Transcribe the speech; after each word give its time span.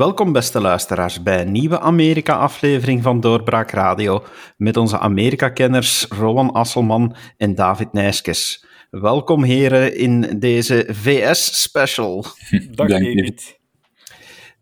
Welkom, 0.00 0.32
beste 0.32 0.60
luisteraars, 0.60 1.22
bij 1.22 1.40
een 1.40 1.52
nieuwe 1.52 1.80
Amerika-aflevering 1.80 3.02
van 3.02 3.20
Doorbraak 3.20 3.70
Radio 3.70 4.24
met 4.56 4.76
onze 4.76 4.98
Amerika-kenners 4.98 6.06
Rowan 6.08 6.52
Asselman 6.52 7.16
en 7.36 7.54
David 7.54 7.92
Nijskes. 7.92 8.64
Welkom, 8.90 9.44
heren, 9.44 9.96
in 9.96 10.38
deze 10.38 10.86
VS-special. 10.88 12.24
Dag, 12.70 12.88
David. 12.88 13.59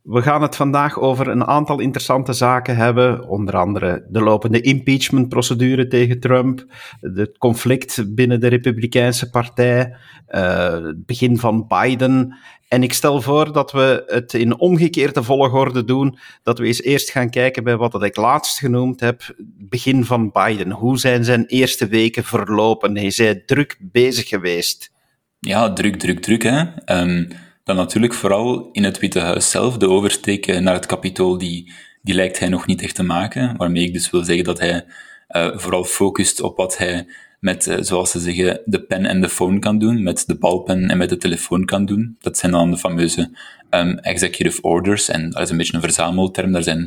We 0.09 0.23
gaan 0.23 0.43
het 0.43 0.57
vandaag 0.57 0.99
over 0.99 1.29
een 1.29 1.47
aantal 1.47 1.81
interessante 1.81 2.33
zaken 2.33 2.77
hebben, 2.77 3.29
onder 3.29 3.57
andere 3.57 4.07
de 4.09 4.21
lopende 4.21 4.61
impeachment-procedure 4.61 5.87
tegen 5.87 6.21
Trump, 6.21 6.65
het 7.01 7.39
conflict 7.39 8.15
binnen 8.15 8.41
de 8.41 8.47
Republikeinse 8.47 9.31
Partij, 9.31 9.97
uh, 10.31 10.71
het 10.71 11.07
begin 11.07 11.39
van 11.39 11.67
Biden. 11.67 12.37
En 12.69 12.83
ik 12.83 12.93
stel 12.93 13.21
voor 13.21 13.53
dat 13.53 13.73
we 13.73 14.05
het 14.07 14.35
in 14.35 14.59
omgekeerde 14.59 15.23
volgorde 15.23 15.85
doen, 15.85 16.19
dat 16.43 16.59
we 16.59 16.67
eens 16.67 16.83
eerst 16.83 17.11
gaan 17.11 17.31
kijken 17.31 17.65
bij 17.65 17.77
wat 17.77 18.03
ik 18.03 18.17
laatst 18.17 18.59
genoemd 18.59 19.01
heb, 19.01 19.35
begin 19.59 20.05
van 20.05 20.31
Biden. 20.33 20.71
Hoe 20.71 20.99
zijn 20.99 21.25
zijn 21.25 21.47
eerste 21.47 21.87
weken 21.87 22.25
verlopen? 22.25 22.97
Hij 22.97 23.07
is 23.07 23.35
druk 23.47 23.79
bezig 23.81 24.29
geweest? 24.29 24.93
Ja, 25.41 25.73
druk, 25.73 25.97
druk, 25.97 26.21
druk. 26.21 26.43
Hè? 26.43 26.65
Um 27.01 27.29
dan 27.69 27.77
natuurlijk 27.77 28.15
vooral 28.15 28.69
in 28.73 28.85
het 28.85 28.99
Witte 28.99 29.21
Huis 29.21 29.51
zelf, 29.51 29.77
de 29.77 29.89
oversteek 29.89 30.61
naar 30.61 30.75
het 30.75 30.87
kapitool, 30.87 31.39
die, 31.39 31.73
die 32.03 32.15
lijkt 32.15 32.39
hij 32.39 32.49
nog 32.49 32.67
niet 32.67 32.83
echt 32.83 32.95
te 32.95 33.03
maken. 33.03 33.57
Waarmee 33.57 33.85
ik 33.85 33.93
dus 33.93 34.11
wil 34.11 34.25
zeggen 34.25 34.45
dat 34.45 34.59
hij 34.59 34.85
uh, 35.31 35.59
vooral 35.59 35.85
focust 35.85 36.41
op 36.41 36.57
wat 36.57 36.79
hij 36.79 37.07
met, 37.41 37.67
uh, 37.67 37.77
zoals 37.81 38.11
ze 38.11 38.21
zeggen, 38.21 38.61
de 38.65 38.83
pen 38.83 39.07
en 39.07 39.21
de 39.21 39.29
phone 39.29 39.59
kan 39.59 39.79
doen, 39.79 40.03
met 40.03 40.25
de 40.27 40.39
balpen 40.39 40.91
en 40.91 40.99
met 40.99 41.09
de 41.09 41.17
telefoon 41.17 41.65
kan 41.65 41.87
doen. 41.87 42.17
Dat 42.21 42.39
zijn 42.39 42.53
dan 42.53 42.71
de 42.71 42.79
fameuze 42.79 43.31
um, 43.71 43.99
executive 43.99 44.63
orders, 44.63 45.09
en 45.09 45.31
dat 45.31 45.43
is 45.43 45.51
een 45.51 45.57
beetje 45.57 45.75
een 45.75 45.81
verzamelterm, 45.81 46.53
daar 46.53 46.63
zijn, 46.63 46.79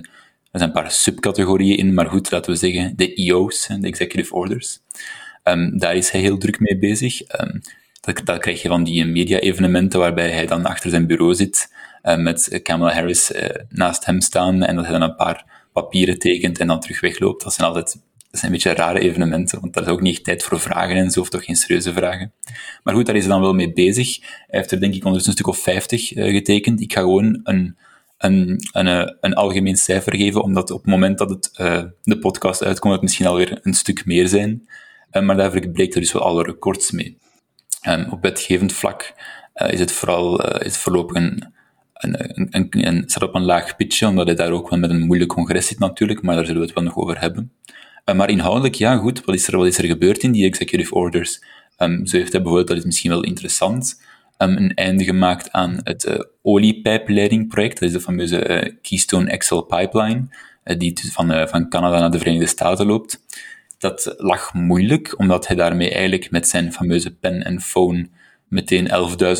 er 0.52 0.60
zijn 0.60 0.70
een 0.70 0.82
paar 0.82 0.92
subcategorieën 0.92 1.78
in, 1.78 1.94
maar 1.94 2.08
goed, 2.08 2.32
laten 2.32 2.52
we 2.52 2.58
zeggen, 2.58 2.94
de 2.95 3.14
EO's, 3.14 3.68
de 3.68 3.88
executive 3.88 4.34
orders. 4.34 4.80
Um, 5.44 5.78
daar 5.78 5.95
is 5.95 6.10
hij 6.10 6.22
heel 6.22 6.38
druk 6.38 6.60
mee 6.60 6.78
bezig. 6.78 7.22
Um, 7.42 7.62
dat, 8.02 8.22
dat 8.24 8.40
krijg 8.40 8.62
je 8.62 8.68
van 8.68 8.84
die 8.84 9.06
media-evenementen 9.06 10.00
waarbij 10.00 10.32
hij 10.32 10.46
dan 10.46 10.66
achter 10.66 10.90
zijn 10.90 11.08
bureau 11.08 11.36
zit 11.36 11.74
uh, 12.04 12.18
met 12.18 12.60
Kamala 12.64 12.94
Harris 12.94 13.32
uh, 13.32 13.50
naast 13.70 14.06
hem 14.06 14.22
staan 14.22 14.64
en 14.64 14.76
dat 14.76 14.84
hij 14.84 14.94
dan 14.94 15.10
een 15.10 15.16
paar 15.16 15.46
papieren 15.74 16.20
tekent 16.20 16.60
en 16.60 16.68
dan 16.68 16.80
terug 16.80 17.00
wegloopt. 17.00 17.44
Dat 17.44 17.54
zijn 17.54 17.68
altijd 17.68 18.00
dat 18.32 18.40
zijn 18.40 18.52
een 18.52 18.58
beetje 18.58 18.84
rare 18.84 19.00
evenementen, 19.00 19.60
want 19.60 19.74
daar 19.74 19.84
is 19.84 19.90
ook 19.90 20.02
niet 20.02 20.14
echt 20.14 20.24
tijd 20.24 20.44
voor 20.44 20.60
vragen 20.60 20.96
en 20.96 21.12
zo, 21.12 21.20
of 21.20 21.30
toch 21.30 21.46
geen 21.46 21.56
serieuze 21.56 21.94
vragen. 21.94 22.34
Maar 22.84 22.94
goed, 22.94 23.06
daar 23.06 23.16
is 23.16 23.22
hij 23.22 23.32
dan 23.32 23.42
wel 23.42 23.54
mee 23.54 23.74
bezig. 23.74 24.20
Hij 24.20 24.60
heeft 24.60 24.72
er 24.72 24.80
denk 24.80 24.94
ik 24.94 25.06
ondertussen 25.06 25.32
een 25.32 25.38
stuk 25.38 25.54
of 25.54 25.64
50 25.64 26.16
uh, 26.16 26.32
getekend. 26.34 26.82
Ik 26.82 26.94
ga 26.94 27.00
gewoon 27.00 27.40
een, 27.44 27.78
een, 28.18 28.62
een, 28.72 29.16
een, 29.22 29.34
algemeen 29.34 29.78
cijfer 29.78 30.16
geven, 30.16 30.44
omdat 30.44 30.72
op 30.72 30.82
het 30.82 30.92
moment 30.92 31.18
dat 31.18 31.30
het, 31.30 31.50
de 32.04 32.20
podcast 32.20 32.64
uitkomt, 32.64 32.94
het 32.94 33.02
misschien 33.02 33.28
alweer 33.28 33.60
een 33.62 33.74
stuk 33.74 34.06
meer 34.06 34.28
zijn. 34.28 34.68
maar 35.12 35.38
daarvoor 35.38 35.70
breekt 35.70 35.94
er 35.94 36.02
dus 36.02 36.12
wel 36.12 36.22
alle 36.22 36.44
records 36.44 36.92
mee. 36.92 37.18
Um, 37.88 38.08
op 38.10 38.22
wetgevend 38.22 38.74
vlak 38.74 39.14
uh, 39.56 39.72
is 39.72 39.80
het 39.80 39.92
vooral 39.92 40.46
uh, 40.46 40.66
is 40.66 40.78
voorlopig 40.78 41.16
een, 41.16 41.54
een, 41.94 42.48
een, 42.50 42.68
een, 42.70 43.04
staat 43.06 43.23
op 43.23 43.36
een 43.36 43.46
laag 43.46 43.76
pitje, 43.76 44.08
omdat 44.08 44.26
hij 44.26 44.36
daar 44.36 44.52
ook 44.52 44.70
wel 44.70 44.80
met 44.80 44.90
een 44.90 45.06
moeilijk 45.06 45.34
congres 45.34 45.68
zit 45.68 45.80
natuurlijk, 45.80 46.22
maar 46.22 46.36
daar 46.36 46.46
zullen 46.46 46.62
we 46.62 46.66
het 46.68 46.76
wel 46.76 46.84
nog 46.84 46.98
over 46.98 47.20
hebben. 47.20 47.52
Uh, 48.06 48.16
maar 48.16 48.30
inhoudelijk, 48.30 48.76
ja 48.76 48.96
goed, 48.96 49.26
wat 49.26 49.36
is 49.36 49.48
er, 49.48 49.58
wat 49.58 49.68
is 49.68 49.78
er 49.78 49.86
gebeurd 49.86 50.23
in 50.23 50.32
die 50.32 50.46
executive 50.46 50.94
orders? 50.94 51.44
Um, 51.78 52.05
zo 52.05 52.17
heeft 52.17 52.32
hij 52.32 52.42
bijvoorbeeld, 52.42 52.67
dat 52.67 52.78
is 52.78 52.86
misschien 52.86 53.11
wel 53.11 53.23
interessant, 53.23 54.02
um, 54.38 54.58
een 54.58 54.73
einde 54.73 55.04
gemaakt 55.04 55.52
aan 55.52 55.80
het 55.84 56.28
oliepijpleidingproject, 56.42 57.80
dat 57.80 57.89
is 57.89 57.95
de 57.95 58.02
fameuze 58.02 58.78
Keystone 58.82 59.38
XL 59.38 59.60
pipeline, 59.60 60.28
die 60.64 61.00
van, 61.11 61.48
van 61.48 61.70
Canada 61.70 62.00
naar 62.00 62.11
de 62.11 62.17
Verenigde 62.17 62.48
Staten 62.48 62.86
loopt 62.86 63.22
dat 63.81 64.14
lag 64.17 64.53
moeilijk, 64.53 65.19
omdat 65.19 65.47
hij 65.47 65.55
daarmee 65.55 65.92
eigenlijk 65.92 66.31
met 66.31 66.47
zijn 66.47 66.73
fameuze 66.73 67.15
pen 67.15 67.43
en 67.43 67.61
phone 67.61 68.09
meteen 68.47 68.87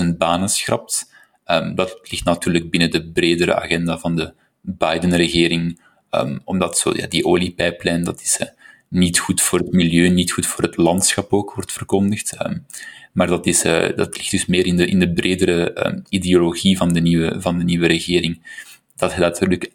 11.000 0.02 0.18
banen 0.18 0.50
schrapt. 0.50 1.14
Um, 1.46 1.76
dat 1.76 2.00
ligt 2.04 2.24
natuurlijk 2.24 2.70
binnen 2.70 2.92
de 2.92 3.12
bredere 3.12 3.56
agenda 3.56 3.98
van 3.98 4.16
de 4.16 4.34
Biden-regering, 4.62 5.82
um, 6.12 6.42
omdat 6.44 6.78
zo, 6.78 6.92
ja, 6.96 7.08
die 7.08 7.26
oliepijplijn, 7.26 8.04
dat 8.04 8.22
is 8.22 8.40
uh, 8.42 8.48
niet 8.88 9.20
goed 9.20 9.42
voor 9.42 9.60
het 9.60 9.72
milieu, 9.72 10.10
niet 10.10 10.32
goed 10.32 10.46
voor 10.46 10.64
het 10.64 10.78
landschap 10.78 11.34
ook, 11.34 11.54
wordt 11.54 11.72
verkondigd. 11.72 12.46
Um, 12.46 12.66
maar 13.14 13.28
dat, 13.28 13.46
is, 13.46 13.66
uh, 13.66 13.96
dat 13.96 14.18
ligt 14.18 14.32
dus 14.32 14.46
meer 14.46 14.66
in 14.66 14.76
de, 14.76 14.86
in 14.86 15.00
de 15.00 15.14
bredere 15.14 16.04
ideologie 16.10 16.78
van 16.78 16.94
de, 16.94 17.00
nieuwe, 17.00 17.42
van 17.42 17.58
de 17.58 17.64
nieuwe 17.64 17.88
regering. 17.88 18.60
Dat 18.96 19.12
hij 19.12 19.20
natuurlijk 19.20 19.70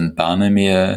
11.000 0.00 0.14
banen 0.14 0.52
mee, 0.52 0.68
uh, 0.68 0.96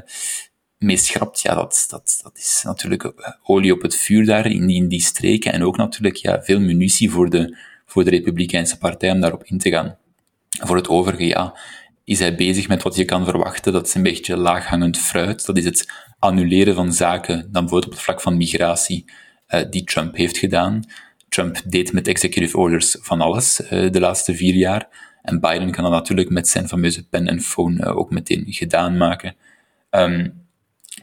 mee 0.85 0.97
schrapt, 0.97 1.41
ja, 1.41 1.55
dat, 1.55 1.85
dat, 1.89 2.19
dat 2.23 2.37
is 2.37 2.61
natuurlijk 2.65 3.03
eh, 3.03 3.11
olie 3.43 3.73
op 3.73 3.81
het 3.81 3.95
vuur 3.95 4.25
daar 4.25 4.45
in 4.45 4.67
die, 4.67 4.75
in 4.75 4.87
die 4.87 5.01
streken 5.01 5.53
en 5.53 5.63
ook 5.63 5.77
natuurlijk 5.77 6.15
ja, 6.15 6.43
veel 6.43 6.59
munitie 6.59 7.11
voor 7.11 7.29
de, 7.29 7.57
voor 7.85 8.03
de 8.03 8.09
Republikeinse 8.09 8.77
Partij 8.77 9.11
om 9.11 9.19
daarop 9.19 9.43
in 9.43 9.57
te 9.57 9.69
gaan. 9.69 9.97
Voor 10.49 10.75
het 10.75 10.87
overige, 10.87 11.25
ja, 11.25 11.57
is 12.03 12.19
hij 12.19 12.35
bezig 12.35 12.67
met 12.67 12.83
wat 12.83 12.95
je 12.95 13.05
kan 13.05 13.25
verwachten. 13.25 13.73
Dat 13.73 13.87
is 13.87 13.93
een 13.93 14.03
beetje 14.03 14.37
laaghangend 14.37 14.97
fruit. 14.97 15.45
Dat 15.45 15.57
is 15.57 15.65
het 15.65 15.91
annuleren 16.19 16.75
van 16.75 16.93
zaken, 16.93 17.35
dan 17.35 17.51
bijvoorbeeld 17.51 17.85
op 17.85 17.91
het 17.91 18.01
vlak 18.01 18.21
van 18.21 18.37
migratie, 18.37 19.05
uh, 19.49 19.61
die 19.69 19.83
Trump 19.83 20.15
heeft 20.15 20.37
gedaan. 20.37 20.83
Trump 21.29 21.61
deed 21.65 21.93
met 21.93 22.07
executive 22.07 22.57
orders 22.57 22.97
van 22.99 23.21
alles 23.21 23.59
uh, 23.59 23.91
de 23.91 23.99
laatste 23.99 24.35
vier 24.35 24.53
jaar. 24.53 24.87
En 25.21 25.39
Biden 25.39 25.71
kan 25.71 25.83
dat 25.83 25.93
natuurlijk 25.93 26.29
met 26.29 26.47
zijn 26.47 26.67
fameuze 26.67 27.07
pen 27.07 27.27
en 27.27 27.41
phone 27.41 27.85
ook 27.95 28.11
meteen 28.11 28.43
gedaan 28.47 28.97
maken. 28.97 29.35
Um, 29.89 30.44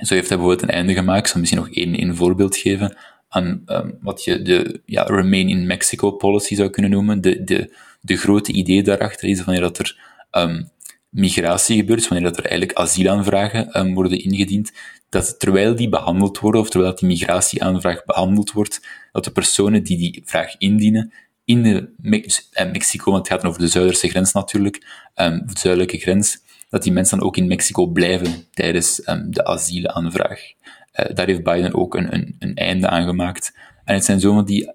zo 0.00 0.14
heeft 0.14 0.28
hij 0.28 0.36
bijvoorbeeld 0.36 0.62
een 0.62 0.76
einde 0.76 0.94
gemaakt. 0.94 1.20
Ik 1.20 1.26
zal 1.26 1.40
misschien 1.40 1.60
nog 1.60 1.70
één, 1.70 1.94
één 1.94 2.16
voorbeeld 2.16 2.56
geven 2.56 2.96
aan 3.28 3.62
um, 3.66 3.98
wat 4.00 4.24
je 4.24 4.42
de 4.42 4.80
ja, 4.86 5.02
Remain 5.02 5.48
in 5.48 5.66
Mexico 5.66 6.10
policy 6.10 6.54
zou 6.54 6.70
kunnen 6.70 6.90
noemen. 6.90 7.20
De, 7.20 7.44
de, 7.44 7.76
de 8.00 8.16
grote 8.16 8.52
idee 8.52 8.82
daarachter 8.82 9.28
is 9.28 9.44
wanneer 9.44 9.62
dat 9.62 9.78
er 9.78 9.98
um, 10.30 10.70
migratie 11.08 11.76
gebeurt, 11.76 12.08
wanneer 12.08 12.28
dat 12.28 12.38
er 12.38 12.44
eigenlijk 12.44 12.78
asielaanvragen 12.78 13.78
um, 13.80 13.94
worden 13.94 14.18
ingediend, 14.18 14.72
dat 15.08 15.40
terwijl 15.40 15.76
die 15.76 15.88
behandeld 15.88 16.38
worden, 16.38 16.60
of 16.60 16.70
terwijl 16.70 16.94
die 16.94 17.08
migratieaanvraag 17.08 18.04
behandeld 18.04 18.52
wordt, 18.52 18.86
dat 19.12 19.24
de 19.24 19.30
personen 19.30 19.82
die 19.82 19.96
die 19.96 20.22
vraag 20.24 20.58
indienen, 20.58 21.12
in 21.44 21.62
de 21.62 21.92
Me 21.96 22.40
eh, 22.52 22.70
Mexico, 22.72 23.10
want 23.10 23.28
het 23.28 23.36
gaat 23.36 23.48
over 23.48 23.60
de 23.60 23.68
zuiderse 23.68 24.08
grens 24.08 24.32
natuurlijk, 24.32 24.86
de 25.14 25.58
zuidelijke 25.58 25.98
grens, 25.98 26.38
dat 26.72 26.82
die 26.82 26.92
mensen 26.92 27.18
dan 27.18 27.26
ook 27.26 27.36
in 27.36 27.46
Mexico 27.46 27.86
blijven 27.86 28.44
tijdens 28.50 29.08
um, 29.08 29.30
de 29.30 29.44
asielaanvraag. 29.44 30.40
Uh, 30.40 31.14
daar 31.14 31.26
heeft 31.26 31.42
Biden 31.42 31.74
ook 31.74 31.94
een, 31.94 32.14
een, 32.14 32.36
een, 32.38 32.54
einde 32.54 32.88
aan 32.88 33.06
gemaakt. 33.06 33.56
En 33.84 33.94
het 33.94 34.04
zijn 34.04 34.20
zomaar 34.20 34.44
die... 34.44 34.72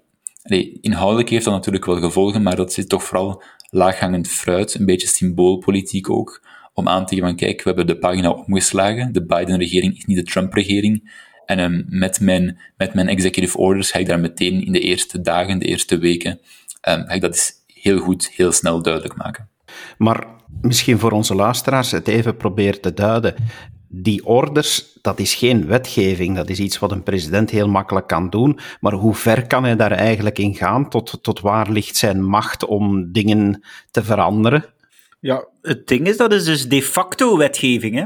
Inhoudelijk 0.80 1.28
heeft 1.28 1.44
dat 1.44 1.54
natuurlijk 1.54 1.84
wel 1.84 2.00
gevolgen, 2.00 2.42
maar 2.42 2.56
dat 2.56 2.72
zit 2.72 2.88
toch 2.88 3.04
vooral 3.04 3.42
laaghangend 3.70 4.28
fruit, 4.28 4.74
een 4.74 4.86
beetje 4.86 5.06
symboolpolitiek 5.06 6.10
ook, 6.10 6.46
om 6.74 6.88
aan 6.88 7.06
te 7.06 7.14
geven 7.14 7.28
van, 7.28 7.36
kijk, 7.36 7.62
we 7.62 7.68
hebben 7.68 7.86
de 7.86 7.98
pagina 7.98 8.30
omgeslagen, 8.30 9.12
de 9.12 9.26
Biden-regering 9.26 9.96
is 9.96 10.04
niet 10.04 10.16
de 10.16 10.22
Trump-regering, 10.22 11.12
en 11.46 11.58
um, 11.58 11.84
met, 11.88 12.20
mijn, 12.20 12.58
met 12.76 12.94
mijn 12.94 13.08
executive 13.08 13.58
orders 13.58 13.90
ga 13.90 13.98
ik 13.98 14.06
daar 14.06 14.20
meteen 14.20 14.64
in 14.64 14.72
de 14.72 14.80
eerste 14.80 15.20
dagen, 15.20 15.58
de 15.58 15.66
eerste 15.66 15.98
weken, 15.98 16.30
um, 16.88 17.04
ga 17.06 17.12
ik 17.12 17.20
dat 17.20 17.52
heel 17.66 17.98
goed, 17.98 18.28
heel 18.28 18.52
snel 18.52 18.82
duidelijk 18.82 19.16
maken. 19.16 19.48
Maar 19.98 20.37
misschien 20.60 20.98
voor 20.98 21.12
onze 21.12 21.34
luisteraars 21.34 21.90
het 21.90 22.08
even 22.08 22.36
probeert 22.36 22.82
te 22.82 22.94
duiden. 22.94 23.34
Die 23.88 24.26
orders, 24.26 24.98
dat 25.02 25.18
is 25.18 25.34
geen 25.34 25.66
wetgeving, 25.66 26.36
dat 26.36 26.48
is 26.48 26.58
iets 26.58 26.78
wat 26.78 26.92
een 26.92 27.02
president 27.02 27.50
heel 27.50 27.68
makkelijk 27.68 28.06
kan 28.06 28.30
doen. 28.30 28.58
Maar 28.80 28.92
hoe 28.92 29.14
ver 29.14 29.46
kan 29.46 29.64
hij 29.64 29.76
daar 29.76 29.92
eigenlijk 29.92 30.38
in 30.38 30.54
gaan? 30.54 30.88
Tot, 30.88 31.18
tot 31.22 31.40
waar 31.40 31.70
ligt 31.70 31.96
zijn 31.96 32.24
macht 32.24 32.64
om 32.64 33.12
dingen 33.12 33.64
te 33.90 34.04
veranderen? 34.04 34.64
Ja, 35.20 35.48
het 35.62 35.86
ding 35.86 36.06
is, 36.06 36.16
dat 36.16 36.32
is 36.32 36.44
dus 36.44 36.68
de 36.68 36.82
facto 36.82 37.36
wetgeving. 37.36 37.94
Hè? 37.94 38.04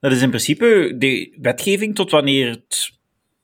Dat 0.00 0.12
is 0.12 0.22
in 0.22 0.28
principe 0.28 0.94
de 0.98 1.36
wetgeving 1.40 1.94
tot 1.94 2.10
wanneer 2.10 2.50
het 2.50 2.92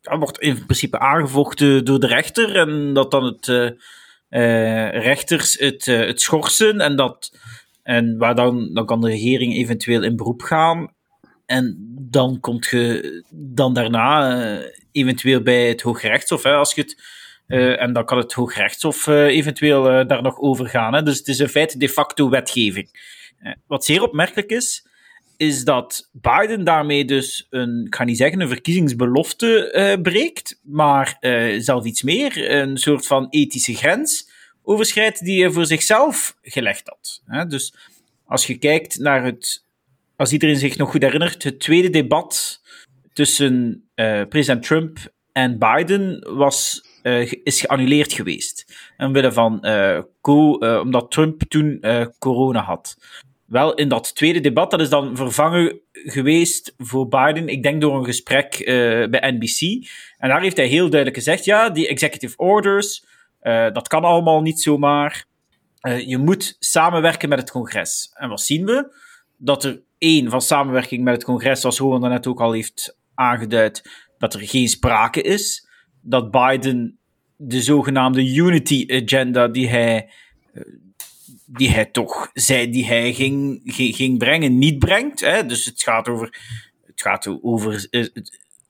ja, 0.00 0.18
wordt 0.18 0.38
in 0.38 0.64
principe 0.64 0.98
aangevochten 0.98 1.84
door 1.84 2.00
de 2.00 2.06
rechter 2.06 2.56
en 2.56 2.94
dat 2.94 3.10
dan 3.10 3.24
het 3.24 3.46
uh, 3.48 4.90
rechters 4.90 5.58
het, 5.58 5.86
uh, 5.86 6.06
het 6.06 6.20
schorsen 6.20 6.80
en 6.80 6.96
dat 6.96 7.38
en 7.82 8.18
waar 8.18 8.34
dan, 8.34 8.74
dan 8.74 8.86
kan 8.86 9.00
de 9.00 9.08
regering 9.08 9.54
eventueel 9.54 10.02
in 10.02 10.16
beroep 10.16 10.42
gaan. 10.42 10.94
En 11.46 11.76
dan 12.10 12.40
komt 12.40 12.66
je 12.66 13.24
dan 13.30 13.74
daarna 13.74 14.38
uh, 14.40 14.66
eventueel 14.92 15.42
bij 15.42 15.68
het 15.68 15.82
Hooggerechtshof. 15.82 16.42
Hè, 16.42 16.52
als 16.54 16.74
je 16.74 16.80
het, 16.80 17.02
uh, 17.46 17.82
en 17.82 17.92
dan 17.92 18.04
kan 18.04 18.18
het 18.18 18.32
Hooggerechtshof 18.32 19.06
uh, 19.06 19.26
eventueel 19.26 20.06
daar 20.06 20.22
nog 20.22 20.38
over 20.38 20.66
gaan. 20.66 20.94
Hè. 20.94 21.02
Dus 21.02 21.18
het 21.18 21.28
is 21.28 21.40
in 21.40 21.48
feite 21.48 21.78
de 21.78 21.88
facto 21.88 22.28
wetgeving. 22.28 23.18
wat 23.66 23.84
zeer 23.84 24.02
opmerkelijk 24.02 24.50
is, 24.50 24.86
is 25.36 25.64
dat 25.64 26.08
Biden 26.12 26.64
daarmee 26.64 27.04
dus 27.04 27.46
een, 27.50 27.86
ga 27.90 28.04
niet 28.04 28.16
zeggen 28.16 28.40
een 28.40 28.48
verkiezingsbelofte 28.48 29.98
breekt, 30.02 30.60
maar 30.62 31.16
zelf 31.58 31.84
iets 31.84 32.02
meer, 32.02 32.50
een 32.50 32.76
soort 32.76 33.06
van 33.06 33.26
ethische 33.30 33.74
grens 33.74 34.29
overschrijdt 34.70 35.24
die 35.24 35.42
hij 35.42 35.50
voor 35.50 35.66
zichzelf 35.66 36.36
gelegd 36.42 36.88
had. 36.88 37.48
Dus 37.50 37.74
als 38.24 38.46
je 38.46 38.58
kijkt 38.58 38.98
naar 38.98 39.24
het 39.24 39.64
als 40.16 40.32
iedereen 40.32 40.56
zich 40.56 40.76
nog 40.76 40.90
goed 40.90 41.02
herinnert, 41.02 41.42
het 41.42 41.60
tweede 41.60 41.90
debat 41.90 42.60
tussen 43.12 43.84
uh, 43.94 44.22
president 44.28 44.62
Trump 44.62 44.98
en 45.32 45.58
Biden 45.58 46.34
was, 46.36 46.84
uh, 47.02 47.32
is 47.44 47.60
geannuleerd 47.60 48.12
geweest. 48.12 48.64
Omwille 48.98 49.32
van, 49.32 49.58
uh, 49.62 50.00
omdat 50.80 51.10
Trump 51.10 51.42
toen 51.48 51.84
corona 52.18 52.62
had. 52.62 52.96
Wel, 53.46 53.74
in 53.74 53.88
dat 53.88 54.14
tweede 54.14 54.40
debat, 54.40 54.70
dat 54.70 54.80
is 54.80 54.88
dan 54.88 55.16
vervangen 55.16 55.80
geweest 55.92 56.74
voor 56.78 57.08
Biden, 57.08 57.48
ik 57.48 57.62
denk 57.62 57.80
door 57.80 57.96
een 57.96 58.04
gesprek 58.04 58.62
bij 59.10 59.38
NBC. 59.38 59.86
En 60.18 60.28
daar 60.28 60.42
heeft 60.42 60.56
hij 60.56 60.66
heel 60.66 60.88
duidelijk 60.90 61.16
gezegd, 61.16 61.44
ja, 61.44 61.70
die 61.70 61.88
executive 61.88 62.36
orders, 62.36 63.04
dat 63.72 63.88
kan 63.88 64.04
allemaal 64.04 64.40
niet 64.40 64.60
zomaar. 64.60 65.24
je 66.06 66.18
moet 66.18 66.56
samenwerken 66.58 67.28
met 67.28 67.38
het 67.38 67.50
congres. 67.50 68.10
En 68.14 68.28
wat 68.28 68.40
zien 68.40 68.64
we? 68.64 68.94
Dat 69.36 69.64
er 69.64 69.82
één, 69.98 70.30
van 70.30 70.40
samenwerking 70.40 71.04
met 71.04 71.14
het 71.14 71.24
congres, 71.24 71.60
zoals 71.60 71.78
Rowan 71.78 72.10
net 72.10 72.26
ook 72.26 72.40
al 72.40 72.52
heeft 72.52 72.96
aangeduid, 73.14 73.90
dat 74.18 74.34
er 74.34 74.40
geen 74.40 74.68
sprake 74.68 75.22
is. 75.22 75.68
Dat 76.00 76.30
Biden 76.30 76.98
de 77.36 77.62
zogenaamde 77.62 78.34
Unity 78.34 78.84
Agenda 78.88 79.48
die 79.48 79.68
hij, 79.68 80.10
eh, 80.52 80.62
die 81.46 81.70
hij 81.70 81.84
toch 81.84 82.30
zei, 82.32 82.70
die 82.70 82.86
hij 82.86 83.12
ging, 83.12 83.60
ging, 83.64 84.18
brengen, 84.18 84.58
niet 84.58 84.78
brengt. 84.78 85.20
Hè? 85.20 85.46
Dus 85.46 85.64
het 85.64 85.82
gaat 85.82 86.08
over, 86.08 86.38
het 86.86 87.00
gaat 87.00 87.38
over, 87.42 87.86
eh, 87.90 88.06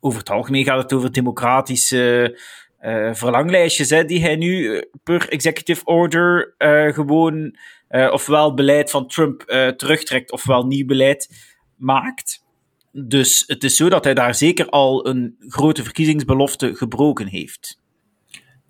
over 0.01 0.19
het 0.19 0.31
algemeen 0.31 0.65
gaat 0.65 0.83
het 0.83 0.93
over 0.93 1.13
democratische 1.13 2.39
uh, 2.83 3.15
verlanglijstjes, 3.15 3.91
hè, 3.91 4.05
die 4.05 4.21
hij 4.21 4.37
nu 4.37 4.85
per 5.03 5.29
executive 5.29 5.85
order 5.85 6.55
uh, 6.59 6.93
gewoon 6.93 7.57
ofwel 7.89 8.55
beleid 8.55 8.91
van 8.91 9.07
Trump 9.07 9.43
terugtrekt, 9.77 10.33
ofwel 10.33 10.67
nieuw 10.67 10.87
beleid 10.87 11.29
maakt. 11.77 12.45
Dus 12.93 13.45
het 13.47 13.65
is 13.65 13.77
zo 13.77 13.89
dat 13.89 14.05
hij 14.05 14.15
daar 14.15 14.35
zeker 14.35 14.69
al 14.69 15.07
een 15.07 15.37
grote 15.39 15.83
verkiezingsbelofte 15.83 16.75
gebroken 16.75 17.27
heeft. 17.27 17.81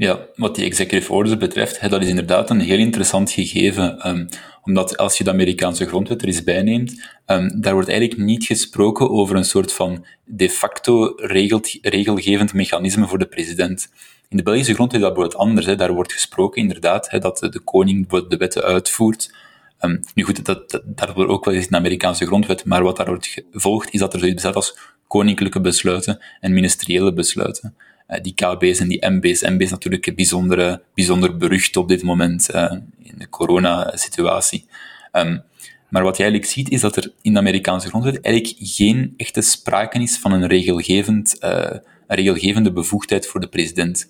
Ja, 0.00 0.26
wat 0.37 0.55
die 0.55 0.64
executive 0.64 1.12
orders 1.12 1.37
betreft, 1.37 1.81
hè, 1.81 1.88
dat 1.88 2.02
is 2.02 2.08
inderdaad 2.08 2.50
een 2.50 2.61
heel 2.61 2.79
interessant 2.79 3.31
gegeven. 3.31 4.08
Um, 4.08 4.29
omdat 4.62 4.97
als 4.97 5.19
je 5.19 5.25
de 5.25 5.31
Amerikaanse 5.31 5.87
grondwet 5.87 6.23
er 6.23 6.29
eens 6.29 6.44
bijneemt, 6.44 6.91
um, 7.26 7.61
daar 7.61 7.73
wordt 7.73 7.88
eigenlijk 7.88 8.20
niet 8.20 8.44
gesproken 8.44 9.11
over 9.11 9.37
een 9.37 9.44
soort 9.44 9.73
van 9.73 10.05
de 10.25 10.50
facto 10.50 11.12
regelt, 11.17 11.79
regelgevend 11.82 12.52
mechanisme 12.52 13.06
voor 13.06 13.19
de 13.19 13.26
president. 13.26 13.93
In 14.29 14.37
de 14.37 14.43
Belgische 14.43 14.75
grondwet 14.75 15.00
is 15.00 15.06
dat 15.06 15.14
bijvoorbeeld 15.14 15.49
anders. 15.49 15.67
Hè. 15.67 15.76
Daar 15.76 15.93
wordt 15.93 16.12
gesproken 16.12 16.62
inderdaad 16.62 17.11
hè, 17.11 17.19
dat 17.19 17.38
de 17.38 17.61
koning 17.61 18.08
de 18.08 18.37
wetten 18.37 18.62
uitvoert. 18.62 19.35
Um, 19.81 20.00
nu 20.14 20.23
goed, 20.23 20.44
dat, 20.44 20.70
dat, 20.70 20.82
dat 20.87 21.14
wordt 21.14 21.31
ook 21.31 21.44
wel 21.44 21.55
eens 21.55 21.64
in 21.64 21.70
de 21.70 21.76
Amerikaanse 21.76 22.26
grondwet, 22.26 22.64
maar 22.64 22.82
wat 22.82 22.97
daaruit 22.97 23.44
volgt, 23.52 23.93
is 23.93 24.00
dat 24.00 24.12
er 24.12 24.19
zoiets 24.19 24.43
bestaat 24.43 24.56
als 24.56 24.79
koninklijke 25.06 25.61
besluiten 25.61 26.23
en 26.41 26.52
ministeriële 26.52 27.12
besluiten. 27.12 27.75
Uh, 28.10 28.20
die 28.22 28.34
KB's 28.34 28.78
en 28.78 28.88
die 28.88 29.06
MB's. 29.10 29.42
MB 29.42 29.60
is 29.60 29.70
natuurlijk 29.70 30.14
bijzonder, 30.14 30.82
bijzonder 30.94 31.36
berucht 31.36 31.76
op 31.76 31.88
dit 31.88 32.02
moment 32.02 32.54
uh, 32.54 32.72
in 33.02 33.14
de 33.18 33.28
coronasituatie. 33.28 34.66
Um, 35.12 35.42
maar 35.88 36.02
wat 36.02 36.16
je 36.16 36.22
eigenlijk 36.22 36.52
ziet, 36.52 36.70
is 36.70 36.80
dat 36.80 36.96
er 36.96 37.12
in 37.22 37.32
de 37.32 37.38
Amerikaanse 37.38 37.88
grondwet 37.88 38.20
eigenlijk 38.20 38.56
geen 38.58 39.14
echte 39.16 39.40
sprake 39.40 40.02
is 40.02 40.18
van 40.18 40.32
een, 40.32 40.46
regelgevend, 40.46 41.36
een 41.40 41.82
regelgevende 42.06 42.72
bevoegdheid 42.72 43.26
voor 43.26 43.40
de 43.40 43.48
president. 43.48 44.08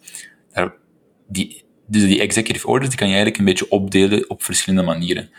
die, 1.28 1.64
dus 1.86 2.02
die 2.02 2.20
executive 2.20 2.66
orders 2.66 2.88
die 2.88 2.98
kan 2.98 3.08
je 3.08 3.14
eigenlijk 3.14 3.42
een 3.42 3.50
beetje 3.50 3.70
opdelen 3.70 4.30
op 4.30 4.42
verschillende 4.42 4.86
manieren 4.86 5.30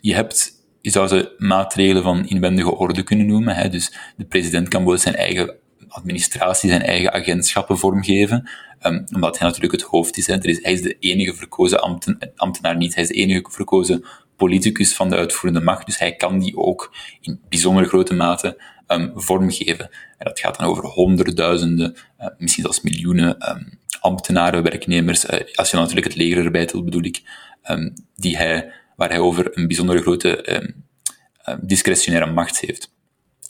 je 0.00 0.14
hebt, 0.14 0.52
je 0.80 0.90
zou 0.90 1.08
ze 1.08 1.34
maatregelen 1.38 2.02
van 2.02 2.28
inwendige 2.28 2.76
orde 2.76 3.02
kunnen 3.02 3.26
noemen. 3.26 3.54
Hè? 3.54 3.68
Dus 3.68 3.92
de 4.16 4.24
president 4.24 4.68
kan 4.68 4.84
bijvoorbeeld 4.84 5.00
zijn 5.00 5.14
eigen 5.14 5.54
administratie, 5.90 6.70
zijn 6.70 6.82
eigen 6.82 7.12
agentschappen 7.12 7.78
vormgeven, 7.78 8.50
um, 8.82 9.04
omdat 9.14 9.38
hij 9.38 9.46
natuurlijk 9.46 9.80
het 9.80 9.90
hoofd 9.90 10.16
is, 10.16 10.26
hè. 10.26 10.34
Er 10.34 10.48
is. 10.48 10.62
Hij 10.62 10.72
is 10.72 10.82
de 10.82 10.96
enige 10.98 11.34
verkozen 11.34 11.80
ambten, 11.80 12.32
ambtenaar 12.36 12.76
niet, 12.76 12.94
hij 12.94 13.02
is 13.02 13.08
de 13.08 13.14
enige 13.14 13.50
verkozen 13.50 14.04
politicus 14.36 14.94
van 14.94 15.08
de 15.08 15.16
uitvoerende 15.16 15.64
macht, 15.64 15.86
dus 15.86 15.98
hij 15.98 16.16
kan 16.16 16.38
die 16.38 16.56
ook 16.56 16.94
in 17.20 17.40
bijzonder 17.48 17.86
grote 17.86 18.14
mate 18.14 18.62
um, 18.88 19.12
vormgeven. 19.14 19.90
En 20.18 20.24
dat 20.26 20.40
gaat 20.40 20.58
dan 20.58 20.66
over 20.66 20.84
honderdduizenden, 20.84 21.96
uh, 22.20 22.26
misschien 22.38 22.62
zelfs 22.62 22.80
miljoenen 22.80 23.50
um, 23.50 23.78
ambtenaren, 24.00 24.62
werknemers, 24.62 25.24
uh, 25.24 25.40
als 25.54 25.70
je 25.70 25.76
natuurlijk 25.76 26.06
het 26.06 26.16
leger 26.16 26.44
erbij 26.44 26.66
telt, 26.66 26.84
bedoel 26.84 27.04
ik, 27.04 27.22
die 28.16 28.36
hij 28.36 28.72
waar 28.96 29.08
hij 29.08 29.18
over 29.18 29.58
een 29.58 29.66
bijzonder 29.66 30.00
grote 30.00 30.74
discretionaire 31.60 32.32
macht 32.32 32.60
heeft. 32.60 32.92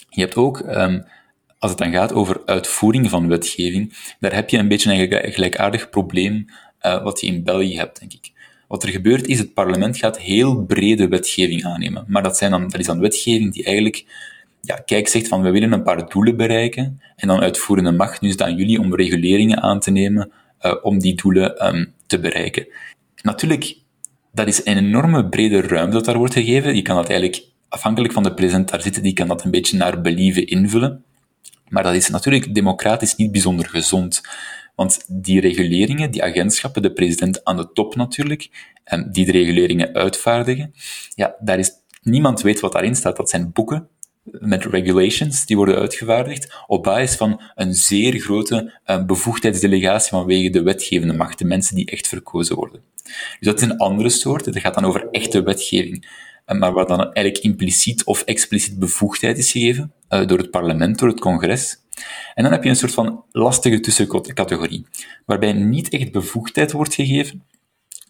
Je 0.08 0.20
hebt 0.20 0.36
ook, 0.36 0.58
als 1.60 1.70
het 1.70 1.80
dan 1.80 1.92
gaat 1.92 2.12
over 2.12 2.42
uitvoering 2.44 3.10
van 3.10 3.28
wetgeving, 3.28 4.14
daar 4.20 4.34
heb 4.34 4.50
je 4.50 4.58
een 4.58 4.68
beetje 4.68 4.92
een 4.92 5.32
gelijkaardig 5.32 5.90
probleem 5.90 6.44
uh, 6.82 7.02
wat 7.02 7.20
je 7.20 7.26
in 7.26 7.44
België 7.44 7.76
hebt, 7.76 7.98
denk 8.00 8.12
ik. 8.12 8.32
Wat 8.68 8.82
er 8.82 8.88
gebeurt 8.88 9.26
is, 9.26 9.38
het 9.38 9.54
parlement 9.54 9.96
gaat 9.96 10.18
heel 10.18 10.64
brede 10.64 11.08
wetgeving 11.08 11.64
aannemen. 11.64 12.04
Maar 12.08 12.22
dat, 12.22 12.36
zijn 12.36 12.50
dan, 12.50 12.68
dat 12.68 12.80
is 12.80 12.86
dan 12.86 13.00
wetgeving 13.00 13.52
die 13.52 13.64
eigenlijk 13.64 14.04
ja, 14.60 14.74
kijk 14.74 15.08
zegt 15.08 15.28
van 15.28 15.42
we 15.42 15.50
willen 15.50 15.72
een 15.72 15.82
paar 15.82 16.08
doelen 16.08 16.36
bereiken 16.36 17.00
en 17.16 17.28
dan 17.28 17.40
uitvoerende 17.40 17.92
macht. 17.92 18.20
Nu 18.20 18.28
is 18.28 18.34
het 18.34 18.42
aan 18.42 18.56
jullie 18.56 18.80
om 18.80 18.94
reguleringen 18.94 19.62
aan 19.62 19.80
te 19.80 19.90
nemen 19.90 20.32
uh, 20.62 20.74
om 20.82 20.98
die 20.98 21.14
doelen 21.14 21.66
um, 21.66 21.92
te 22.06 22.20
bereiken. 22.20 22.66
Natuurlijk 23.22 23.76
dat 24.32 24.46
is 24.46 24.64
een 24.64 24.76
enorme 24.76 25.28
brede 25.28 25.60
ruimte 25.60 25.96
dat 25.96 26.04
daar 26.04 26.18
wordt 26.18 26.34
gegeven. 26.34 26.76
Je 26.76 26.82
kan 26.82 26.96
dat 26.96 27.08
eigenlijk, 27.08 27.42
afhankelijk 27.68 28.12
van 28.12 28.22
de 28.22 28.34
president 28.34 28.68
daar 28.68 28.82
zitten, 28.82 29.02
die 29.02 29.12
kan 29.12 29.28
dat 29.28 29.44
een 29.44 29.50
beetje 29.50 29.76
naar 29.76 30.00
believen 30.00 30.46
invullen. 30.46 31.04
Maar 31.70 31.82
dat 31.82 31.94
is 31.94 32.08
natuurlijk 32.08 32.54
democratisch 32.54 33.16
niet 33.16 33.32
bijzonder 33.32 33.68
gezond. 33.68 34.20
Want 34.74 35.04
die 35.08 35.40
reguleringen, 35.40 36.10
die 36.10 36.22
agentschappen, 36.22 36.82
de 36.82 36.92
president 36.92 37.44
aan 37.44 37.56
de 37.56 37.72
top 37.72 37.94
natuurlijk, 37.94 38.50
die 39.10 39.24
de 39.24 39.32
reguleringen 39.32 39.94
uitvaardigen, 39.94 40.74
ja, 41.14 41.34
daar 41.40 41.58
is, 41.58 41.70
niemand 42.02 42.40
weet 42.40 42.60
wat 42.60 42.72
daarin 42.72 42.94
staat. 42.94 43.16
Dat 43.16 43.30
zijn 43.30 43.52
boeken 43.52 43.88
met 44.22 44.64
regulations, 44.64 45.46
die 45.46 45.56
worden 45.56 45.76
uitgevaardigd 45.76 46.54
op 46.66 46.82
basis 46.82 47.16
van 47.16 47.40
een 47.54 47.74
zeer 47.74 48.20
grote 48.20 48.78
uh, 48.86 49.04
bevoegdheidsdelegatie 49.04 50.10
vanwege 50.10 50.50
de 50.50 50.62
wetgevende 50.62 51.14
macht, 51.14 51.38
de 51.38 51.44
mensen 51.44 51.76
die 51.76 51.90
echt 51.90 52.08
verkozen 52.08 52.56
worden. 52.56 52.82
Dus 53.04 53.38
dat 53.38 53.60
is 53.60 53.68
een 53.68 53.76
andere 53.76 54.08
soort. 54.08 54.44
Het 54.44 54.58
gaat 54.58 54.74
dan 54.74 54.84
over 54.84 55.08
echte 55.10 55.42
wetgeving, 55.42 56.04
eh, 56.04 56.10
maar 56.58 56.72
waar 56.72 56.86
dan 56.86 57.12
eigenlijk 57.12 57.38
impliciet 57.38 58.04
of 58.04 58.22
expliciet 58.22 58.78
bevoegdheid 58.78 59.38
is 59.38 59.50
gegeven 59.50 59.92
uh, 60.08 60.26
door 60.26 60.38
het 60.38 60.50
parlement, 60.50 60.98
door 60.98 61.08
het 61.08 61.20
congres. 61.20 61.76
En 62.34 62.42
dan 62.42 62.52
heb 62.52 62.64
je 62.64 62.68
een 62.70 62.76
soort 62.76 62.94
van 62.94 63.24
lastige 63.30 63.80
tussencategorie, 63.80 64.86
waarbij 65.26 65.52
niet 65.52 65.88
echt 65.88 66.12
bevoegdheid 66.12 66.72
wordt 66.72 66.94
gegeven 66.94 67.44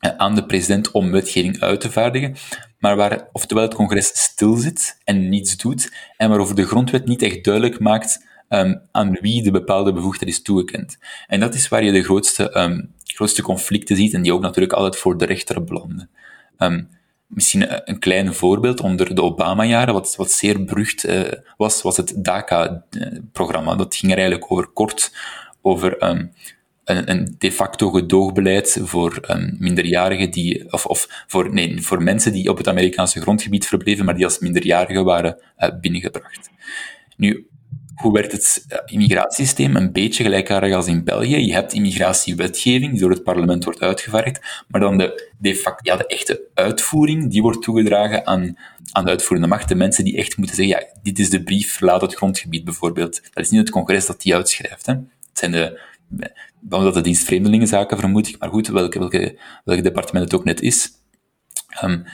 uh, 0.01 0.11
aan 0.17 0.35
de 0.35 0.47
president 0.47 0.91
om 0.91 1.11
wetgeving 1.11 1.61
uit 1.61 1.81
te 1.81 1.91
vaardigen, 1.91 2.37
maar 2.79 2.97
waar 2.97 3.29
oftewel 3.33 3.63
het 3.63 3.75
congres 3.75 4.07
stil 4.07 4.57
zit 4.57 5.01
en 5.05 5.29
niets 5.29 5.57
doet, 5.57 5.93
en 6.17 6.29
waarover 6.29 6.55
de 6.55 6.67
grondwet 6.67 7.07
niet 7.07 7.23
echt 7.23 7.45
duidelijk 7.45 7.79
maakt 7.79 8.27
um, 8.49 8.81
aan 8.91 9.19
wie 9.21 9.43
de 9.43 9.51
bepaalde 9.51 9.93
bevoegdheid 9.93 10.31
is 10.31 10.43
toegekend. 10.43 10.99
En 11.27 11.41
dat 11.41 11.55
is 11.55 11.69
waar 11.69 11.85
je 11.85 11.93
de 11.93 12.03
grootste 12.03 12.59
um, 12.59 12.95
grootste 13.05 13.43
conflicten 13.43 13.97
ziet 13.97 14.15
en 14.15 14.23
die 14.23 14.33
ook 14.33 14.43
natuurlijk 14.43 14.73
altijd 14.73 14.97
voor 14.97 15.19
de 15.19 15.25
rechter 15.25 15.65
belanden. 15.65 16.11
Um, 16.59 16.89
misschien 17.31 17.89
een 17.91 17.99
klein 17.99 18.35
voorbeeld 18.35 18.81
onder 18.81 19.15
de 19.15 19.23
Obama-jaren, 19.23 19.95
wat, 19.95 20.17
wat 20.17 20.31
zeer 20.31 20.65
berucht 20.65 21.07
uh, 21.07 21.21
was, 21.57 21.83
was 21.83 21.97
het 21.97 22.15
DACA-programma. 22.17 23.75
Dat 23.75 23.97
ging 23.97 24.13
er 24.13 24.19
eigenlijk 24.19 24.53
over 24.53 24.67
kort 24.67 25.13
over 25.63 26.09
um, 26.09 26.33
een, 26.85 27.11
een, 27.11 27.35
de 27.39 27.53
facto 27.53 27.91
gedoogbeleid 27.91 28.79
voor 28.83 29.21
um, 29.31 29.57
minderjarigen 29.59 30.31
die, 30.31 30.73
of, 30.73 30.87
of 30.87 31.25
voor, 31.27 31.53
nee, 31.53 31.83
voor 31.83 32.03
mensen 32.03 32.33
die 32.33 32.49
op 32.49 32.57
het 32.57 32.69
Amerikaanse 32.69 33.21
grondgebied 33.21 33.67
verbleven, 33.67 34.05
maar 34.05 34.15
die 34.15 34.25
als 34.25 34.39
minderjarigen 34.39 35.05
waren 35.05 35.39
uh, 35.59 35.69
binnengebracht. 35.81 36.51
Nu, 37.17 37.47
hoe 38.01 38.13
werkt 38.13 38.33
het 38.33 38.65
eh, 38.69 38.79
immigratiesysteem? 38.85 39.77
Een 39.77 39.93
beetje 39.93 40.23
gelijkaardig 40.23 40.75
als 40.75 40.87
in 40.87 41.05
België. 41.05 41.37
Je 41.37 41.53
hebt 41.53 41.73
immigratiewetgeving 41.73 42.91
die 42.91 43.01
door 43.01 43.11
het 43.11 43.23
parlement 43.23 43.65
wordt 43.65 43.81
uitgevaardigd, 43.81 44.65
maar 44.69 44.81
dan 44.81 44.99
de, 44.99 45.31
de, 45.39 45.57
facto, 45.57 45.93
ja, 45.93 45.97
de 45.97 46.07
echte 46.07 46.49
uitvoering, 46.55 47.31
die 47.31 47.43
wordt 47.43 47.63
toegedragen 47.63 48.27
aan, 48.27 48.57
aan 48.93 49.05
de 49.05 49.11
uitvoerende 49.11 49.49
macht. 49.49 49.69
De 49.69 49.75
mensen 49.75 50.05
die 50.05 50.17
echt 50.17 50.37
moeten 50.37 50.57
zeggen, 50.57 50.77
ja, 50.77 51.01
dit 51.03 51.19
is 51.19 51.31
de 51.31 51.43
brief, 51.43 51.73
verlaat 51.73 52.01
het 52.01 52.15
grondgebied 52.15 52.65
bijvoorbeeld. 52.65 53.21
Dat 53.35 53.45
is 53.45 53.51
niet 53.51 53.61
het 53.61 53.71
congres 53.71 54.07
dat 54.07 54.23
die 54.23 54.35
uitschrijft. 54.35 54.87
Hè. 54.87 54.93
Het 54.93 55.39
zijn 55.39 55.51
de, 55.51 55.81
dat 56.61 56.95
de 56.95 57.01
dienst 57.01 57.25
Vreemdelingenzaken 57.25 57.99
vermoed 57.99 58.29
ik, 58.29 58.39
maar 58.39 58.49
goed, 58.49 58.69
welke, 58.69 58.99
welke, 58.99 59.39
welk 59.65 59.83
departement 59.83 60.25
het 60.25 60.35
ook 60.35 60.45
net 60.45 60.61
is. 60.61 60.91
Um, 61.85 62.05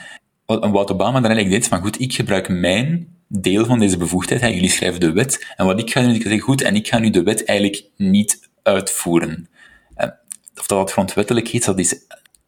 wat 0.45 0.91
Obama 0.91 1.19
dan 1.19 1.31
eigenlijk 1.31 1.49
deed, 1.49 1.67
van 1.67 1.81
goed, 1.81 1.99
ik 1.99 2.13
gebruik 2.13 2.49
mijn 2.49 3.16
deel 3.27 3.65
van 3.65 3.79
deze 3.79 3.97
bevoegdheid. 3.97 4.41
Hè. 4.41 4.47
Jullie 4.47 4.69
schrijven 4.69 4.99
de 4.99 5.11
wet. 5.11 5.53
En 5.55 5.65
wat 5.65 5.79
ik 5.79 5.91
ga 5.91 6.01
doen, 6.01 6.13
ik 6.13 6.21
zeg, 6.21 6.41
goed, 6.41 6.61
en 6.61 6.75
ik 6.75 6.87
ga 6.87 6.99
nu 6.99 7.09
de 7.09 7.23
wet 7.23 7.45
eigenlijk 7.45 7.83
niet 7.97 8.49
uitvoeren. 8.63 9.49
Eh, 9.95 10.09
of 10.55 10.67
dat 10.67 10.77
dat 10.77 10.91
grondwettelijk 10.91 11.49
is, 11.49 11.65
dat 11.65 11.79
is 11.79 12.05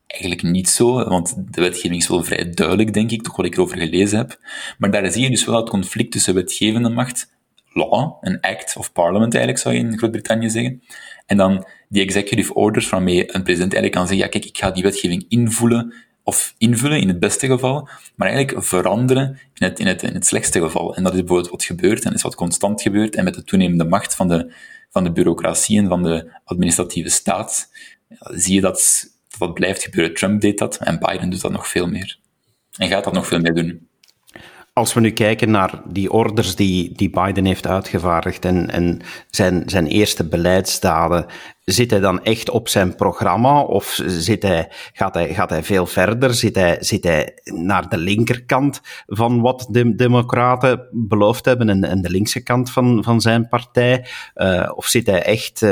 eigenlijk 0.08 0.44
niet 0.44 0.70
zo, 0.70 1.04
want 1.04 1.36
de 1.54 1.62
wetgeving 1.62 2.02
is 2.02 2.08
wel 2.08 2.24
vrij 2.24 2.50
duidelijk, 2.50 2.94
denk 2.94 3.12
ik, 3.12 3.22
toch 3.22 3.36
wat 3.36 3.46
ik 3.46 3.54
erover 3.54 3.78
gelezen 3.78 4.18
heb. 4.18 4.40
Maar 4.78 4.92
daar 4.92 5.12
zie 5.12 5.24
je 5.24 5.30
dus 5.30 5.46
wel 5.46 5.56
het 5.56 5.70
conflict 5.70 6.12
tussen 6.12 6.34
wetgevende 6.34 6.90
macht, 6.90 7.32
law, 7.74 8.18
een 8.22 8.40
act 8.42 8.76
of 8.78 8.92
parliament 8.92 9.34
eigenlijk, 9.34 9.64
zou 9.64 9.76
je 9.76 9.82
in 9.82 9.98
Groot-Brittannië 9.98 10.50
zeggen, 10.50 10.84
en 11.26 11.38
dan 11.38 11.66
die 11.90 12.04
executive 12.04 12.54
orders 12.54 12.90
waarmee 12.90 13.36
een 13.36 13.44
president 13.44 13.74
eigenlijk 13.74 13.92
kan 13.92 14.08
zeggen, 14.08 14.26
ja 14.26 14.32
kijk, 14.32 14.46
ik 14.46 14.58
ga 14.58 14.72
die 14.72 14.84
wetgeving 14.84 15.26
invoelen, 15.28 15.94
of 16.30 16.54
invullen 16.58 17.00
in 17.00 17.08
het 17.08 17.20
beste 17.20 17.48
geval, 17.48 17.90
maar 18.16 18.28
eigenlijk 18.30 18.66
veranderen 18.66 19.40
in 19.54 19.68
het, 19.68 19.80
in 19.80 19.88
het, 19.88 20.04
in 20.04 20.14
het 20.14 20.26
slechtste 20.26 20.62
geval. 20.62 20.96
En 20.96 21.04
dat 21.04 21.14
is 21.14 21.20
bijvoorbeeld 21.20 21.52
wat 21.52 21.64
gebeurt 21.64 22.06
en 22.06 22.14
is 22.14 22.22
wat 22.22 22.36
constant 22.36 22.82
gebeurt. 22.82 23.16
En 23.16 23.24
met 23.24 23.34
de 23.34 23.44
toenemende 23.44 23.84
macht 23.84 24.16
van 24.16 24.28
de, 24.28 24.54
van 24.90 25.04
de 25.04 25.12
bureaucratie 25.12 25.78
en 25.78 25.88
van 25.88 26.04
de 26.04 26.32
administratieve 26.44 27.10
staat, 27.10 27.70
zie 28.20 28.54
je 28.54 28.62
dat 28.62 29.10
dat 29.38 29.54
blijft 29.54 29.84
gebeuren. 29.84 30.14
Trump 30.14 30.42
deed 30.42 30.58
dat 30.58 30.78
en 30.78 31.00
Biden 31.00 31.30
doet 31.30 31.42
dat 31.42 31.52
nog 31.52 31.68
veel 31.68 31.88
meer. 31.88 32.18
En 32.78 32.88
gaat 32.88 33.04
dat 33.04 33.14
nog 33.14 33.28
veel 33.28 33.40
meer 33.40 33.54
doen. 33.54 33.89
Als 34.80 34.94
we 34.94 35.00
nu 35.00 35.12
kijken 35.12 35.52
naar 35.52 35.82
die 35.86 36.12
orders 36.12 36.56
die, 36.56 36.92
die 36.96 37.10
Biden 37.10 37.46
heeft 37.46 37.68
uitgevaardigd 37.68 38.46
en, 38.46 38.70
en 38.70 39.00
zijn, 39.30 39.64
zijn 39.66 39.88
eerste 39.88 40.28
beleidsdaden, 40.28 41.26
zit 41.64 41.92
hij 41.92 42.00
dan 42.00 42.24
echt 42.24 42.50
op 42.50 42.68
zijn 42.68 42.96
programma 42.96 43.62
of 43.62 44.00
zit 44.06 44.44
hij, 44.44 44.72
gaat, 44.94 45.14
hij, 45.14 45.34
gaat 45.34 45.50
hij 45.50 45.64
veel 45.64 45.86
verder? 45.86 46.34
Zit 46.34 46.56
hij, 46.56 46.78
zit 46.80 47.04
hij 47.04 47.40
naar 47.44 47.90
de 47.90 47.98
linkerkant 47.98 48.82
van 49.06 49.42
wat 49.42 49.68
de 49.70 49.96
Democraten 49.96 50.88
beloofd 50.92 51.46
hebben 51.46 51.70
en, 51.70 51.84
en 51.84 52.02
de 52.02 52.10
linkse 52.10 52.44
kant 52.44 52.72
van, 52.72 53.04
van 53.04 53.22
zijn 53.22 53.48
partij? 53.48 54.06
Uh, 54.36 54.72
of 54.76 54.86
zit 54.86 55.08
hij 55.08 55.24
echt, 55.24 55.62
uh, 55.62 55.72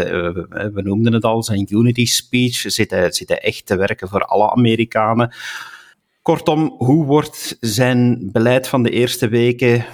we 0.74 0.82
noemden 0.84 1.14
het 1.14 1.24
al, 1.24 1.44
zijn 1.44 1.68
unity 1.70 2.06
speech, 2.06 2.56
zit 2.56 2.92
hij, 2.92 3.12
zit 3.12 3.30
hij 3.30 3.40
echt 3.40 3.66
te 3.66 3.76
werken 3.76 4.10
voor 4.10 4.22
alle 4.22 4.52
Amerikanen? 4.52 5.34
Kortom, 6.28 6.76
hoe 6.78 7.06
wordt 7.06 7.58
zijn 7.60 8.30
beleid 8.32 8.68
van 8.68 8.84
de 8.84 8.90
eerste 8.90 9.28
weken 9.28 9.86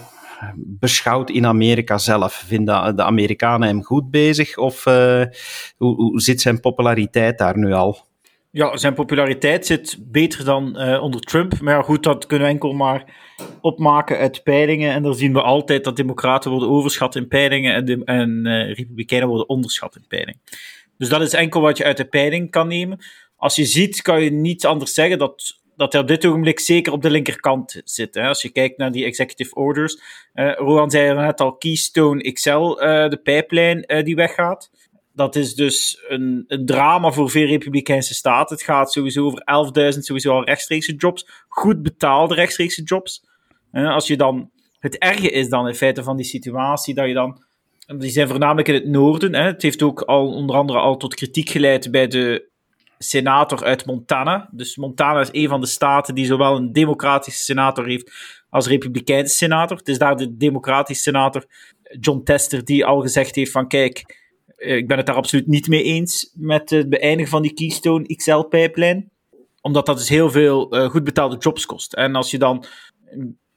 beschouwd 0.56 1.30
in 1.30 1.46
Amerika 1.46 1.98
zelf? 1.98 2.34
Vinden 2.34 2.96
de 2.96 3.04
Amerikanen 3.04 3.68
hem 3.68 3.84
goed 3.84 4.12
bezig 4.12 4.58
of 4.58 4.86
uh, 4.86 5.24
hoe, 5.78 6.22
zit 6.22 6.42
zijn 6.42 6.60
populariteit 6.60 7.38
daar 7.38 7.58
nu 7.58 7.74
al? 7.74 7.98
Ja, 8.52 8.78
zijn 8.78 8.94
populariteit 8.94 9.66
zit 9.66 9.98
beter 10.00 10.46
dan 10.46 10.82
uh, 10.82 11.04
onder 11.04 11.22
Trump. 11.22 11.60
Maar 11.62 11.84
goed, 11.84 12.04
dat 12.04 12.25
kunnen 12.25 12.48
we 12.48 12.54
enkel 12.54 12.74
maar 12.74 13.13
opmaken 13.62 14.18
uit 14.18 14.44
peilingen. 14.44 14.94
En 14.94 15.04
daar 15.04 15.13
zien 15.13 15.34
we 15.34 15.42
altijd 15.42 15.84
dat 15.84 15.96
Democraten 15.96 16.52
worden 16.52 16.70
overschat 16.70 17.16
in 17.16 17.28
peilingen 17.28 17.75
en, 17.75 18.04
en 18.04 18.46
uh, 18.46 18.75
Republikeinen 18.75 19.28
worden 19.28 19.50
onderschat 19.50 19.96
in 19.96 20.06
peilingen. 20.08 20.42
Dus 20.98 21.10
dat 21.10 21.22
is 21.22 21.34
enkel 21.34 21.62
wat 21.62 21.78
je 21.78 21.84
uit 21.84 21.98
de 21.98 22.06
peiling 22.06 22.52
kan 22.52 22.68
nemen. 22.68 23.00
Als 23.36 23.56
je 23.56 23.66
ziet, 23.66 24.02
kan 24.02 24.22
je 24.22 24.32
niet 24.32 24.66
anders 24.66 24.94
zeggen 24.94 25.18
dat 25.18 25.62
dat 25.75 25.92
hij 25.92 26.01
op 26.01 26.08
dit 26.08 26.25
ogenblik 26.25 26.60
zeker 26.60 26.94
op 26.94 27.01
de 27.01 27.10
linkerkant 27.10 27.82
zit. 27.84 28.13
Hè. 28.15 28.27
Als 28.27 28.42
je 28.42 28.50
kijkt 28.50 28.77
naar 28.77 28.92
die 28.92 29.06
executive 29.06 29.56
orders. 29.56 30.01
Uh, 30.34 30.53
Rohan 30.53 30.92
zei 30.92 31.13
net 31.13 31.42
al, 31.42 31.56
Keystone 31.56 32.32
XL, 32.32 32.50
uh, 32.51 33.10
de 33.10 33.20
pijplijn 33.24 33.84
uh, 33.88 34.03
die 34.03 34.15
weggaat. 34.15 34.72
Dat 35.13 35.36
is 35.36 35.56
dus 35.56 36.03
een, 36.08 36.44
een 36.48 36.65
drama 36.65 37.12
voor 37.12 37.30
veel 37.30 37.48
Republikeinse 37.48 38.13
staten. 38.13 38.56
Het 38.56 38.65
gaat 38.65 38.92
sowieso 38.92 39.25
over 39.25 39.94
11.000 39.94 40.00
sowieso 40.00 40.32
al 40.32 40.44
rechtstreekse 40.44 40.96
jobs. 40.96 41.27
Goed 41.48 41.84
betaalde 41.84 42.36
rechtstreekse 42.36 42.84
jobs. 42.84 43.25
als 43.72 44.08
je 44.08 44.18
dan... 44.18 44.51
Het 44.80 44.98
erge 44.98 45.30
is 45.30 45.50
dan 45.50 45.68
in 45.68 45.75
feite 45.75 46.03
van 46.03 46.18
die 46.18 46.25
situatie 46.25 46.94
dat 46.94 47.08
je 47.08 47.13
dan... 47.13 47.44
Die 47.98 48.10
zijn 48.10 48.27
voornamelijk 48.27 48.68
in 48.68 48.74
het 48.74 48.88
noorden. 48.88 49.36
Hè. 49.36 49.42
Het 49.42 49.62
heeft 49.62 49.84
ook 49.84 50.01
al 50.01 50.34
onder 50.34 50.56
andere 50.56 50.80
al 50.80 50.98
tot 50.98 51.15
kritiek 51.15 51.50
geleid 51.50 51.92
bij 51.92 52.08
de 52.08 52.51
senator 53.03 53.63
uit 53.63 53.86
Montana. 53.86 54.50
Dus 54.51 54.77
Montana 54.77 55.19
is 55.19 55.29
een 55.31 55.48
van 55.48 55.62
de 55.62 55.67
staten 55.67 56.15
die 56.15 56.25
zowel 56.25 56.55
een 56.55 56.72
democratische 56.72 57.43
senator 57.43 57.88
heeft 57.88 58.12
als 58.50 58.67
republikeinse 58.67 59.36
senator. 59.36 59.77
Het 59.77 59.88
is 59.88 59.98
daar 59.98 60.15
de 60.15 60.38
democratische 60.38 61.03
senator 61.03 61.45
John 62.00 62.24
Tester 62.24 62.65
die 62.65 62.86
al 62.86 63.01
gezegd 63.01 63.36
heeft 63.36 63.51
van 63.51 63.67
kijk, 63.67 64.22
eh, 64.55 64.75
ik 64.75 64.88
ben 64.88 64.98
het 64.98 65.05
daar 65.05 65.15
absoluut 65.15 65.48
niet 65.48 65.67
mee 65.67 65.83
eens 65.83 66.31
met 66.36 66.69
het 66.69 66.89
beëindigen 66.89 67.31
van 67.31 67.41
die 67.41 67.53
Keystone 67.53 68.15
XL-pijplijn. 68.15 69.12
Omdat 69.62 69.86
dat 69.86 69.98
dus 69.98 70.10
heel 70.10 70.29
veel 70.29 70.75
uh, 70.75 70.89
goed 70.89 71.03
betaalde 71.03 71.38
jobs 71.38 71.65
kost. 71.65 71.93
En 71.93 72.15
als 72.15 72.31
je 72.31 72.38
dan 72.38 72.65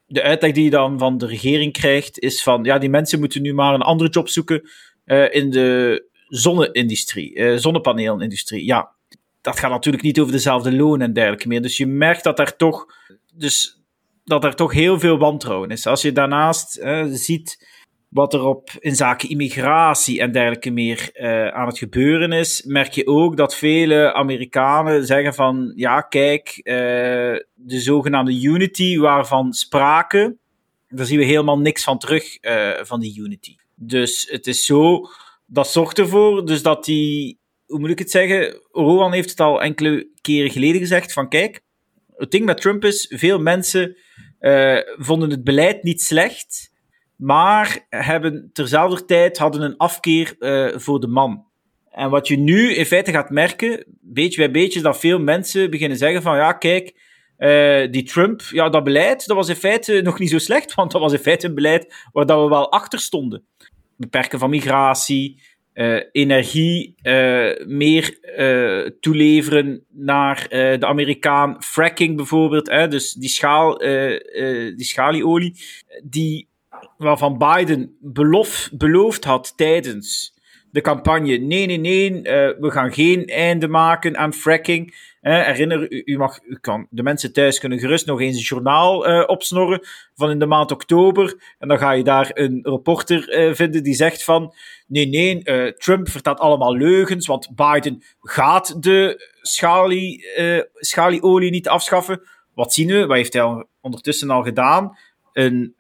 de 0.07 0.23
uitleg 0.23 0.53
die 0.53 0.65
je 0.65 0.71
dan 0.71 0.99
van 0.99 1.19
de 1.19 1.27
regering 1.27 1.73
krijgt, 1.73 2.19
is 2.19 2.43
van 2.43 2.65
ja, 2.65 2.79
die 2.79 2.91
mensen 2.91 3.19
moeten 3.19 3.43
nu 3.43 3.55
maar 3.55 3.75
een 3.75 3.83
andere 3.83 4.11
job 4.11 4.29
zoeken 4.29 4.71
uh, 5.07 5.35
in 5.35 5.51
de 5.51 6.03
zonne-industrie, 6.29 7.35
uh, 7.35 7.57
zonnepaneelindustrie. 7.57 8.65
Ja, 8.65 8.96
dat 9.47 9.59
gaat 9.59 9.71
natuurlijk 9.71 10.05
niet 10.05 10.21
over 10.21 10.33
dezelfde 10.33 10.77
lonen 10.77 11.07
en 11.07 11.13
dergelijke 11.13 11.49
meer. 11.49 11.63
Dus 11.63 11.77
je 11.77 11.87
merkt 11.87 12.25
dat 12.25 12.39
er 12.39 12.57
toch, 12.57 12.87
dus, 13.35 13.83
dat 14.25 14.45
er 14.45 14.55
toch 14.55 14.73
heel 14.73 14.99
veel 15.01 15.19
wantrouwen 15.19 15.71
is. 15.71 15.87
Als 15.87 16.03
je 16.03 16.13
daarnaast 16.13 16.81
ziet 17.11 17.67
wat 18.09 18.35
er 18.35 18.45
op, 18.45 18.71
in 18.79 18.97
zaken 18.97 19.29
immigratie 19.29 20.21
en 20.21 20.33
dergelijke 20.33 20.71
meer 20.71 21.11
uh, 21.15 21.49
aan 21.49 21.67
het 21.67 21.79
gebeuren 21.79 22.33
is, 22.33 22.63
merk 22.63 22.93
je 22.93 23.07
ook 23.07 23.37
dat 23.37 23.55
vele 23.55 24.15
Amerikanen 24.15 25.07
zeggen 25.07 25.35
van, 25.35 25.73
ja 25.77 26.01
kijk, 26.01 26.57
uh, 26.57 26.75
de 27.55 27.81
zogenaamde 27.81 28.43
unity 28.43 28.99
waarvan 28.99 29.53
spraken, 29.53 30.39
daar 30.89 31.07
zien 31.07 31.19
we 31.19 31.25
helemaal 31.25 31.59
niks 31.59 31.85
van 31.85 31.99
terug 31.99 32.39
van 32.83 33.01
die 33.01 33.21
unity. 33.21 33.57
Dus 33.75 34.27
het 34.31 34.47
is 34.47 34.65
zo, 34.65 35.01
dat 35.47 35.69
zorgt 35.69 35.99
ervoor 35.99 36.47
dus 36.47 36.63
dat 36.63 36.85
die 36.85 37.39
hoe 37.67 37.79
moet 37.79 37.91
ik 37.91 37.99
het 37.99 38.11
zeggen? 38.11 38.61
Rowan 38.73 39.13
heeft 39.13 39.31
het 39.31 39.41
al 39.41 39.63
enkele 39.63 40.09
keren 40.21 40.51
geleden 40.51 40.81
gezegd: 40.81 41.13
van 41.13 41.29
kijk, 41.29 41.61
het 42.17 42.31
ding 42.31 42.45
met 42.45 42.61
Trump 42.61 42.85
is, 42.85 43.13
veel 43.15 43.39
mensen 43.39 43.97
uh, 44.41 44.79
vonden 44.97 45.31
het 45.31 45.45
beleid 45.45 45.83
niet 45.83 46.03
slecht, 46.03 46.73
maar 47.17 47.87
hebben 47.89 48.51
terzelfde 48.53 49.05
tijd 49.05 49.39
hadden 49.39 49.63
een 49.63 49.77
afkeer 49.77 50.37
uh, 50.39 50.79
voor 50.79 51.01
de 51.01 51.07
man. 51.07 51.45
En 51.91 52.11
wat 52.11 52.29
je 52.29 52.39
nu 52.39 52.75
in 52.75 52.87
feite 52.87 53.11
gaat 53.11 53.31
merken, 53.31 53.85
beetje 54.01 54.37
bij 54.37 54.51
beetje, 54.51 54.79
is 54.79 54.85
dat 54.85 54.99
veel 54.99 55.19
mensen 55.19 55.71
beginnen 55.71 55.99
zeggen 55.99 56.23
van 56.23 56.37
ja, 56.37 56.53
kijk, 56.53 56.95
uh, 57.39 57.91
die 57.91 58.03
Trump, 58.03 58.41
ja, 58.41 58.69
dat 58.69 58.85
beleid, 58.85 59.27
dat 59.27 59.37
was 59.37 59.49
in 59.49 59.57
feite 59.57 60.01
nog 60.03 60.19
niet 60.19 60.31
zo 60.31 60.39
slecht, 60.39 60.75
want 60.75 60.93
dat 60.93 61.01
was 61.01 61.13
in 61.13 61.19
feite 61.19 61.47
een 61.47 61.55
beleid 61.55 61.95
waar 62.13 62.27
dat 62.27 62.43
we 62.43 62.49
wel 62.49 62.73
achter 62.73 62.99
stonden. 62.99 63.45
Beperken 63.97 64.39
van 64.39 64.51
migratie, 64.51 65.43
uh, 65.77 66.03
energie 66.13 66.95
uh, 67.03 67.67
meer 67.67 68.19
uh, 68.39 68.91
toeleveren 69.01 69.85
naar 69.93 70.47
de 70.49 70.87
Amerikaan. 70.87 71.63
Fracking 71.63 72.17
bijvoorbeeld, 72.17 72.71
hè, 72.71 72.89
dus 72.89 73.13
die, 73.13 73.29
schaal, 73.29 73.79
die 73.79 74.85
schalieolie, 74.85 75.55
die, 76.05 76.49
waarvan 76.99 77.39
Biden 77.39 77.97
belof, 78.01 78.71
beloofd 78.73 79.25
had 79.25 79.53
tijdens 79.57 80.36
de 80.77 80.83
campagne: 80.83 81.37
nee, 81.37 81.67
nee, 81.67 81.79
nee, 81.79 82.23
we 82.61 82.71
gaan 82.71 82.93
geen 82.93 83.27
einde 83.27 83.69
maken 83.69 84.17
aan 84.17 84.33
fracking. 84.33 84.95
herinner 85.21 85.93
u, 85.93 86.03
u, 86.05 86.17
mag, 86.17 86.39
u 86.43 86.59
kan, 86.61 86.87
de 86.91 87.03
mensen 87.03 87.33
thuis 87.33 87.59
kunnen 87.59 87.79
gerust 87.79 88.07
nog 88.07 88.21
eens 88.21 88.37
een 88.37 88.43
journaal 88.43 89.09
uh, 89.09 89.25
opsnorren 89.27 89.81
van 90.15 90.31
in 90.31 90.39
de 90.39 90.47
maand 90.47 90.71
oktober. 90.71 91.55
En 91.59 91.69
dan 91.69 91.79
ga 91.79 91.93
je 91.93 92.05
daar 92.05 92.31
een 92.35 92.59
reporter 92.63 93.55
vinden 93.55 93.83
die 93.83 93.95
zegt 93.95 94.25
van, 94.25 94.55
nee, 94.87 95.07
nee, 95.07 95.43
Trump 95.73 96.09
vertelt 96.09 96.39
allemaal 96.39 96.77
leugens, 96.77 97.27
want 97.27 97.49
Biden 97.55 98.03
gaat 98.21 98.83
de 98.83 99.31
schalie, 99.43 100.25
schalieolie 100.75 101.51
niet 101.51 101.69
afschaffen. 101.69 102.23
Wat 102.55 102.73
zien 102.73 102.89
we? 102.89 103.07
Wat 103.07 103.17
heeft 103.17 103.33
hij 103.33 103.67
ondertussen 103.81 104.31
al 104.31 104.43
gedaan? 104.43 104.97
Een, 105.37 105.73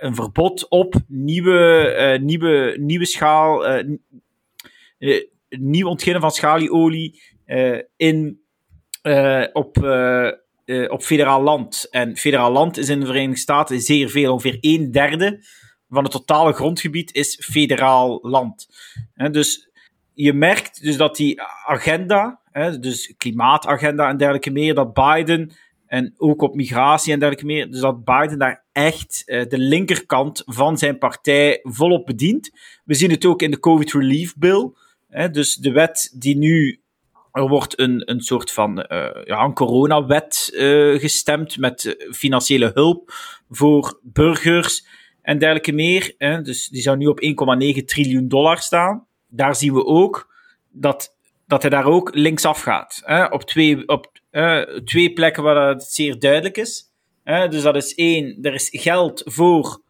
een 0.00 0.14
verbod 0.14 0.68
op 0.68 0.94
nieuwe, 1.06 2.18
nieuwe, 2.22 2.76
nieuwe 2.78 3.04
schaal, 3.04 3.64
nieuw 5.48 5.88
ontginnen 5.88 6.20
van 6.20 6.30
schalieolie 6.30 7.22
in 7.96 8.40
op, 9.52 9.76
op 10.88 11.02
federaal 11.02 11.42
land. 11.42 11.86
En 11.90 12.16
federaal 12.16 12.52
land 12.52 12.76
is 12.76 12.88
in 12.88 13.00
de 13.00 13.06
Verenigde 13.06 13.40
Staten 13.40 13.80
zeer 13.80 14.08
veel. 14.08 14.32
Ongeveer 14.32 14.58
een 14.60 14.90
derde 14.92 15.44
van 15.88 16.02
het 16.02 16.12
totale 16.12 16.52
grondgebied 16.52 17.14
is 17.14 17.42
federaal 17.44 18.18
land. 18.22 18.68
dus 19.30 19.70
je 20.12 20.32
merkt 20.32 20.82
dus 20.82 20.96
dat 20.96 21.16
die 21.16 21.42
agenda, 21.66 22.40
dus 22.80 23.14
klimaatagenda 23.16 24.08
en 24.08 24.16
dergelijke 24.16 24.50
meer, 24.50 24.74
dat 24.74 24.92
Biden 24.92 25.52
en 25.96 26.14
ook 26.16 26.42
op 26.42 26.54
migratie 26.54 27.12
en 27.12 27.18
dergelijke 27.18 27.52
meer, 27.52 27.70
dus 27.70 27.80
dat 27.80 28.04
Biden 28.04 28.38
daar 28.38 28.64
echt 28.72 29.22
de 29.26 29.58
linkerkant 29.58 30.42
van 30.46 30.78
zijn 30.78 30.98
partij 30.98 31.60
volop 31.62 32.06
bedient. 32.06 32.50
We 32.84 32.94
zien 32.94 33.10
het 33.10 33.24
ook 33.24 33.42
in 33.42 33.50
de 33.50 33.60
COVID 33.60 33.92
Relief 33.92 34.36
Bill. 34.36 34.72
Hè, 35.08 35.30
dus 35.30 35.54
de 35.54 35.72
wet 35.72 36.12
die 36.14 36.36
nu 36.36 36.80
er 37.32 37.48
wordt 37.48 37.78
een, 37.78 38.10
een 38.10 38.20
soort 38.20 38.52
van 38.52 38.78
uh, 38.78 39.08
ja, 39.24 39.44
een 39.44 39.54
coronawet 39.54 40.50
uh, 40.52 41.00
gestemd 41.00 41.58
met 41.58 42.06
financiële 42.10 42.70
hulp 42.74 43.12
voor 43.50 44.00
burgers 44.02 44.86
en 45.22 45.38
dergelijke 45.38 45.72
meer. 45.72 46.14
Hè. 46.18 46.42
Dus 46.42 46.68
die 46.68 46.82
zou 46.82 46.96
nu 46.96 47.06
op 47.06 47.20
1,9 47.78 47.84
triljoen 47.84 48.28
dollar 48.28 48.58
staan. 48.58 49.06
Daar 49.26 49.56
zien 49.56 49.74
we 49.74 49.84
ook 49.84 50.34
dat 50.70 51.15
dat 51.46 51.62
hij 51.62 51.70
daar 51.70 51.84
ook 51.84 52.14
linksaf 52.14 52.60
gaat. 52.60 53.02
Hè? 53.04 53.24
Op, 53.24 53.42
twee, 53.42 53.88
op 53.88 54.10
twee 54.84 55.12
plekken 55.12 55.42
waar 55.42 55.68
het 55.68 55.82
zeer 55.82 56.18
duidelijk 56.18 56.56
is. 56.56 56.92
Hè? 57.24 57.48
Dus 57.48 57.62
dat 57.62 57.76
is 57.76 57.94
één, 57.94 58.38
er 58.42 58.54
is 58.54 58.68
geld 58.72 59.22
voor 59.24 59.82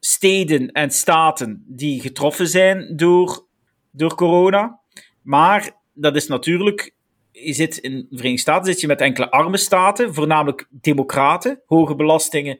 steden 0.00 0.72
en 0.72 0.90
staten 0.90 1.64
die 1.66 2.00
getroffen 2.00 2.48
zijn 2.48 2.96
door, 2.96 3.46
door 3.90 4.14
corona. 4.14 4.80
Maar 5.22 5.70
dat 5.92 6.16
is 6.16 6.26
natuurlijk 6.26 6.94
je 7.32 7.52
zit 7.52 7.76
in 7.76 7.92
de 7.92 8.16
Verenigde 8.16 8.40
Staten 8.40 8.72
zit 8.72 8.80
je 8.80 8.86
met 8.86 9.00
enkele 9.00 9.30
arme 9.30 9.56
staten, 9.56 10.14
voornamelijk 10.14 10.66
democraten, 10.70 11.62
hoge 11.66 11.94
belastingen 11.94 12.58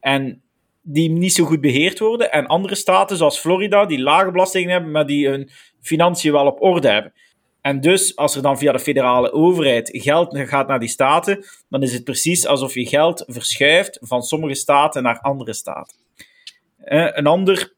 en 0.00 0.42
die 0.82 1.10
niet 1.10 1.32
zo 1.32 1.44
goed 1.44 1.60
beheerd 1.60 1.98
worden. 1.98 2.32
En 2.32 2.46
andere 2.46 2.74
staten, 2.74 3.16
zoals 3.16 3.38
Florida, 3.38 3.86
die 3.86 4.00
lage 4.00 4.30
belastingen 4.30 4.70
hebben, 4.70 4.90
maar 4.90 5.06
die 5.06 5.28
hun 5.28 5.50
financiën 5.80 6.32
wel 6.32 6.46
op 6.46 6.62
orde 6.62 6.88
hebben. 6.88 7.12
En 7.60 7.80
dus, 7.80 8.16
als 8.16 8.36
er 8.36 8.42
dan 8.42 8.58
via 8.58 8.72
de 8.72 8.78
federale 8.78 9.32
overheid 9.32 9.90
geld 9.92 10.38
gaat 10.38 10.68
naar 10.68 10.78
die 10.78 10.88
staten, 10.88 11.44
dan 11.68 11.82
is 11.82 11.92
het 11.92 12.04
precies 12.04 12.46
alsof 12.46 12.74
je 12.74 12.86
geld 12.86 13.24
verschuift 13.26 13.98
van 14.00 14.22
sommige 14.22 14.54
staten 14.54 15.02
naar 15.02 15.20
andere 15.20 15.52
staten. 15.52 15.96
Uh, 16.84 17.08
een, 17.10 17.26
ander, 17.26 17.72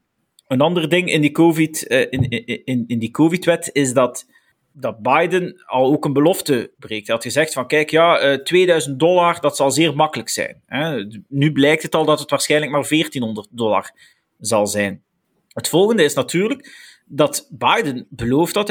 een 0.46 0.60
ander 0.60 0.88
ding 0.88 1.10
in 1.10 1.20
die 1.20 1.30
COVID, 1.30 1.90
uh, 1.90 2.00
in, 2.00 2.28
in, 2.64 2.84
in 2.86 2.98
die 2.98 3.10
COVID-wet 3.10 3.70
is 3.72 3.92
dat 3.92 4.26
dat 4.74 5.02
Biden 5.02 5.62
al 5.66 5.92
ook 5.92 6.04
een 6.04 6.12
belofte 6.12 6.72
breekt. 6.78 7.06
Hij 7.06 7.14
had 7.14 7.24
gezegd 7.24 7.52
van, 7.52 7.66
kijk, 7.66 7.90
ja, 7.90 8.22
uh, 8.22 8.32
eh, 8.32 8.40
2000 8.42 8.98
dollar, 8.98 9.40
dat 9.40 9.56
zal 9.56 9.70
zeer 9.70 9.96
makkelijk 9.96 10.28
zijn. 10.28 10.62
Nu 11.28 11.52
blijkt 11.52 11.82
het 11.82 11.94
al 11.94 12.04
dat 12.04 12.20
het 12.20 12.30
waarschijnlijk 12.30 12.72
maar 12.72 12.88
1400 12.88 13.48
dollar 13.50 13.90
zal 14.38 14.66
zijn. 14.66 15.02
Het 15.48 15.68
volgende 15.68 16.04
is 16.04 16.14
natuurlijk 16.14 16.68
dat 17.14 17.48
Biden 17.50 18.06
beloofd 18.10 18.54
had, 18.54 18.70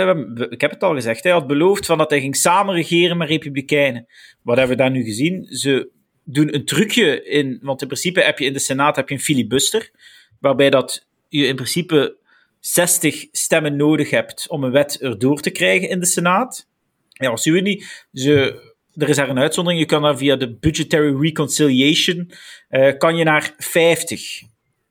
ik 0.49 0.61
heb 0.61 0.71
het 0.71 0.83
al 0.83 0.93
gezegd, 0.93 1.23
hij 1.23 1.31
had 1.31 1.47
beloofd 1.47 1.85
van 1.85 1.97
dat 1.97 2.09
hij 2.09 2.19
ging 2.19 2.35
samenregeren 2.35 3.17
met 3.17 3.29
republikeinen. 3.29 4.07
Wat 4.41 4.57
hebben 4.57 4.77
we 4.77 4.81
daar 4.81 4.91
nu 4.91 5.03
gezien? 5.03 5.45
Ze 5.45 5.89
doen 6.23 6.53
een 6.55 6.65
trucje 6.65 7.23
in, 7.23 7.59
want 7.61 7.81
in 7.81 7.87
principe 7.87 8.21
heb 8.21 8.39
je 8.39 8.45
in 8.45 8.53
de 8.53 8.59
Senaat 8.59 8.95
heb 8.95 9.09
je 9.09 9.15
een 9.15 9.21
filibuster, 9.21 9.91
waarbij 10.39 10.69
dat 10.69 11.07
je 11.27 11.45
in 11.45 11.55
principe 11.55 12.17
60 12.59 13.27
stemmen 13.31 13.75
nodig 13.75 14.09
hebt 14.09 14.49
om 14.49 14.63
een 14.63 14.71
wet 14.71 15.01
erdoor 15.01 15.41
te 15.41 15.49
krijgen 15.49 15.89
in 15.89 15.99
de 15.99 16.05
Senaat. 16.05 16.67
Ja, 17.09 17.29
wat 17.29 17.41
zien 17.41 17.53
we 17.53 17.59
niet? 17.59 18.05
Ze, 18.13 18.61
er 18.95 19.09
is 19.09 19.15
daar 19.15 19.29
een 19.29 19.39
uitzondering. 19.39 19.81
Je 19.81 19.87
kan 19.87 20.01
daar 20.01 20.17
via 20.17 20.35
de 20.35 20.53
Budgetary 20.53 21.21
Reconciliation 21.21 22.31
uh, 22.69 22.97
kan 22.97 23.15
je 23.15 23.23
naar 23.23 23.53
50. 23.57 24.41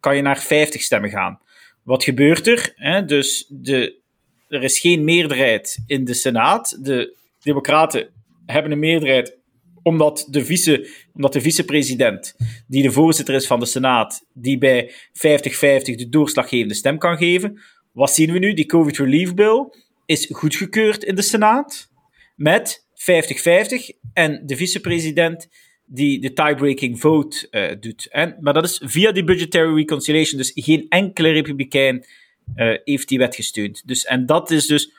Kan 0.00 0.16
je 0.16 0.22
naar 0.22 0.38
50 0.38 0.82
stemmen 0.82 1.10
gaan. 1.10 1.40
Wat 1.82 2.04
gebeurt 2.04 2.46
er? 2.46 2.72
Hè? 2.74 3.04
Dus 3.04 3.46
de, 3.48 4.00
er 4.48 4.62
is 4.62 4.78
geen 4.78 5.04
meerderheid 5.04 5.82
in 5.86 6.04
de 6.04 6.14
Senaat. 6.14 6.78
De 6.82 7.16
Democraten 7.42 8.08
hebben 8.46 8.72
een 8.72 8.78
meerderheid 8.78 9.38
omdat 9.82 10.26
de, 10.30 10.44
vice, 10.44 10.90
omdat 11.14 11.32
de 11.32 11.40
vicepresident, 11.40 12.34
die 12.66 12.82
de 12.82 12.90
voorzitter 12.90 13.34
is 13.34 13.46
van 13.46 13.60
de 13.60 13.66
Senaat, 13.66 14.26
die 14.32 14.58
bij 14.58 14.90
50-50 14.90 14.92
de 15.12 16.06
doorslaggevende 16.10 16.74
stem 16.74 16.98
kan 16.98 17.16
geven. 17.16 17.60
Wat 17.92 18.12
zien 18.12 18.32
we 18.32 18.38
nu? 18.38 18.54
Die 18.54 18.66
COVID 18.66 18.98
Relief 18.98 19.34
Bill 19.34 19.72
is 20.06 20.28
goedgekeurd 20.32 21.04
in 21.04 21.14
de 21.14 21.22
Senaat 21.22 21.88
met 22.36 22.86
50-50 22.94 22.96
en 24.12 24.42
de 24.46 24.56
vicepresident 24.56 25.48
die 25.92 26.20
de 26.20 26.32
tiebreaking 26.32 27.00
vote 27.00 27.46
uh, 27.50 27.80
doet. 27.80 28.08
En, 28.10 28.36
maar 28.40 28.54
dat 28.54 28.64
is 28.64 28.80
via 28.84 29.12
die 29.12 29.24
budgetary 29.24 29.74
reconciliation, 29.74 30.38
dus 30.38 30.52
geen 30.54 30.86
enkele 30.88 31.30
republikein 31.30 32.04
uh, 32.56 32.76
heeft 32.84 33.08
die 33.08 33.18
wet 33.18 33.34
gesteund. 33.34 33.82
Dus, 33.86 34.04
en 34.04 34.26
dat 34.26 34.50
is 34.50 34.66
dus 34.66 34.92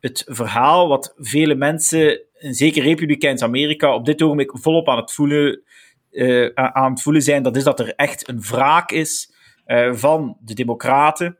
het 0.00 0.24
verhaal 0.26 0.88
wat 0.88 1.14
vele 1.16 1.54
mensen 1.54 2.20
zeker 2.32 2.82
Republikeins 2.82 3.42
Amerika, 3.42 3.94
op 3.94 4.04
dit 4.04 4.22
ogenblik 4.22 4.50
volop 4.54 4.88
aan 4.88 4.96
het 4.96 5.12
voelen, 5.12 5.62
uh, 6.10 6.48
aan 6.54 6.90
het 6.90 7.02
voelen 7.02 7.22
zijn. 7.22 7.42
Dat 7.42 7.56
is 7.56 7.64
dat 7.64 7.80
er 7.80 7.94
echt 7.94 8.28
een 8.28 8.40
wraak 8.40 8.90
is 8.90 9.32
van 9.92 10.36
de 10.40 10.54
Democraten. 10.54 11.38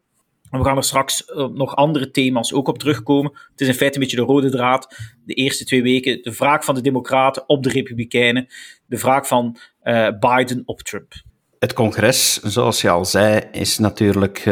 We 0.50 0.64
gaan 0.64 0.76
er 0.76 0.84
straks 0.84 1.28
uh, 1.28 1.46
nog 1.46 1.76
andere 1.76 2.10
thema's 2.10 2.52
ook 2.52 2.68
op 2.68 2.78
terugkomen. 2.78 3.32
Het 3.50 3.60
is 3.60 3.68
in 3.68 3.74
feite 3.74 3.94
een 3.94 4.02
beetje 4.02 4.16
de 4.16 4.22
rode 4.22 4.50
draad. 4.50 4.94
De 5.24 5.34
eerste 5.34 5.64
twee 5.64 5.82
weken 5.82 6.22
de 6.22 6.34
wraak 6.34 6.64
van 6.64 6.74
de 6.74 6.80
Democraten 6.80 7.48
op 7.48 7.62
de 7.62 7.68
Republikeinen. 7.68 8.46
De 8.86 8.98
wraak 8.98 9.26
van 9.26 9.56
Biden 10.20 10.62
op 10.64 10.82
Trump. 10.82 11.12
Het 11.58 11.72
congres, 11.72 12.40
zoals 12.42 12.80
je 12.80 12.90
al 12.90 13.04
zei, 13.04 13.40
is 13.52 13.78
natuurlijk 13.78 14.44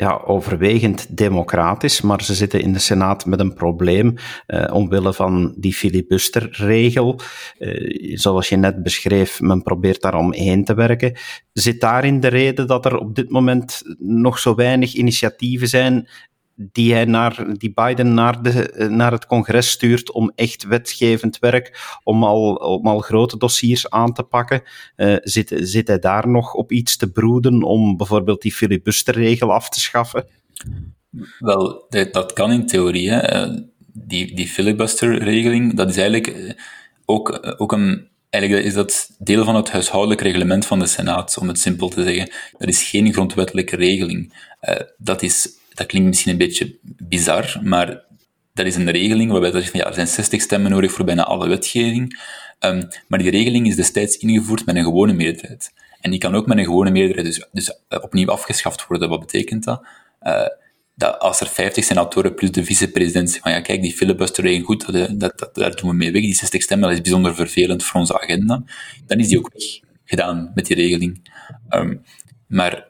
ja, 0.00 0.22
overwegend 0.24 1.16
democratisch, 1.16 2.00
maar 2.00 2.22
ze 2.22 2.34
zitten 2.34 2.60
in 2.60 2.72
de 2.72 2.78
Senaat 2.78 3.26
met 3.26 3.40
een 3.40 3.54
probleem 3.54 4.14
uh, 4.46 4.64
omwille 4.72 5.14
van 5.14 5.54
die 5.56 5.72
filibusterregel. 5.74 7.20
Uh, 7.58 8.16
zoals 8.16 8.48
je 8.48 8.56
net 8.56 8.82
beschreef, 8.82 9.40
men 9.40 9.62
probeert 9.62 10.00
daar 10.00 10.14
omheen 10.14 10.64
te 10.64 10.74
werken. 10.74 11.16
Zit 11.52 11.80
daarin 11.80 12.20
de 12.20 12.28
reden 12.28 12.66
dat 12.66 12.84
er 12.84 12.96
op 12.98 13.14
dit 13.14 13.30
moment 13.30 13.82
nog 13.98 14.38
zo 14.38 14.54
weinig 14.54 14.94
initiatieven 14.94 15.68
zijn 15.68 16.08
die 16.60 16.92
hij 16.92 17.04
naar, 17.04 17.44
die 17.58 17.72
Biden 17.74 18.14
naar, 18.14 18.42
de, 18.42 18.86
naar 18.90 19.12
het 19.12 19.26
congres 19.26 19.70
stuurt 19.70 20.12
om 20.12 20.32
echt 20.34 20.64
wetgevend 20.64 21.38
werk, 21.38 21.98
om 22.02 22.24
al, 22.24 22.54
om 22.54 22.86
al 22.86 23.00
grote 23.00 23.36
dossiers 23.36 23.90
aan 23.90 24.12
te 24.12 24.22
pakken. 24.22 24.62
Uh, 24.96 25.16
zit, 25.22 25.52
zit 25.56 25.88
hij 25.88 25.98
daar 25.98 26.28
nog 26.28 26.54
op 26.54 26.72
iets 26.72 26.96
te 26.96 27.10
broeden 27.10 27.62
om 27.62 27.96
bijvoorbeeld 27.96 28.42
die 28.42 28.52
filibusterregel 28.52 29.52
af 29.52 29.68
te 29.68 29.80
schaffen? 29.80 30.26
Wel, 31.38 31.86
dat, 31.88 32.32
kan 32.32 32.52
in 32.52 32.66
theorie. 32.66 33.10
Hè. 33.10 33.18
Eh, 33.18 33.56
die, 33.92 34.34
die 34.34 34.48
filibusterregeling, 34.48 35.76
dat 35.76 35.88
is 35.88 35.96
eigenlijk 35.96 36.26
eh, 36.26 36.52
ook, 37.04 37.54
ook 37.56 37.72
een 37.72 38.06
Eigenlijk 38.30 38.64
is 38.64 38.74
dat 38.74 39.10
deel 39.18 39.44
van 39.44 39.54
het 39.54 39.70
huishoudelijk 39.70 40.20
reglement 40.20 40.66
van 40.66 40.78
de 40.78 40.86
Senaat, 40.86 41.38
om 41.40 41.48
het 41.48 41.58
simpel 41.58 41.88
te 41.88 42.02
zeggen. 42.02 42.30
Dat 42.58 42.68
is 42.68 42.82
geen 42.82 43.12
grondwettelijke 43.12 43.76
regeling. 43.76 44.32
Dat 44.98 45.22
is 45.22 45.58
dat 45.78 45.86
klinkt 45.86 46.08
misschien 46.08 46.32
een 46.32 46.38
beetje 46.38 46.78
bizar, 46.82 47.58
maar 47.62 48.04
dat 48.54 48.66
is 48.66 48.76
een 48.76 48.90
regeling 48.90 49.30
waarbij 49.30 49.50
dat 49.50 49.64
van, 49.64 49.80
ja, 49.80 49.86
er 49.86 49.94
zijn 49.94 50.06
60 50.06 50.40
stemmen 50.40 50.70
nodig 50.70 50.92
voor 50.92 51.04
bijna 51.04 51.24
alle 51.24 51.48
wetgeving. 51.48 52.20
Um, 52.60 52.88
maar 53.08 53.18
die 53.18 53.30
regeling 53.30 53.66
is 53.66 53.76
destijds 53.76 54.16
ingevoerd 54.16 54.66
met 54.66 54.76
een 54.76 54.84
gewone 54.84 55.12
meerderheid. 55.12 55.72
En 56.00 56.10
die 56.10 56.20
kan 56.20 56.34
ook 56.34 56.46
met 56.46 56.58
een 56.58 56.64
gewone 56.64 56.90
meerderheid 56.90 57.26
dus, 57.26 57.46
dus 57.52 57.68
uh, 57.88 58.02
opnieuw 58.02 58.28
afgeschaft 58.28 58.86
worden. 58.86 59.08
Wat 59.08 59.20
betekent 59.20 59.64
dat? 59.64 59.86
Uh, 60.22 60.46
dat 60.94 61.18
als 61.18 61.40
er 61.40 61.46
50 61.46 61.84
senatoren 61.84 62.34
plus 62.34 62.50
de 62.50 62.64
vicepresident 62.64 63.30
zeggen 63.30 63.42
van 63.42 63.52
ja, 63.52 63.60
kijk, 63.60 63.82
die 63.82 63.92
filibusterregel 63.92 64.64
goed, 64.64 64.86
dat, 64.86 64.94
eh, 64.94 65.14
dat, 65.14 65.38
dat, 65.38 65.54
daar 65.54 65.76
doen 65.76 65.90
we 65.90 65.96
mee 65.96 66.12
weg. 66.12 66.22
Die 66.22 66.34
60 66.34 66.62
stemmen, 66.62 66.88
dat 66.88 66.96
is 66.96 67.02
bijzonder 67.02 67.34
vervelend 67.34 67.84
voor 67.84 68.00
onze 68.00 68.20
agenda. 68.20 68.62
Dan 69.06 69.18
is 69.18 69.28
die 69.28 69.38
ook 69.38 69.50
weg 69.52 69.80
gedaan 70.04 70.52
met 70.54 70.66
die 70.66 70.76
regeling. 70.76 71.30
Um, 71.70 72.02
maar 72.46 72.86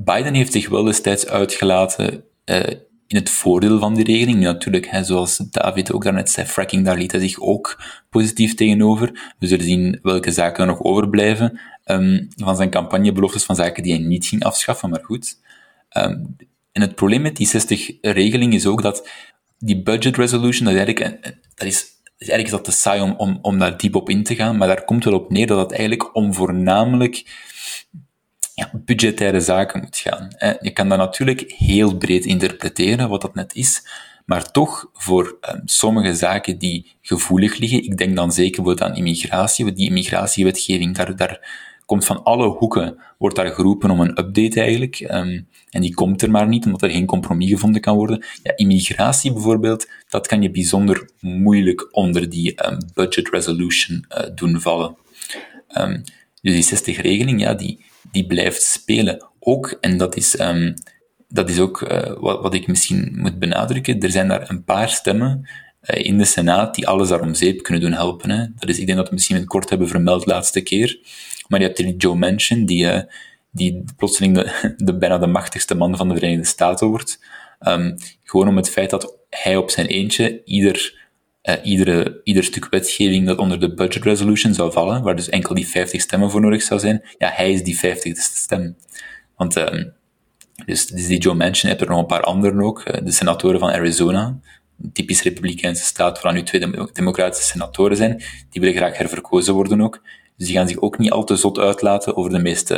Biden 0.00 0.34
heeft 0.34 0.52
zich 0.52 0.68
wel 0.68 0.84
destijds 0.84 1.26
uitgelaten 1.26 2.24
uh, 2.44 2.62
in 3.06 3.16
het 3.16 3.30
voordeel 3.30 3.78
van 3.78 3.94
die 3.94 4.04
regeling. 4.04 4.40
Natuurlijk, 4.40 4.98
zoals 5.02 5.36
David 5.36 5.92
ook 5.92 6.04
daarnet 6.04 6.30
zei, 6.30 6.46
fracking, 6.46 6.84
daar 6.84 6.96
liet 6.96 7.12
hij 7.12 7.20
zich 7.20 7.40
ook 7.40 7.82
positief 8.10 8.54
tegenover. 8.54 9.34
We 9.38 9.46
zullen 9.46 9.64
zien 9.64 9.98
welke 10.02 10.30
zaken 10.30 10.60
er 10.60 10.66
nog 10.66 10.82
overblijven 10.82 11.60
um, 11.84 12.28
van 12.36 12.56
zijn 12.56 12.70
campagnebeloftes, 12.70 13.44
van 13.44 13.54
zaken 13.54 13.82
die 13.82 13.94
hij 13.94 14.04
niet 14.04 14.26
ging 14.26 14.44
afschaffen, 14.44 14.90
maar 14.90 15.04
goed. 15.04 15.38
Um, 15.96 16.36
en 16.72 16.82
het 16.82 16.94
probleem 16.94 17.22
met 17.22 17.36
die 17.36 17.48
60-regeling 17.48 18.54
is 18.54 18.66
ook 18.66 18.82
dat 18.82 19.08
die 19.58 19.82
budget 19.82 20.16
resolution, 20.16 20.64
dat 20.64 20.74
is 20.74 20.84
eigenlijk, 20.84 21.22
dat 21.54 21.66
is, 21.66 21.78
is 22.18 22.28
eigenlijk 22.28 22.50
dat 22.50 22.64
te 22.64 22.80
saai 22.80 23.00
om, 23.00 23.14
om, 23.16 23.38
om 23.42 23.58
daar 23.58 23.76
diep 23.76 23.94
op 23.94 24.10
in 24.10 24.22
te 24.22 24.34
gaan, 24.34 24.56
maar 24.56 24.68
daar 24.68 24.84
komt 24.84 25.04
wel 25.04 25.14
op 25.14 25.30
neer 25.30 25.46
dat 25.46 25.58
het 25.58 25.70
eigenlijk 25.78 26.14
om 26.14 26.34
voornamelijk 26.34 27.46
ja, 28.58 28.70
budgettaire 28.84 29.40
zaken 29.40 29.80
moet 29.80 29.96
gaan. 29.96 30.28
Je 30.60 30.70
kan 30.70 30.88
dat 30.88 30.98
natuurlijk 30.98 31.54
heel 31.56 31.96
breed 31.96 32.24
interpreteren, 32.24 33.08
wat 33.08 33.20
dat 33.20 33.34
net 33.34 33.54
is, 33.54 33.82
maar 34.28 34.50
toch 34.50 34.90
voor 34.92 35.38
um, 35.52 35.62
sommige 35.64 36.14
zaken 36.14 36.58
die 36.58 36.96
gevoelig 37.02 37.58
liggen, 37.58 37.84
ik 37.84 37.96
denk 37.96 38.16
dan 38.16 38.32
zeker 38.32 38.62
bijvoorbeeld 38.62 38.90
aan 38.90 38.96
immigratie, 38.96 39.64
want 39.64 39.76
die 39.76 39.86
immigratiewetgeving, 39.86 40.96
daar, 40.96 41.16
daar 41.16 41.48
komt 41.86 42.04
van 42.04 42.22
alle 42.22 42.48
hoeken, 42.48 42.98
wordt 43.18 43.36
daar 43.36 43.50
geroepen 43.50 43.90
om 43.90 44.00
een 44.00 44.18
update 44.18 44.60
eigenlijk, 44.60 45.00
um, 45.00 45.48
en 45.70 45.80
die 45.80 45.94
komt 45.94 46.22
er 46.22 46.30
maar 46.30 46.48
niet, 46.48 46.64
omdat 46.66 46.82
er 46.82 46.90
geen 46.90 47.06
compromis 47.06 47.50
gevonden 47.50 47.80
kan 47.80 47.96
worden. 47.96 48.24
Ja, 48.42 48.56
immigratie 48.56 49.32
bijvoorbeeld, 49.32 49.88
dat 50.08 50.26
kan 50.26 50.42
je 50.42 50.50
bijzonder 50.50 51.10
moeilijk 51.20 51.88
onder 51.90 52.30
die 52.30 52.66
um, 52.66 52.78
budget 52.94 53.28
resolution 53.28 54.04
uh, 54.08 54.34
doen 54.34 54.60
vallen. 54.60 54.96
dus 56.42 56.68
die 56.68 56.96
60-regeling, 56.96 57.40
ja, 57.40 57.54
die, 57.54 57.84
die 58.10 58.26
blijft 58.26 58.62
spelen. 58.62 59.26
Ook, 59.40 59.78
en 59.80 59.96
dat 59.96 60.16
is, 60.16 60.40
um, 60.40 60.74
dat 61.28 61.48
is 61.48 61.58
ook 61.58 61.80
uh, 61.80 62.12
wat, 62.18 62.42
wat 62.42 62.54
ik 62.54 62.66
misschien 62.66 63.12
moet 63.16 63.38
benadrukken, 63.38 64.00
er 64.00 64.10
zijn 64.10 64.28
daar 64.28 64.50
een 64.50 64.64
paar 64.64 64.88
stemmen 64.88 65.48
uh, 65.82 66.04
in 66.04 66.18
de 66.18 66.24
Senaat 66.24 66.74
die 66.74 66.88
alles 66.88 67.08
daarom 67.08 67.34
zeep 67.34 67.62
kunnen 67.62 67.82
doen 67.82 67.92
helpen. 67.92 68.30
Hè. 68.30 68.46
Dat 68.56 68.68
is, 68.68 68.78
ik 68.78 68.86
denk 68.86 68.98
dat 68.98 69.08
we 69.08 69.14
misschien 69.14 69.36
het 69.36 69.46
kort 69.46 69.70
hebben 69.70 69.88
vermeld 69.88 70.26
laatste 70.26 70.60
keer, 70.60 70.98
maar 71.48 71.60
je 71.60 71.66
hebt 71.66 71.78
hier 71.78 71.94
Joe 71.96 72.16
Manchin, 72.16 72.66
die, 72.66 72.84
uh, 72.84 73.00
die 73.50 73.84
plotseling 73.96 74.34
de, 74.34 74.74
de, 74.84 74.98
bijna 74.98 75.18
de 75.18 75.26
machtigste 75.26 75.74
man 75.74 75.96
van 75.96 76.08
de 76.08 76.14
Verenigde 76.14 76.46
Staten 76.46 76.86
wordt. 76.86 77.18
Um, 77.60 77.94
gewoon 78.24 78.48
om 78.48 78.56
het 78.56 78.70
feit 78.70 78.90
dat 78.90 79.16
hij 79.30 79.56
op 79.56 79.70
zijn 79.70 79.86
eentje 79.86 80.44
ieder, 80.44 80.97
uh, 81.48 81.54
iedere, 81.62 82.20
ieder 82.24 82.44
stuk 82.44 82.68
wetgeving 82.70 83.26
dat 83.26 83.38
onder 83.38 83.60
de 83.60 83.74
budget 83.74 84.04
resolution 84.04 84.54
zou 84.54 84.72
vallen, 84.72 85.02
waar 85.02 85.16
dus 85.16 85.28
enkel 85.28 85.54
die 85.54 85.68
50 85.68 86.00
stemmen 86.00 86.30
voor 86.30 86.40
nodig 86.40 86.62
zou 86.62 86.80
zijn, 86.80 87.02
ja, 87.18 87.30
hij 87.34 87.52
is 87.52 87.62
die 87.62 87.76
50ste 87.76 88.36
stem. 88.36 88.76
Want 89.36 89.56
uh, 89.56 89.84
dus, 90.64 90.86
die 90.86 91.18
Joe 91.18 91.34
Manchin 91.34 91.68
heeft 91.68 91.80
er 91.80 91.88
nog 91.88 91.98
een 91.98 92.06
paar 92.06 92.22
anderen 92.22 92.60
ook, 92.60 92.88
uh, 92.88 93.04
de 93.04 93.10
senatoren 93.10 93.60
van 93.60 93.70
Arizona, 93.70 94.38
een 94.82 94.92
typisch 94.92 95.22
republikeinse 95.22 95.84
staat, 95.84 96.20
waar 96.20 96.32
nu 96.32 96.42
twee 96.42 96.88
democratische 96.92 97.46
senatoren 97.46 97.96
zijn, 97.96 98.22
die 98.50 98.60
willen 98.60 98.76
graag 98.76 98.96
herverkozen 98.96 99.54
worden 99.54 99.80
ook. 99.80 100.02
Dus 100.36 100.46
die 100.46 100.56
gaan 100.56 100.68
zich 100.68 100.80
ook 100.80 100.98
niet 100.98 101.10
al 101.10 101.24
te 101.24 101.36
zot 101.36 101.58
uitlaten 101.58 102.16
over 102.16 102.30
de 102.30 102.38
meest, 102.38 102.68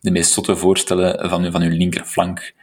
de 0.00 0.10
meest 0.10 0.32
zotte 0.32 0.56
voorstellen 0.56 1.28
van, 1.28 1.52
van 1.52 1.62
hun 1.62 1.72
linkerflank. 1.72 2.54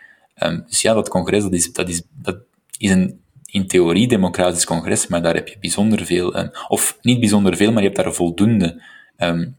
Um, 0.44 0.64
dus 0.68 0.82
ja, 0.82 0.94
dat 0.94 1.10
congres, 1.10 1.44
dat 1.44 1.54
is, 1.54 1.74
dat 1.74 1.90
is, 1.90 2.02
dat 2.22 2.38
is 2.78 2.92
een 2.92 3.20
in 3.52 3.68
theorie 3.68 4.08
democratisch 4.08 4.66
congres, 4.66 5.08
maar 5.08 5.22
daar 5.22 5.34
heb 5.34 5.48
je 5.48 5.58
bijzonder 5.60 6.06
veel, 6.06 6.38
um, 6.40 6.52
of 6.68 6.98
niet 7.02 7.20
bijzonder 7.20 7.56
veel, 7.56 7.72
maar 7.72 7.82
je 7.82 7.90
hebt 7.90 8.04
daar 8.04 8.14
voldoende 8.14 8.82
um, 9.18 9.56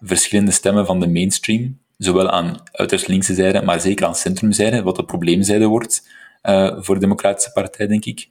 verschillende 0.00 0.50
stemmen 0.50 0.86
van 0.86 1.00
de 1.00 1.08
mainstream, 1.08 1.78
zowel 1.98 2.30
aan 2.30 2.62
uiterst 2.72 3.08
linkse 3.08 3.34
zijde, 3.34 3.62
maar 3.62 3.80
zeker 3.80 4.06
aan 4.06 4.14
centrumzijde, 4.14 4.82
wat 4.82 4.96
de 4.96 5.04
probleemzijde 5.04 5.66
wordt 5.66 6.08
uh, 6.42 6.76
voor 6.78 6.94
de 6.94 7.00
Democratische 7.00 7.52
Partij, 7.52 7.86
denk 7.86 8.04
ik. 8.04 8.28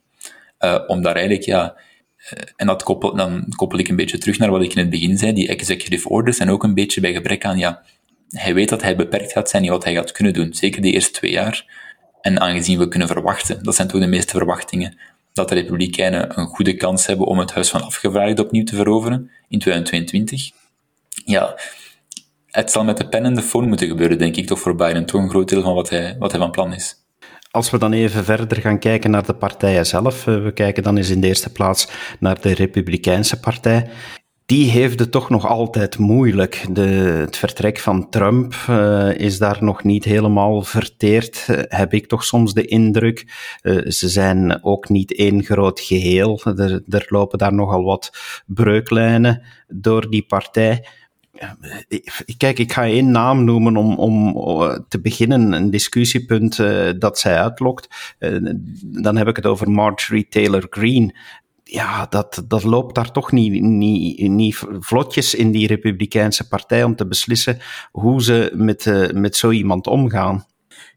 Uh, 0.59 0.79
om 0.87 1.01
daar 1.01 1.15
eigenlijk, 1.15 1.45
ja, 1.45 1.75
uh, 2.33 2.39
en 2.55 2.67
dat 2.67 2.83
koppel, 2.83 3.15
dan 3.15 3.53
koppel 3.55 3.79
ik 3.79 3.87
een 3.87 3.95
beetje 3.95 4.17
terug 4.17 4.37
naar 4.37 4.51
wat 4.51 4.63
ik 4.63 4.73
in 4.73 4.81
het 4.81 4.89
begin 4.89 5.17
zei, 5.17 5.33
die 5.33 5.47
executive 5.47 6.09
orders, 6.09 6.37
en 6.37 6.49
ook 6.49 6.63
een 6.63 6.73
beetje 6.73 7.01
bij 7.01 7.13
gebrek 7.13 7.45
aan, 7.45 7.57
ja, 7.57 7.81
hij 8.29 8.53
weet 8.53 8.69
dat 8.69 8.81
hij 8.81 8.95
beperkt 8.95 9.31
gaat 9.31 9.49
zijn 9.49 9.63
in 9.63 9.69
wat 9.69 9.83
hij 9.83 9.93
gaat 9.93 10.11
kunnen 10.11 10.33
doen, 10.33 10.53
zeker 10.53 10.81
de 10.81 10.91
eerste 10.91 11.11
twee 11.11 11.31
jaar. 11.31 11.65
En 12.21 12.39
aangezien 12.39 12.79
we 12.79 12.87
kunnen 12.87 13.07
verwachten, 13.07 13.63
dat 13.63 13.75
zijn 13.75 13.87
toch 13.87 14.01
de 14.01 14.07
meeste 14.07 14.37
verwachtingen, 14.37 14.97
dat 15.33 15.49
de 15.49 15.55
Republikeinen 15.55 16.39
een 16.39 16.47
goede 16.47 16.75
kans 16.75 17.05
hebben 17.05 17.27
om 17.27 17.39
het 17.39 17.53
Huis 17.53 17.69
van 17.69 17.83
Afgevaardigden 17.83 18.45
opnieuw 18.45 18.63
te 18.63 18.75
veroveren 18.75 19.31
in 19.47 19.59
2022. 19.59 20.51
Ja, 21.25 21.55
het 22.47 22.71
zal 22.71 22.83
met 22.83 22.97
de 22.97 23.07
pen 23.07 23.25
en 23.25 23.35
de 23.35 23.41
phone 23.41 23.67
moeten 23.67 23.87
gebeuren, 23.87 24.17
denk 24.17 24.35
ik, 24.35 24.47
toch 24.47 24.59
voor 24.59 24.75
Biden. 24.75 25.05
Toch 25.05 25.21
een 25.21 25.29
groot 25.29 25.49
deel 25.49 25.61
van 25.61 25.73
wat 25.73 25.89
hij, 25.89 26.15
wat 26.19 26.31
hij 26.31 26.39
van 26.39 26.51
plan 26.51 26.73
is. 26.73 26.95
Als 27.51 27.69
we 27.69 27.77
dan 27.77 27.93
even 27.93 28.23
verder 28.23 28.61
gaan 28.61 28.79
kijken 28.79 29.11
naar 29.11 29.25
de 29.25 29.33
partijen 29.33 29.85
zelf, 29.85 30.27
eh, 30.27 30.43
we 30.43 30.51
kijken 30.53 30.83
dan 30.83 30.97
eens 30.97 31.09
in 31.09 31.21
de 31.21 31.27
eerste 31.27 31.51
plaats 31.51 31.87
naar 32.19 32.41
de 32.41 32.53
Republikeinse 32.53 33.39
partij 33.39 33.89
die 34.51 34.69
heeft 34.69 34.99
het 34.99 35.11
toch 35.11 35.29
nog 35.29 35.47
altijd 35.47 35.97
moeilijk. 35.97 36.65
De, 36.71 36.81
het 37.25 37.37
vertrek 37.37 37.79
van 37.79 38.09
Trump 38.09 38.55
uh, 38.69 39.17
is 39.17 39.37
daar 39.37 39.57
nog 39.63 39.83
niet 39.83 40.03
helemaal 40.03 40.61
verteerd, 40.61 41.47
uh, 41.49 41.59
heb 41.67 41.93
ik 41.93 42.07
toch 42.07 42.23
soms 42.23 42.53
de 42.53 42.65
indruk. 42.65 43.25
Uh, 43.61 43.89
ze 43.91 44.09
zijn 44.09 44.63
ook 44.63 44.89
niet 44.89 45.15
één 45.15 45.43
groot 45.43 45.79
geheel. 45.79 46.41
Er, 46.43 46.83
er 46.89 47.05
lopen 47.07 47.37
daar 47.37 47.53
nogal 47.53 47.83
wat 47.83 48.11
breuklijnen 48.45 49.43
door 49.67 50.09
die 50.09 50.25
partij. 50.25 50.87
Kijk, 52.37 52.59
ik 52.59 52.71
ga 52.71 52.83
één 52.83 53.11
naam 53.11 53.43
noemen 53.43 53.77
om, 53.77 53.97
om 53.97 54.35
te 54.87 55.01
beginnen, 55.01 55.53
een 55.53 55.69
discussiepunt 55.69 56.55
dat 56.99 57.19
zij 57.19 57.37
uitlokt. 57.37 58.13
dan 58.81 59.17
heb 59.17 59.27
ik 59.27 59.35
het 59.35 59.45
over 59.45 59.71
Marjorie 59.71 60.27
Taylor 60.29 60.67
Greene 60.69 61.15
ja, 61.73 62.05
dat, 62.05 62.43
dat 62.47 62.63
loopt 62.63 62.95
daar 62.95 63.11
toch 63.11 63.31
niet, 63.31 63.61
niet, 63.61 64.29
niet 64.29 64.63
vlotjes 64.79 65.35
in 65.35 65.51
die 65.51 65.67
Republikeinse 65.67 66.47
partij 66.47 66.83
om 66.83 66.95
te 66.95 67.07
beslissen 67.07 67.59
hoe 67.91 68.23
ze 68.23 68.51
met, 68.53 68.85
uh, 68.85 69.09
met 69.09 69.35
zo 69.35 69.49
iemand 69.49 69.87
omgaan. 69.87 70.45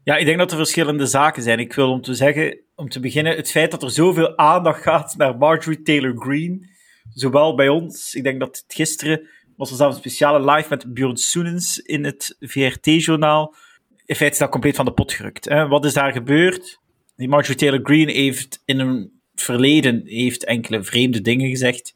Ja, 0.03 0.15
ik 0.15 0.25
denk 0.25 0.37
dat 0.37 0.51
er 0.51 0.57
verschillende 0.57 1.05
zaken 1.05 1.43
zijn. 1.43 1.59
Ik 1.59 1.73
wil 1.73 1.91
om 1.91 2.01
te 2.01 2.13
zeggen, 2.13 2.59
om 2.75 2.89
te 2.89 2.99
beginnen, 2.99 3.35
het 3.35 3.51
feit 3.51 3.71
dat 3.71 3.83
er 3.83 3.91
zoveel 3.91 4.37
aandacht 4.37 4.81
gaat 4.81 5.15
naar 5.17 5.37
Marjorie 5.37 5.81
Taylor 5.81 6.13
Greene, 6.17 6.69
zowel 7.13 7.55
bij 7.55 7.69
ons, 7.69 8.13
ik 8.13 8.23
denk 8.23 8.39
dat 8.39 8.63
het 8.65 8.73
gisteren 8.75 9.27
was 9.57 9.69
er 9.69 9.75
zelfs 9.75 9.95
een 9.95 10.01
speciale 10.01 10.51
live 10.51 10.69
met 10.69 10.93
Björn 10.93 11.17
Soenens 11.17 11.79
in 11.79 12.03
het 12.03 12.35
VRT-journaal. 12.39 13.55
In 14.05 14.15
feite 14.15 14.33
is 14.33 14.39
dat 14.39 14.49
compleet 14.49 14.75
van 14.75 14.85
de 14.85 14.93
pot 14.93 15.13
gerukt. 15.13 15.45
Hè. 15.45 15.67
Wat 15.67 15.85
is 15.85 15.93
daar 15.93 16.11
gebeurd? 16.11 16.79
Die 17.15 17.27
Marjorie 17.27 17.57
Taylor 17.57 17.79
Greene 17.83 18.11
heeft 18.11 18.61
in 18.65 18.79
een 18.79 19.14
verleden 19.35 20.01
heeft 20.05 20.43
enkele 20.43 20.83
vreemde 20.83 21.21
dingen 21.21 21.49
gezegd. 21.49 21.93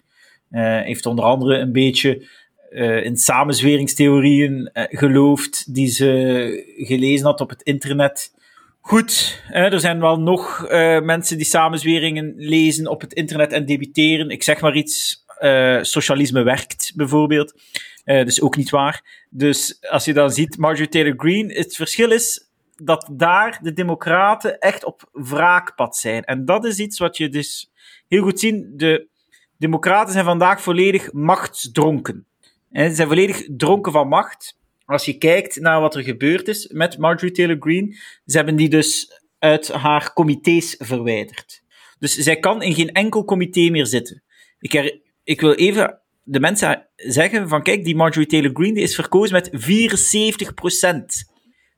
Uh, 0.52 0.82
heeft 0.82 1.06
onder 1.06 1.26
andere 1.26 1.58
een 1.58 1.72
beetje 1.72 2.28
uh, 2.72 3.06
in 3.06 3.18
samenzweringstheorieën 3.18 4.70
uh, 4.74 4.84
geloofd 4.90 5.74
die 5.74 5.88
ze 5.88 6.74
gelezen 6.78 7.26
had 7.26 7.42
op 7.42 7.50
het 7.50 7.62
internet. 7.62 8.38
Goed, 8.80 9.42
er 9.52 9.80
zijn 9.80 10.00
wel 10.00 10.20
nog 10.20 10.66
mensen 11.04 11.38
die 11.38 11.46
samenzweringen 11.46 12.34
lezen 12.38 12.88
op 12.88 13.02
het 13.02 13.14
internet 13.14 13.52
en 13.52 13.66
debiteren. 13.66 14.30
Ik 14.30 14.44
zeg 14.44 14.62
maar 14.62 14.76
iets, 14.76 15.26
socialisme 15.82 16.44
werkt 16.44 16.92
bijvoorbeeld. 16.96 17.54
dus 18.04 18.42
ook 18.42 18.56
niet 18.56 18.70
waar. 18.70 19.26
Dus 19.30 19.78
als 19.90 20.06
je 20.06 20.14
dan 20.14 20.32
ziet, 20.32 20.58
Marjorie 20.58 20.90
Taylor 20.90 21.14
Greene, 21.18 21.54
het 21.54 21.76
verschil 21.76 22.12
is, 22.12 22.49
dat 22.84 23.10
daar 23.12 23.60
de 23.62 23.74
democraten 23.74 24.60
echt 24.60 24.84
op 24.84 25.10
wraakpad 25.12 25.98
zijn. 25.98 26.24
En 26.24 26.46
dat 26.46 26.66
is 26.66 26.80
iets 26.80 27.00
wat 27.00 27.18
je 27.18 27.30
dus 27.30 27.72
heel 28.08 28.24
goed 28.24 28.40
ziet. 28.40 28.66
De 28.80 29.08
democraten 29.58 30.14
zijn 30.14 30.26
vandaag 30.26 30.62
volledig 30.62 31.14
machtsdronken. 31.14 32.28
Ze 32.72 32.92
zijn 32.94 33.08
volledig 33.08 33.48
dronken 33.58 33.92
van 33.92 34.08
macht. 34.08 34.58
Als 34.86 35.06
je 35.06 35.18
kijkt 35.18 35.60
naar 35.60 35.82
wat 35.82 35.96
er 35.96 36.04
gebeurd 36.04 36.48
is 36.48 36.68
met 36.68 36.98
Marjorie 36.98 37.32
Taylor 37.32 37.58
Greene, 37.60 37.96
ze 38.26 38.38
hebben 38.38 38.56
die 38.56 38.70
dus 38.70 39.22
uit 39.40 39.68
haar 39.72 40.14
comité's 40.14 40.76
verwijderd. 40.80 41.64
Dus 42.00 42.16
zij 42.16 42.40
kan 42.40 42.62
in 42.62 42.74
geen 42.74 42.92
enkel 42.92 43.26
comité 43.26 43.70
meer 43.70 43.86
zitten. 43.86 44.24
Ik, 44.60 45.02
ik 45.24 45.42
wil 45.42 45.54
even 45.54 46.00
de 46.24 46.40
mensen 46.40 46.88
zeggen 46.96 47.50
van 47.50 47.64
kijk, 47.64 47.84
die 47.84 47.96
Marjorie 47.96 48.28
Taylor 48.28 48.52
Greene 48.54 48.80
is 48.80 48.96
verkozen 48.96 49.34
met 49.34 49.50
74 49.52 50.54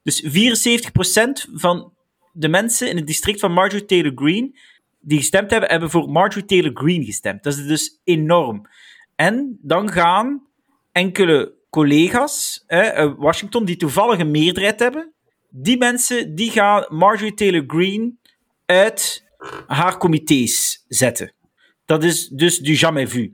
dus 0.03 0.23
74% 0.23 1.51
van 1.53 1.93
de 2.33 2.47
mensen 2.47 2.89
in 2.89 2.95
het 2.95 3.07
district 3.07 3.39
van 3.39 3.51
Marjorie 3.51 3.85
Taylor 3.85 4.11
Greene 4.15 4.51
die 4.99 5.17
gestemd 5.17 5.51
hebben, 5.51 5.69
hebben 5.69 5.89
voor 5.89 6.09
Marjorie 6.09 6.45
Taylor 6.45 6.71
Greene 6.73 7.05
gestemd. 7.05 7.43
Dat 7.43 7.57
is 7.57 7.67
dus 7.67 7.99
enorm. 8.03 8.67
En 9.15 9.57
dan 9.61 9.91
gaan 9.91 10.47
enkele 10.91 11.53
collega's 11.69 12.63
eh, 12.67 13.13
Washington 13.17 13.65
die 13.65 13.75
toevallig 13.75 14.19
een 14.19 14.31
meerderheid 14.31 14.79
hebben, 14.79 15.13
die 15.49 15.77
mensen 15.77 16.35
die 16.35 16.51
gaan 16.51 16.85
Marjorie 16.89 17.33
Taylor 17.33 17.63
Greene 17.67 18.13
uit 18.65 19.23
haar 19.67 19.97
comité's 19.97 20.85
zetten. 20.87 21.33
Dat 21.85 22.03
is 22.03 22.27
dus 22.27 22.57
du 22.57 22.73
jamais 22.73 23.11
vu. 23.11 23.33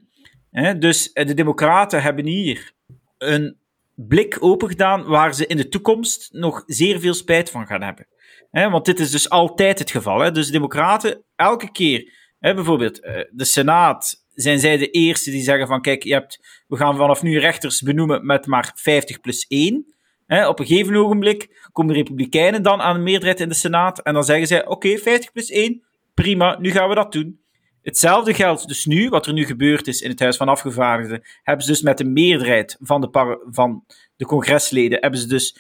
dus 0.80 1.14
de 1.14 1.34
Democraten 1.34 2.02
hebben 2.02 2.26
hier 2.26 2.72
een 3.18 3.58
blik 3.98 4.38
open 4.40 4.68
gedaan 4.68 5.04
waar 5.04 5.34
ze 5.34 5.48
in 5.48 5.58
de 5.58 5.68
toekomst 5.68 6.34
nog 6.34 6.64
zeer 6.66 7.00
veel 7.00 7.14
spijt 7.14 7.50
van 7.50 7.68
gaan 7.68 7.82
hebben. 7.82 8.08
want 8.52 8.86
dit 8.86 9.00
is 9.00 9.12
dus 9.12 9.30
altijd 9.30 9.80
het 9.80 9.92
geval. 9.92 10.34
Dus 10.34 10.52
democraten, 10.52 11.24
elke 11.36 11.72
keer, 11.72 12.14
bijvoorbeeld 12.40 13.04
uh, 13.04 13.14
de 13.32 13.46
Senaat, 13.46 14.26
zijn 14.34 14.60
zij 14.60 14.78
de 14.78 14.90
eerste 14.90 15.32
die 15.32 15.42
zeggen 15.42 15.68
van 15.68 15.82
kijk, 15.82 16.04
je 16.04 16.14
hebt, 16.14 16.64
we 16.68 16.78
gaan 16.78 16.98
vanaf 16.98 17.22
nu 17.22 17.40
rechters 17.40 17.82
benoemen 17.82 18.26
met 18.26 18.46
maar 18.46 18.72
50 18.76 19.20
plus 19.20 19.46
1. 19.48 19.96
op 20.48 20.60
een 20.60 20.66
gegeven 20.66 20.96
ogenblik 20.96 21.70
komen 21.72 21.94
de 21.94 22.00
Republikeinen 22.00 22.64
dan 22.64 22.82
aan 22.82 22.96
een 22.96 23.04
meerderheid 23.04 23.40
in 23.40 23.50
de 23.50 23.56
Senaat 23.56 24.02
en 24.02 24.14
dan 24.14 24.24
zeggen 24.24 24.48
zij, 24.48 24.68
oké, 24.68 24.98
50 24.98 25.32
plus 25.32 25.50
1, 25.50 25.84
prima, 26.14 26.58
nu 26.60 26.72
gaan 26.72 26.90
we 26.90 26.96
dat 26.96 27.12
doen. 27.12 27.46
Hetzelfde 27.88 28.34
geldt 28.34 28.68
dus 28.68 28.86
nu, 28.86 29.10
wat 29.10 29.26
er 29.26 29.34
nu 29.34 29.46
gebeurd 29.46 29.88
is 29.88 30.02
in 30.02 30.10
het 30.10 30.20
Huis 30.20 30.38
van 30.38 30.50
Afgevaardigden, 30.50 31.22
hebben 31.44 31.66
ze 31.66 31.72
dus 31.72 31.82
met 31.82 31.98
de 31.98 32.06
meerderheid 32.06 32.78
van 32.80 33.02
de, 33.02 33.40
van 33.52 33.84
de 34.16 34.26
congresleden, 34.26 35.00
hebben 35.02 35.20
ze 35.20 35.28
dus 35.28 35.58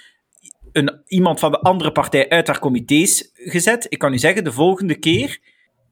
een, 0.72 1.02
iemand 1.06 1.40
van 1.40 1.52
de 1.52 1.60
andere 1.60 1.92
partij 1.92 2.30
uit 2.30 2.48
haar 2.48 2.60
comité's 2.60 3.32
gezet. 3.34 3.86
Ik 3.90 3.98
kan 3.98 4.14
u 4.14 4.18
zeggen, 4.18 4.44
de 4.44 4.52
volgende 4.52 4.96
keer 4.96 5.40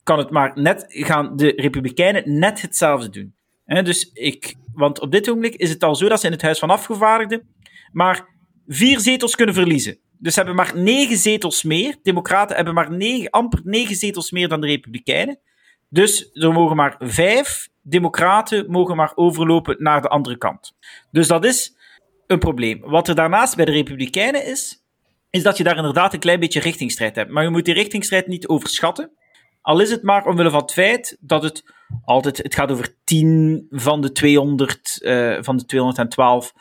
kan 0.04 0.18
het 0.18 0.30
maar 0.30 0.52
net, 0.56 0.86
gaan 0.88 1.36
de 1.36 1.54
Republikeinen 1.56 2.40
net 2.40 2.62
hetzelfde 2.62 3.10
doen. 3.10 3.36
dus 3.84 4.12
ik, 4.14 4.56
want 4.74 5.00
op 5.00 5.12
dit 5.12 5.30
ogenblik 5.30 5.56
is 5.56 5.70
het 5.70 5.84
al 5.84 5.96
zo 5.96 6.10
dat 6.10 6.20
ze 6.20 6.26
in 6.26 6.32
het 6.32 6.42
Huis 6.42 6.60
van 6.60 6.70
Afgevaardigden 6.70 7.48
maar 7.92 8.28
vier 8.68 9.00
zetels 9.00 9.36
kunnen 9.36 9.56
verliezen. 9.56 9.98
Dus 10.20 10.34
ze 10.34 10.40
hebben 10.40 10.58
maar 10.58 10.78
negen 10.78 11.18
zetels 11.18 11.64
meer. 11.64 11.96
Democraten 12.04 12.56
hebben 12.56 12.74
maar 12.74 12.92
negen, 12.92 13.30
amper 13.30 13.62
negen 13.64 13.96
zetels 13.96 14.32
meer 14.32 14.48
dan 14.48 14.62
de 14.62 14.68
Republikeinen. 14.68 15.40
Dus 15.90 16.30
er 16.34 16.54
mogen 16.54 16.76
maar 16.76 16.96
vijf 17.00 17.70
democraten 17.82 18.72
mogen 18.72 18.96
maar 18.96 19.12
overlopen 19.16 19.76
naar 19.80 20.02
de 20.02 20.08
andere 20.08 20.38
kant. 20.38 20.76
Dus 21.12 21.28
dat 21.28 21.46
is 21.46 21.76
een 22.28 22.40
probleem. 22.40 22.80
Wat 22.82 23.08
er 23.08 23.16
daarnaast 23.16 23.56
bij 23.56 23.66
de 23.66 23.72
republikeinen 23.72 24.46
is, 24.46 24.84
is 25.30 25.44
dat 25.44 25.58
je 25.58 25.64
daar 25.64 25.78
inderdaad 25.78 26.14
een 26.14 26.20
klein 26.20 26.40
beetje 26.40 26.60
richtingstrijd 26.60 27.16
hebt. 27.16 27.32
Maar 27.32 27.44
je 27.44 27.50
moet 27.50 27.66
die 27.66 27.74
richtingstrijd 27.74 28.28
niet 28.28 28.48
overschatten. 28.48 29.12
Al 29.62 29.80
is 29.80 29.92
het 29.92 30.04
maar 30.04 30.26
omwille 30.26 30.50
van 30.50 30.62
het 30.62 30.72
feit 30.72 31.18
dat 31.20 31.44
het 31.44 31.64
altijd, 32.04 32.38
het 32.38 32.56
gaat 32.56 32.72
over 32.72 32.96
10 33.04 33.68
van 33.70 34.02
de 34.02 34.12
200, 34.12 35.00
uh, 35.02 35.36
eh, 35.36 35.44
van 35.44 35.58
de 35.58 35.66
212 35.66 36.54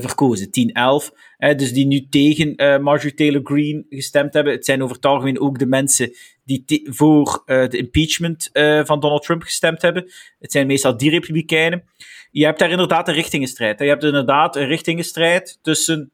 verkozen, 0.00 0.50
10-11. 0.50 1.10
dus 1.56 1.72
die 1.72 1.86
nu 1.86 2.06
tegen 2.08 2.54
Marjorie 2.82 3.14
Taylor 3.14 3.40
Greene 3.44 3.84
gestemd 3.88 4.34
hebben. 4.34 4.52
Het 4.52 4.64
zijn 4.64 4.82
over 4.82 4.96
het 4.96 5.06
algemeen 5.06 5.40
ook 5.40 5.58
de 5.58 5.66
mensen 5.66 6.12
die 6.48 6.86
voor 6.90 7.42
de 7.44 7.76
impeachment 7.76 8.50
van 8.84 9.00
Donald 9.00 9.22
Trump 9.22 9.42
gestemd 9.42 9.82
hebben. 9.82 10.10
Het 10.38 10.52
zijn 10.52 10.66
meestal 10.66 10.96
die 10.96 11.10
republikeinen. 11.10 11.84
Je 12.30 12.44
hebt 12.44 12.58
daar 12.58 12.70
inderdaad 12.70 13.08
een 13.08 13.14
richtingenstrijd. 13.14 13.78
Je 13.78 13.84
hebt 13.84 14.04
inderdaad 14.04 14.56
een 14.56 14.66
richtingenstrijd 14.66 15.58
tussen, 15.62 16.10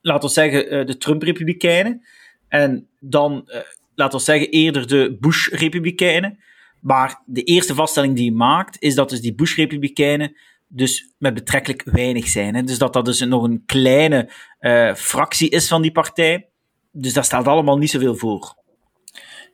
laten 0.00 0.28
we 0.28 0.34
zeggen, 0.34 0.86
de 0.86 0.96
Trump-republikeinen 0.96 2.02
en 2.48 2.88
dan, 3.00 3.48
laten 3.94 4.18
we 4.18 4.24
zeggen, 4.24 4.50
eerder 4.50 4.86
de 4.86 5.16
Bush-republikeinen. 5.20 6.38
Maar 6.80 7.22
de 7.26 7.42
eerste 7.42 7.74
vaststelling 7.74 8.16
die 8.16 8.24
je 8.24 8.32
maakt, 8.32 8.76
is 8.82 8.94
dat 8.94 9.10
dus 9.10 9.20
die 9.20 9.34
Bush-republikeinen 9.34 10.36
dus 10.68 11.12
met 11.18 11.34
betrekkelijk 11.34 11.82
weinig 11.84 12.28
zijn. 12.28 12.54
Hè? 12.54 12.62
Dus 12.62 12.78
dat 12.78 12.92
dat 12.92 13.04
dus 13.04 13.20
nog 13.20 13.42
een 13.42 13.62
kleine 13.66 14.30
uh, 14.60 14.94
fractie 14.94 15.50
is 15.50 15.68
van 15.68 15.82
die 15.82 15.92
partij. 15.92 16.48
Dus 16.92 17.12
dat 17.12 17.24
stelt 17.24 17.46
allemaal 17.46 17.78
niet 17.78 17.90
zoveel 17.90 18.16
voor. 18.16 18.56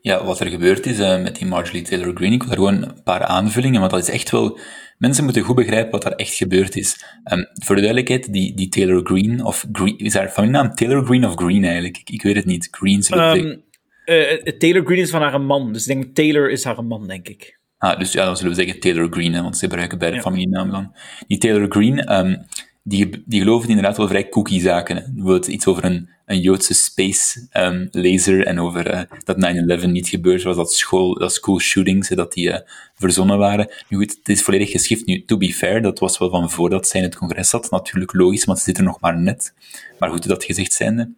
Ja, 0.04 0.24
wat 0.24 0.40
er 0.40 0.46
gebeurd 0.46 0.86
is 0.86 0.98
uh, 0.98 1.22
met 1.22 1.36
die 1.36 1.46
Marjorie 1.46 1.82
Taylor 1.82 2.14
Greene, 2.14 2.34
ik 2.34 2.42
wil 2.42 2.50
er 2.50 2.56
gewoon 2.56 2.82
een 2.82 3.02
paar 3.02 3.24
aanvullingen, 3.24 3.80
want 3.80 3.92
dat 3.92 4.02
is 4.02 4.10
echt 4.10 4.30
wel... 4.30 4.58
Mensen 4.98 5.24
moeten 5.24 5.42
goed 5.42 5.56
begrijpen 5.56 5.90
wat 5.90 6.04
er 6.04 6.12
echt 6.12 6.34
gebeurd 6.34 6.76
is. 6.76 7.04
Um, 7.32 7.46
voor 7.52 7.74
de 7.74 7.80
duidelijkheid, 7.80 8.32
die, 8.32 8.54
die 8.54 8.68
Taylor 8.68 9.00
Greene, 9.04 9.44
of 9.44 9.66
Green, 9.72 9.98
is 9.98 10.14
haar 10.14 10.28
familienaam 10.28 10.74
Taylor 10.74 11.04
Greene 11.04 11.26
of 11.26 11.34
Green 11.34 11.64
eigenlijk? 11.64 11.98
Ik, 11.98 12.10
ik 12.10 12.22
weet 12.22 12.36
het 12.36 12.44
niet. 12.44 12.68
Green 12.70 13.02
zullen 13.02 13.62
uh, 14.04 14.58
Taylor 14.58 14.84
Green 14.84 15.00
is 15.00 15.10
van 15.10 15.22
haar 15.22 15.40
man, 15.40 15.72
dus 15.72 15.86
ik 15.86 15.94
denk 15.94 16.14
Taylor 16.14 16.50
is 16.50 16.64
haar 16.64 16.84
man, 16.84 17.06
denk 17.06 17.28
ik. 17.28 17.58
Ah, 17.78 17.98
dus 17.98 18.12
ja, 18.12 18.24
dan 18.24 18.36
zullen 18.36 18.56
we 18.56 18.62
zeggen 18.62 18.80
Taylor 18.80 19.08
Green, 19.10 19.32
hè, 19.32 19.42
want 19.42 19.56
ze 19.56 19.66
gebruiken 19.66 19.98
beide 19.98 20.16
ja. 20.16 20.22
familienamen 20.22 20.72
dan. 20.72 20.94
Die 21.26 21.38
Taylor 21.38 21.66
Green, 21.68 22.12
um, 22.12 22.44
die, 22.86 23.22
die 23.26 23.40
geloven 23.40 23.68
inderdaad 23.68 23.96
wel 23.96 24.08
vrij 24.08 24.28
cookie 24.28 24.60
zaken. 24.60 25.12
Bijvoorbeeld 25.14 25.46
iets 25.46 25.66
over 25.66 25.84
een, 25.84 26.08
een 26.26 26.40
Joodse 26.40 26.74
space 26.74 27.46
um, 27.52 27.88
laser 27.90 28.46
en 28.46 28.60
over 28.60 28.94
uh, 28.94 29.00
dat 29.24 29.82
9-11 29.82 29.86
niet 29.86 30.08
gebeurd 30.08 30.42
was, 30.42 30.56
dat, 30.56 30.72
school, 30.72 31.18
dat 31.18 31.32
school 31.32 31.60
shootings, 31.60 32.08
dat 32.08 32.32
die 32.32 32.48
uh, 32.48 32.58
verzonnen 32.94 33.38
waren. 33.38 33.70
Nu 33.88 33.98
goed, 33.98 34.16
het 34.18 34.28
is 34.28 34.42
volledig 34.42 34.70
geschift. 34.70 35.06
Nu, 35.06 35.24
to 35.24 35.36
be 35.36 35.52
fair, 35.52 35.82
dat 35.82 35.98
was 35.98 36.18
wel 36.18 36.30
van 36.30 36.50
voordat 36.50 36.88
zij 36.88 37.00
in 37.00 37.06
het 37.06 37.16
congres 37.16 37.48
zat. 37.48 37.70
Natuurlijk 37.70 38.12
logisch, 38.12 38.44
want 38.44 38.58
ze 38.58 38.64
zit 38.64 38.78
er 38.78 38.84
nog 38.84 39.00
maar 39.00 39.18
net. 39.18 39.54
Maar 39.98 40.10
goed, 40.10 40.28
dat 40.28 40.44
gezegd 40.44 40.72
zijnde. 40.72 41.12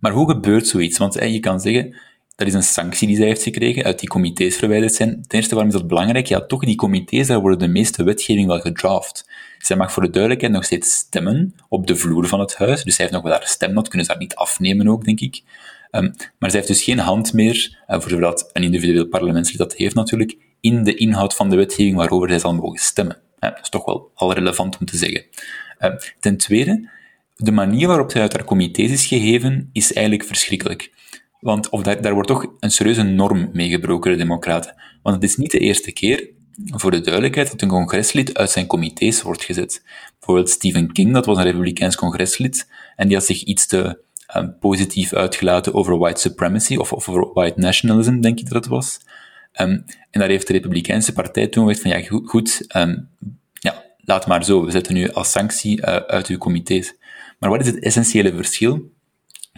Maar 0.00 0.12
hoe 0.12 0.30
gebeurt 0.30 0.66
zoiets? 0.66 0.98
Want 0.98 1.14
je 1.14 1.40
kan 1.40 1.60
zeggen, 1.60 1.96
dat 2.36 2.46
is 2.46 2.54
een 2.54 2.62
sanctie 2.62 3.06
die 3.06 3.16
zij 3.16 3.26
heeft 3.26 3.42
gekregen, 3.42 3.84
uit 3.84 3.98
die 3.98 4.08
comité's 4.08 4.56
verwijderd 4.56 4.94
zijn. 4.94 5.10
Ten 5.10 5.38
eerste, 5.38 5.54
waarom 5.54 5.72
is 5.72 5.78
dat 5.78 5.88
belangrijk? 5.88 6.26
Ja, 6.26 6.40
toch, 6.40 6.64
die 6.64 6.76
comité's, 6.76 7.26
daar 7.26 7.40
worden 7.40 7.58
de 7.58 7.68
meeste 7.68 8.04
wetgeving 8.04 8.46
wel 8.46 8.60
gedraft. 8.60 9.27
Zij 9.58 9.76
mag 9.76 9.92
voor 9.92 10.02
de 10.02 10.10
duidelijkheid 10.10 10.52
nog 10.54 10.64
steeds 10.64 10.94
stemmen 10.94 11.54
op 11.68 11.86
de 11.86 11.96
vloer 11.96 12.26
van 12.26 12.40
het 12.40 12.56
huis, 12.56 12.84
dus 12.84 12.94
zij 12.94 13.04
heeft 13.04 13.16
nog 13.16 13.26
wel 13.26 13.38
haar 13.38 13.46
stem, 13.46 13.74
dat 13.74 13.88
kunnen 13.88 14.06
ze 14.06 14.12
haar 14.12 14.20
niet 14.20 14.34
afnemen 14.34 14.88
ook, 14.88 15.04
denk 15.04 15.20
ik. 15.20 15.42
Um, 15.90 16.14
maar 16.38 16.50
zij 16.50 16.58
heeft 16.58 16.72
dus 16.72 16.82
geen 16.82 16.98
hand 16.98 17.32
meer, 17.32 17.78
uh, 17.88 18.00
voor 18.00 18.10
zodat 18.10 18.50
een 18.52 18.62
individueel 18.62 19.06
parlementslid 19.06 19.58
dat 19.58 19.74
heeft 19.74 19.94
natuurlijk, 19.94 20.36
in 20.60 20.84
de 20.84 20.94
inhoud 20.94 21.34
van 21.34 21.50
de 21.50 21.56
wetgeving 21.56 21.96
waarover 21.96 22.28
zij 22.28 22.38
zal 22.38 22.54
mogen 22.54 22.78
stemmen. 22.78 23.18
Dat 23.38 23.58
is 23.62 23.68
toch 23.68 23.84
wel 23.84 24.10
al 24.14 24.32
relevant 24.32 24.78
om 24.78 24.86
te 24.86 24.96
zeggen. 24.96 25.24
Uh, 25.80 25.94
ten 26.20 26.36
tweede, 26.36 26.90
de 27.36 27.52
manier 27.52 27.86
waarop 27.86 28.10
zij 28.10 28.20
uit 28.20 28.32
haar 28.32 28.44
comité's 28.44 28.90
is 28.90 29.06
gegeven, 29.06 29.70
is 29.72 29.92
eigenlijk 29.92 30.26
verschrikkelijk. 30.26 30.92
Want 31.40 31.68
of 31.68 31.82
daar, 31.82 32.02
daar 32.02 32.12
wordt 32.12 32.28
toch 32.28 32.46
een 32.60 32.70
serieuze 32.70 33.02
norm 33.02 33.50
mee 33.52 33.68
gebroken, 33.68 34.10
de 34.10 34.16
Democraten. 34.16 34.74
Want 35.02 35.14
het 35.14 35.24
is 35.24 35.36
niet 35.36 35.50
de 35.50 35.58
eerste 35.58 35.92
keer, 35.92 36.28
voor 36.64 36.90
de 36.90 37.00
duidelijkheid, 37.00 37.50
dat 37.50 37.62
een 37.62 37.68
congreslid 37.68 38.36
uit 38.36 38.50
zijn 38.50 38.66
comité's 38.66 39.22
wordt 39.22 39.44
gezet. 39.44 39.82
Bijvoorbeeld 40.18 40.50
Stephen 40.50 40.92
King, 40.92 41.12
dat 41.12 41.26
was 41.26 41.36
een 41.36 41.44
Republikeins 41.44 41.96
congreslid, 41.96 42.68
en 42.96 43.06
die 43.08 43.16
had 43.16 43.26
zich 43.26 43.42
iets 43.42 43.66
te 43.66 43.98
um, 44.36 44.56
positief 44.60 45.12
uitgelaten 45.12 45.74
over 45.74 45.98
white 45.98 46.20
supremacy, 46.20 46.76
of, 46.76 46.92
over 46.92 47.32
white 47.32 47.60
nationalism, 47.60 48.20
denk 48.20 48.38
ik 48.38 48.44
dat 48.44 48.54
het 48.54 48.66
was. 48.66 49.00
Um, 49.60 49.84
en 50.10 50.20
daar 50.20 50.28
heeft 50.28 50.46
de 50.46 50.52
Republikeinse 50.52 51.12
partij 51.12 51.46
toen 51.46 51.66
gezegd 51.66 51.88
van, 51.88 52.00
ja, 52.00 52.20
goed, 52.24 52.64
um, 52.76 53.08
ja, 53.52 53.84
laat 53.98 54.26
maar 54.26 54.44
zo, 54.44 54.64
we 54.64 54.70
zetten 54.70 54.94
nu 54.94 55.10
als 55.10 55.30
sanctie 55.30 55.78
uh, 55.78 55.84
uit 55.96 56.26
uw 56.26 56.38
comité's. 56.38 56.94
Maar 57.38 57.50
wat 57.50 57.60
is 57.60 57.66
het 57.66 57.78
essentiële 57.78 58.34
verschil? 58.34 58.92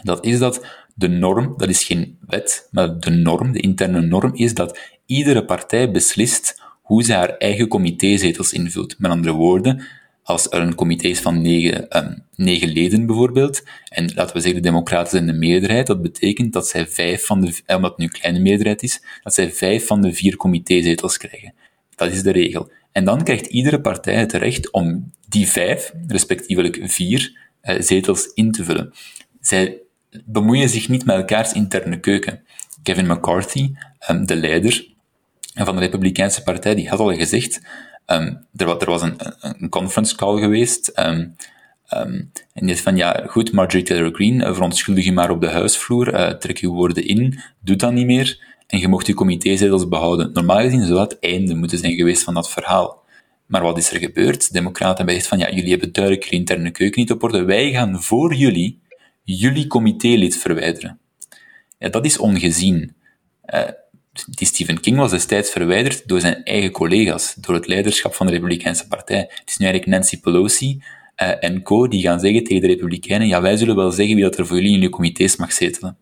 Dat 0.03 0.25
is 0.25 0.39
dat 0.39 0.67
de 0.95 1.09
norm, 1.09 1.55
dat 1.57 1.69
is 1.69 1.85
geen 1.85 2.19
wet, 2.27 2.69
maar 2.71 2.99
de 2.99 3.11
norm, 3.11 3.53
de 3.53 3.61
interne 3.61 4.01
norm, 4.01 4.35
is 4.35 4.55
dat 4.55 4.79
iedere 5.07 5.45
partij 5.45 5.91
beslist 5.91 6.63
hoe 6.91 7.03
ze 7.03 7.13
haar 7.13 7.37
eigen 7.37 7.69
comitézetels 7.69 8.53
invult. 8.53 8.99
Met 8.99 9.11
andere 9.11 9.35
woorden, 9.35 9.83
als 10.23 10.47
er 10.51 10.61
een 10.61 10.75
comité 10.75 11.09
is 11.09 11.21
van 11.21 11.43
negen, 11.43 11.97
um, 11.97 12.23
negen 12.35 12.69
leden 12.69 13.07
bijvoorbeeld, 13.07 13.63
en 13.89 14.13
laten 14.15 14.35
we 14.35 14.41
zeggen 14.41 14.63
de 14.63 14.69
democraten 14.69 15.11
zijn 15.11 15.27
de 15.27 15.33
meerderheid, 15.33 15.87
dat 15.87 16.03
betekent 16.03 16.53
dat 16.53 16.69
zij 16.69 16.87
vijf 16.87 17.27
van 17.27 17.41
de, 17.41 17.55
eh, 17.67 17.77
omdat 17.77 17.91
het 17.91 17.99
nu 17.99 18.05
een 18.05 18.21
kleine 18.21 18.39
meerderheid 18.39 18.83
is, 18.83 19.03
dat 19.23 19.35
zij 19.35 19.53
vijf 19.53 19.87
van 19.87 20.01
de 20.01 20.13
vier 20.13 20.37
comitézetels 20.37 21.17
krijgen. 21.17 21.55
Dat 21.95 22.13
is 22.13 22.23
de 22.23 22.31
regel. 22.31 22.71
En 22.93 23.05
dan 23.05 23.23
krijgt 23.23 23.47
iedere 23.47 23.81
partij 23.81 24.15
het 24.15 24.33
recht 24.33 24.73
om 24.73 25.13
die 25.29 25.47
vijf, 25.47 25.93
respectievelijk 26.07 26.81
vier, 26.83 27.39
uh, 27.63 27.81
zetels 27.81 28.31
in 28.35 28.53
te 28.53 28.65
vullen. 28.65 28.93
Zij 29.41 29.79
bemoeien 30.25 30.69
zich 30.69 30.89
niet 30.89 31.05
met 31.05 31.17
elkaars 31.17 31.53
interne 31.53 32.01
keuken. 32.01 32.43
Kevin 32.83 33.07
McCarthy, 33.07 33.73
um, 34.11 34.27
de 34.27 34.37
leider 34.37 34.89
van 35.55 35.75
de 35.75 35.81
Republikeinse 35.81 36.43
Partij, 36.43 36.75
die 36.75 36.89
had 36.89 36.99
al 36.99 37.15
gezegd, 37.15 37.61
um, 38.07 38.47
er, 38.57 38.81
er, 38.81 38.91
was 38.91 39.03
een, 39.03 39.17
een, 39.41 39.69
conference 39.69 40.17
call 40.17 40.41
geweest, 40.41 40.93
um, 40.99 41.37
en 41.89 42.33
die 42.53 42.69
zei 42.69 42.79
van, 42.79 42.97
ja, 42.97 43.25
goed, 43.27 43.53
Marjorie 43.53 43.83
Taylor 43.83 44.15
Greene, 44.15 44.47
uh, 44.47 44.55
verontschuldig 44.55 45.05
je 45.05 45.13
maar 45.13 45.31
op 45.31 45.41
de 45.41 45.49
huisvloer, 45.49 46.15
uh, 46.15 46.29
trek 46.29 46.57
je 46.57 46.69
woorden 46.69 47.07
in, 47.07 47.41
doe 47.61 47.77
dat 47.77 47.93
niet 47.93 48.07
meer, 48.07 48.49
en 48.67 48.79
je 48.79 48.89
mocht 48.89 49.07
je 49.07 49.15
comitézetels 49.15 49.89
behouden. 49.89 50.33
Normaal 50.33 50.61
gezien 50.61 50.85
zou 50.85 50.99
dat 50.99 51.19
einde 51.21 51.55
moeten 51.55 51.79
zijn 51.79 51.95
geweest 51.95 52.23
van 52.23 52.35
dat 52.35 52.51
verhaal. 52.51 53.03
Maar 53.47 53.63
wat 53.63 53.79
is 53.79 53.93
er 53.93 53.99
gebeurd? 53.99 54.47
De 54.47 54.53
democraten 54.53 54.97
hebben 54.97 55.15
gezegd 55.15 55.29
van, 55.29 55.39
ja, 55.39 55.51
jullie 55.55 55.71
hebben 55.71 55.93
duidelijk 55.93 56.25
je 56.25 56.37
interne 56.37 56.71
keuken 56.71 57.01
niet 57.01 57.11
op 57.11 57.23
orde, 57.23 57.45
wij 57.45 57.71
gaan 57.71 58.03
voor 58.03 58.35
jullie 58.35 58.81
jullie 59.39 59.67
comitélid 59.67 60.37
verwijderen. 60.37 60.99
Ja, 61.79 61.89
dat 61.89 62.05
is 62.05 62.19
ongezien. 62.19 62.95
Uh, 63.55 63.61
die 64.29 64.47
Stephen 64.47 64.81
King 64.81 64.97
was 64.97 65.11
destijds 65.11 65.51
verwijderd 65.51 66.09
door 66.09 66.21
zijn 66.21 66.45
eigen 66.45 66.71
collega's, 66.71 67.35
door 67.35 67.55
het 67.55 67.67
leiderschap 67.67 68.15
van 68.15 68.27
de 68.27 68.33
Republikeinse 68.33 68.89
Partij. 68.89 69.19
Het 69.19 69.43
is 69.47 69.57
nu 69.57 69.67
eigenlijk 69.67 69.97
Nancy 69.97 70.21
Pelosi 70.21 70.83
uh, 71.23 71.45
en 71.45 71.63
co. 71.63 71.89
die 71.89 72.03
gaan 72.03 72.21
zeggen 72.21 72.45
tegen 72.45 72.61
de 72.63 72.67
Republikeinen, 72.67 73.29
ja, 73.29 73.41
wij 73.41 73.57
zullen 73.57 73.77
wel 73.77 73.91
zeggen 73.91 74.15
wie 74.15 74.25
dat 74.25 74.39
er 74.39 74.47
voor 74.47 74.57
jullie 74.57 74.75
in 74.75 74.81
je 74.81 74.89
comité's 74.89 75.37
mag 75.37 75.53
zetelen. 75.53 75.97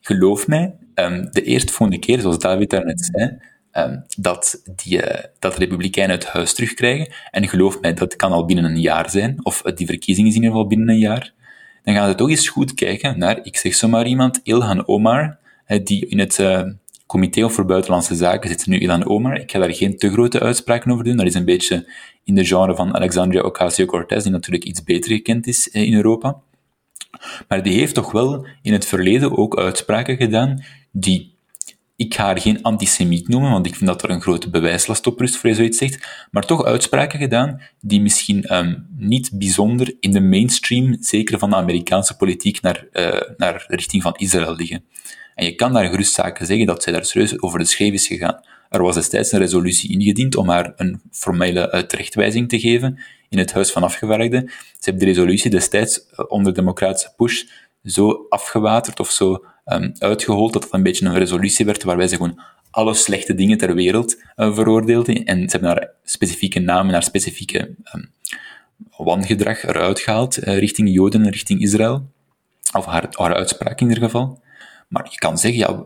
Geloof 0.00 0.46
mij, 0.46 0.74
um, 0.94 1.28
de 1.30 1.42
eerstvolgende 1.42 2.00
keer, 2.00 2.20
zoals 2.20 2.38
David 2.38 2.70
daarnet 2.70 3.10
zei, 3.12 3.38
um, 3.72 4.04
dat, 4.18 4.62
die, 4.76 4.96
uh, 4.96 5.24
dat 5.38 5.52
de 5.52 5.58
Republikeinen 5.58 6.16
het 6.16 6.26
huis 6.26 6.54
terugkrijgen, 6.54 7.12
en 7.30 7.48
geloof 7.48 7.80
mij, 7.80 7.94
dat 7.94 8.16
kan 8.16 8.32
al 8.32 8.44
binnen 8.44 8.64
een 8.64 8.80
jaar 8.80 9.10
zijn, 9.10 9.44
of 9.44 9.62
die 9.62 9.86
verkiezingen 9.86 10.30
in 10.30 10.36
ieder 10.36 10.50
geval 10.50 10.66
binnen 10.66 10.88
een 10.88 10.98
jaar, 10.98 11.32
dan 11.82 11.94
gaan 11.94 12.08
we 12.08 12.14
toch 12.14 12.30
eens 12.30 12.48
goed 12.48 12.74
kijken 12.74 13.18
naar, 13.18 13.38
ik 13.42 13.56
zeg 13.56 13.74
zomaar 13.74 14.06
iemand, 14.06 14.40
Ilhan 14.42 14.88
Omar, 14.88 15.38
die 15.82 16.06
in 16.06 16.18
het 16.18 16.38
uh, 16.38 16.62
Comité 17.10 17.50
voor 17.50 17.64
Buitenlandse 17.64 18.14
Zaken 18.14 18.48
zit. 18.48 18.66
Nu, 18.66 18.78
Ilhan 18.78 19.06
Omar, 19.06 19.40
ik 19.40 19.50
ga 19.50 19.58
daar 19.58 19.74
geen 19.74 19.96
te 19.96 20.10
grote 20.10 20.40
uitspraken 20.40 20.90
over 20.90 21.04
doen, 21.04 21.16
dat 21.16 21.26
is 21.26 21.34
een 21.34 21.44
beetje 21.44 21.92
in 22.24 22.34
de 22.34 22.44
genre 22.44 22.74
van 22.74 22.94
Alexandria 22.94 23.40
Ocasio-Cortez, 23.42 24.22
die 24.22 24.32
natuurlijk 24.32 24.64
iets 24.64 24.82
beter 24.82 25.10
gekend 25.10 25.46
is 25.46 25.70
eh, 25.70 25.82
in 25.82 25.94
Europa. 25.94 26.40
Maar 27.48 27.62
die 27.62 27.78
heeft 27.78 27.94
toch 27.94 28.12
wel 28.12 28.46
in 28.62 28.72
het 28.72 28.86
verleden 28.86 29.36
ook 29.36 29.58
uitspraken 29.58 30.16
gedaan 30.16 30.64
die 30.92 31.34
ik 31.96 32.14
ga 32.14 32.24
haar 32.24 32.40
geen 32.40 32.62
antisemiet 32.62 33.28
noemen, 33.28 33.50
want 33.50 33.66
ik 33.66 33.74
vind 33.74 33.90
dat 33.90 34.02
er 34.02 34.10
een 34.10 34.20
grote 34.20 34.50
bewijslast 34.50 35.06
op 35.06 35.20
rust 35.20 35.36
voor 35.36 35.50
je 35.50 35.56
zoiets 35.56 35.78
zegt, 35.78 36.26
maar 36.30 36.46
toch 36.46 36.64
uitspraken 36.64 37.18
gedaan 37.18 37.60
die 37.80 38.00
misschien 38.00 38.56
um, 38.56 38.86
niet 38.96 39.30
bijzonder 39.32 39.96
in 40.00 40.10
de 40.10 40.20
mainstream, 40.20 40.96
zeker 41.00 41.38
van 41.38 41.50
de 41.50 41.56
Amerikaanse 41.56 42.16
politiek, 42.16 42.60
naar, 42.60 42.86
uh, 42.92 43.20
naar 43.36 43.64
richting 43.68 44.02
van 44.02 44.14
Israël 44.16 44.54
liggen. 44.56 44.84
En 45.40 45.46
je 45.46 45.54
kan 45.54 45.72
daar 45.72 45.86
gerust 45.86 46.14
zaken 46.14 46.46
zeggen 46.46 46.66
dat 46.66 46.82
zij 46.82 46.92
daar 46.92 47.04
serieus 47.04 47.42
over 47.42 47.58
de 47.58 47.64
schreef 47.64 47.92
is 47.92 48.06
gegaan. 48.06 48.40
Er 48.68 48.82
was 48.82 48.94
destijds 48.94 49.32
een 49.32 49.38
resolutie 49.38 49.90
ingediend 49.90 50.36
om 50.36 50.48
haar 50.48 50.72
een 50.76 51.00
formele 51.10 51.72
uh, 51.74 51.80
terechtwijzing 51.80 52.48
te 52.48 52.60
geven 52.60 52.98
in 53.28 53.38
het 53.38 53.52
Huis 53.52 53.72
van 53.72 53.82
Afgevaardigden. 53.82 54.48
Ze 54.48 54.76
hebben 54.80 55.02
de 55.02 55.08
resolutie 55.08 55.50
destijds 55.50 55.98
uh, 55.98 56.24
onder 56.28 56.54
democratische 56.54 57.12
push 57.16 57.42
zo 57.84 58.26
afgewaterd 58.28 59.00
of 59.00 59.10
zo 59.10 59.44
um, 59.66 59.92
uitgehold 59.98 60.52
dat 60.52 60.64
het 60.64 60.72
een 60.72 60.82
beetje 60.82 61.06
een 61.06 61.18
resolutie 61.18 61.64
werd 61.64 61.82
waarbij 61.82 62.08
ze 62.08 62.16
gewoon 62.16 62.40
alle 62.70 62.94
slechte 62.94 63.34
dingen 63.34 63.58
ter 63.58 63.74
wereld 63.74 64.16
uh, 64.36 64.54
veroordeelden. 64.54 65.24
En 65.24 65.36
ze 65.48 65.56
hebben 65.56 65.74
daar 65.74 65.90
specifieke 66.04 66.58
namen, 66.58 66.92
naar 66.92 67.02
specifieke 67.02 67.74
um, 67.94 68.10
wangedrag 68.96 69.62
eruit 69.62 70.00
gehaald 70.00 70.34
richting 70.36 70.92
Joden 70.92 71.24
en 71.24 71.30
richting 71.30 71.60
Israël. 71.60 72.08
Of 72.72 72.84
haar, 72.84 73.06
haar 73.10 73.34
uitspraak 73.34 73.80
in 73.80 73.88
ieder 73.88 74.04
geval. 74.04 74.40
Maar 74.90 75.06
je 75.10 75.18
kan 75.18 75.38
zeggen, 75.38 75.60
ja, 75.60 75.84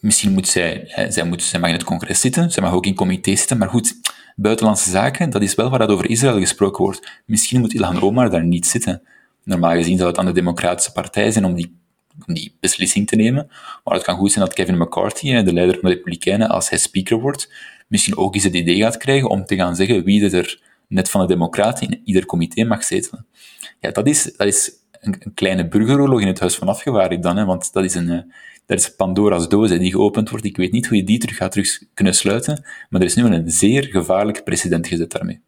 misschien 0.00 0.32
moet 0.32 0.48
zij, 0.48 0.92
zij, 1.08 1.24
moet, 1.24 1.42
zij 1.42 1.60
mag 1.60 1.68
in 1.68 1.74
het 1.74 1.84
congres 1.84 2.20
zitten, 2.20 2.50
zij 2.50 2.62
mag 2.62 2.72
ook 2.72 2.86
in 2.86 2.94
comité 2.94 3.36
zitten, 3.36 3.58
maar 3.58 3.68
goed, 3.68 3.94
buitenlandse 4.36 4.90
zaken, 4.90 5.30
dat 5.30 5.42
is 5.42 5.54
wel 5.54 5.70
waar 5.70 5.78
dat 5.78 5.88
over 5.88 6.10
Israël 6.10 6.38
gesproken 6.38 6.84
wordt. 6.84 7.22
Misschien 7.26 7.60
moet 7.60 7.74
Ilhan 7.74 8.02
Omar 8.02 8.30
daar 8.30 8.44
niet 8.44 8.66
zitten. 8.66 9.02
Normaal 9.44 9.72
gezien 9.72 9.96
zou 9.96 10.08
het 10.08 10.18
aan 10.18 10.26
de 10.26 10.32
Democratische 10.32 10.92
Partij 10.92 11.30
zijn 11.30 11.44
om 11.44 11.54
die, 11.54 11.78
om 12.26 12.34
die 12.34 12.56
beslissing 12.60 13.06
te 13.06 13.16
nemen. 13.16 13.46
Maar 13.84 13.94
het 13.94 14.04
kan 14.04 14.16
goed 14.16 14.32
zijn 14.32 14.44
dat 14.44 14.54
Kevin 14.54 14.78
McCarthy, 14.78 15.42
de 15.42 15.52
leider 15.52 15.78
van 15.80 15.88
de 15.88 15.94
Republikeinen, 15.94 16.48
als 16.48 16.68
hij 16.68 16.78
speaker 16.78 17.20
wordt, 17.20 17.52
misschien 17.88 18.16
ook 18.16 18.34
eens 18.34 18.44
het 18.44 18.54
idee 18.54 18.76
gaat 18.76 18.96
krijgen 18.96 19.28
om 19.30 19.44
te 19.44 19.56
gaan 19.56 19.76
zeggen 19.76 20.04
wie 20.04 20.30
er 20.30 20.62
net 20.88 21.10
van 21.10 21.20
de 21.20 21.26
Democraten 21.26 21.88
in 21.88 22.00
ieder 22.04 22.26
comité 22.26 22.64
mag 22.64 22.84
zetelen. 22.84 23.26
Ja, 23.80 23.90
dat 23.90 24.06
is, 24.06 24.22
dat 24.36 24.46
is 24.46 24.70
een, 25.06 25.34
kleine 25.34 25.68
burgeroorlog 25.68 26.20
in 26.20 26.26
het 26.26 26.40
Huis 26.40 26.56
van 26.56 26.68
Afgevaardigden 26.68 27.20
dan, 27.20 27.36
hè, 27.36 27.44
want 27.44 27.72
dat 27.72 27.84
is 27.84 27.94
een, 27.94 28.10
eh, 28.10 28.18
dat 28.66 28.78
is 28.78 28.94
Pandora's 28.94 29.48
doos 29.48 29.70
die 29.70 29.90
geopend 29.90 30.30
wordt. 30.30 30.44
Ik 30.44 30.56
weet 30.56 30.72
niet 30.72 30.86
hoe 30.86 30.96
je 30.96 31.04
die 31.04 31.18
terug 31.18 31.36
gaat 31.36 31.52
terug 31.52 31.82
kunnen 31.94 32.14
sluiten, 32.14 32.64
maar 32.88 33.00
er 33.00 33.06
is 33.06 33.14
nu 33.14 33.24
een 33.24 33.50
zeer 33.50 33.84
gevaarlijk 33.84 34.44
precedent 34.44 34.86
gezet 34.86 35.10
daarmee. 35.10 35.40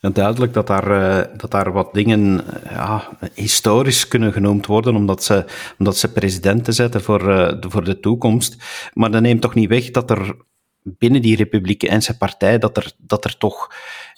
duidelijk 0.00 0.52
dat 0.52 0.66
daar, 0.66 0.90
uh, 0.90 1.38
dat 1.38 1.50
daar 1.50 1.72
wat 1.72 1.94
dingen 1.94 2.44
ja, 2.68 3.08
historisch 3.34 4.08
kunnen 4.08 4.32
genoemd 4.32 4.66
worden, 4.66 4.96
omdat 4.96 5.24
ze, 5.24 5.44
omdat 5.78 5.96
ze 5.96 6.12
presidenten 6.12 6.74
zetten 6.74 7.02
voor, 7.02 7.18
de, 7.18 7.68
voor 7.68 7.84
de 7.84 8.00
toekomst. 8.00 8.56
Maar 8.92 9.10
dat 9.10 9.22
neemt 9.22 9.40
toch 9.40 9.54
niet 9.54 9.68
weg 9.68 9.90
dat 9.90 10.10
er 10.10 10.36
binnen 10.82 11.22
die 11.22 11.36
Republikeinse 11.36 12.16
partij, 12.16 12.58
dat 12.58 12.76
er, 12.76 12.92
dat 12.98 13.24
er 13.24 13.38
toch 13.38 13.74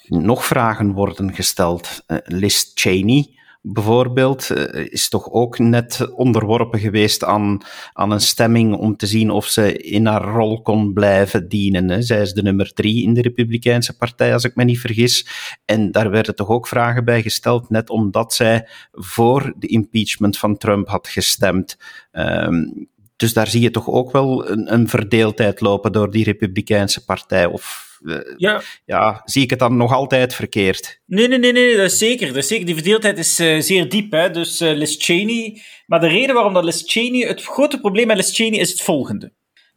nog 0.07 0.45
vragen 0.45 0.91
worden 0.91 1.33
gesteld. 1.33 2.03
Liz 2.25 2.71
Cheney, 2.73 3.35
bijvoorbeeld, 3.73 4.49
eh, 4.49 4.85
is 4.85 5.09
toch 5.09 5.31
ook 5.31 5.59
net 5.59 6.07
onderworpen 6.13 6.79
geweest 6.79 7.23
aan, 7.23 7.61
aan 7.93 8.11
een 8.11 8.21
stemming 8.21 8.75
om 8.75 8.97
te 8.97 9.07
zien 9.07 9.29
of 9.29 9.45
ze 9.45 9.77
in 9.77 10.05
haar 10.05 10.23
rol 10.23 10.61
kon 10.61 10.93
blijven 10.93 11.49
dienen. 11.49 11.89
Hè. 11.89 12.01
Zij 12.01 12.21
is 12.21 12.33
de 12.33 12.41
nummer 12.41 12.73
drie 12.73 13.03
in 13.03 13.13
de 13.13 13.21
Republikeinse 13.21 13.97
Partij, 13.97 14.33
als 14.33 14.43
ik 14.43 14.55
me 14.55 14.63
niet 14.63 14.79
vergis. 14.79 15.27
En 15.65 15.91
daar 15.91 16.09
werden 16.09 16.35
toch 16.35 16.49
ook 16.49 16.67
vragen 16.67 17.05
bij 17.05 17.21
gesteld, 17.21 17.69
net 17.69 17.89
omdat 17.89 18.33
zij 18.33 18.67
voor 18.91 19.53
de 19.57 19.67
impeachment 19.67 20.37
van 20.37 20.57
Trump 20.57 20.87
had 20.87 21.07
gestemd. 21.07 21.77
Um, 22.11 22.87
dus 23.15 23.33
daar 23.33 23.47
zie 23.47 23.61
je 23.61 23.71
toch 23.71 23.89
ook 23.89 24.11
wel 24.11 24.49
een, 24.49 24.73
een 24.73 24.87
verdeeldheid 24.87 25.61
lopen 25.61 25.91
door 25.91 26.11
die 26.11 26.23
Republikeinse 26.23 27.05
Partij. 27.05 27.45
Of 27.45 27.86
uh, 28.01 28.19
ja. 28.37 28.61
ja, 28.85 29.21
zie 29.25 29.43
ik 29.43 29.49
het 29.49 29.59
dan 29.59 29.77
nog 29.77 29.93
altijd 29.93 30.35
verkeerd? 30.35 31.01
Nee, 31.05 31.27
nee, 31.27 31.37
nee, 31.37 31.51
nee 31.51 31.75
dat 31.75 31.91
is 31.91 31.97
zeker. 31.97 32.27
Dat 32.27 32.35
is 32.35 32.47
zeker. 32.47 32.65
Die 32.65 32.75
verdeeldheid 32.75 33.17
is 33.17 33.39
uh, 33.39 33.61
zeer 33.61 33.89
diep. 33.89 34.11
Hè? 34.11 34.31
Dus 34.31 34.61
uh, 34.61 34.73
Liz 34.73 34.95
Cheney. 34.99 35.61
Maar 35.85 35.99
de 35.99 36.07
reden 36.07 36.35
waarom 36.35 36.53
dat 36.53 36.63
Liz 36.63 36.83
Cheney. 36.85 37.27
Het 37.27 37.43
grote 37.43 37.79
probleem 37.79 38.07
met 38.07 38.17
Liz 38.17 38.35
Cheney 38.35 38.59
is 38.59 38.69
het 38.69 38.81
volgende. 38.81 39.31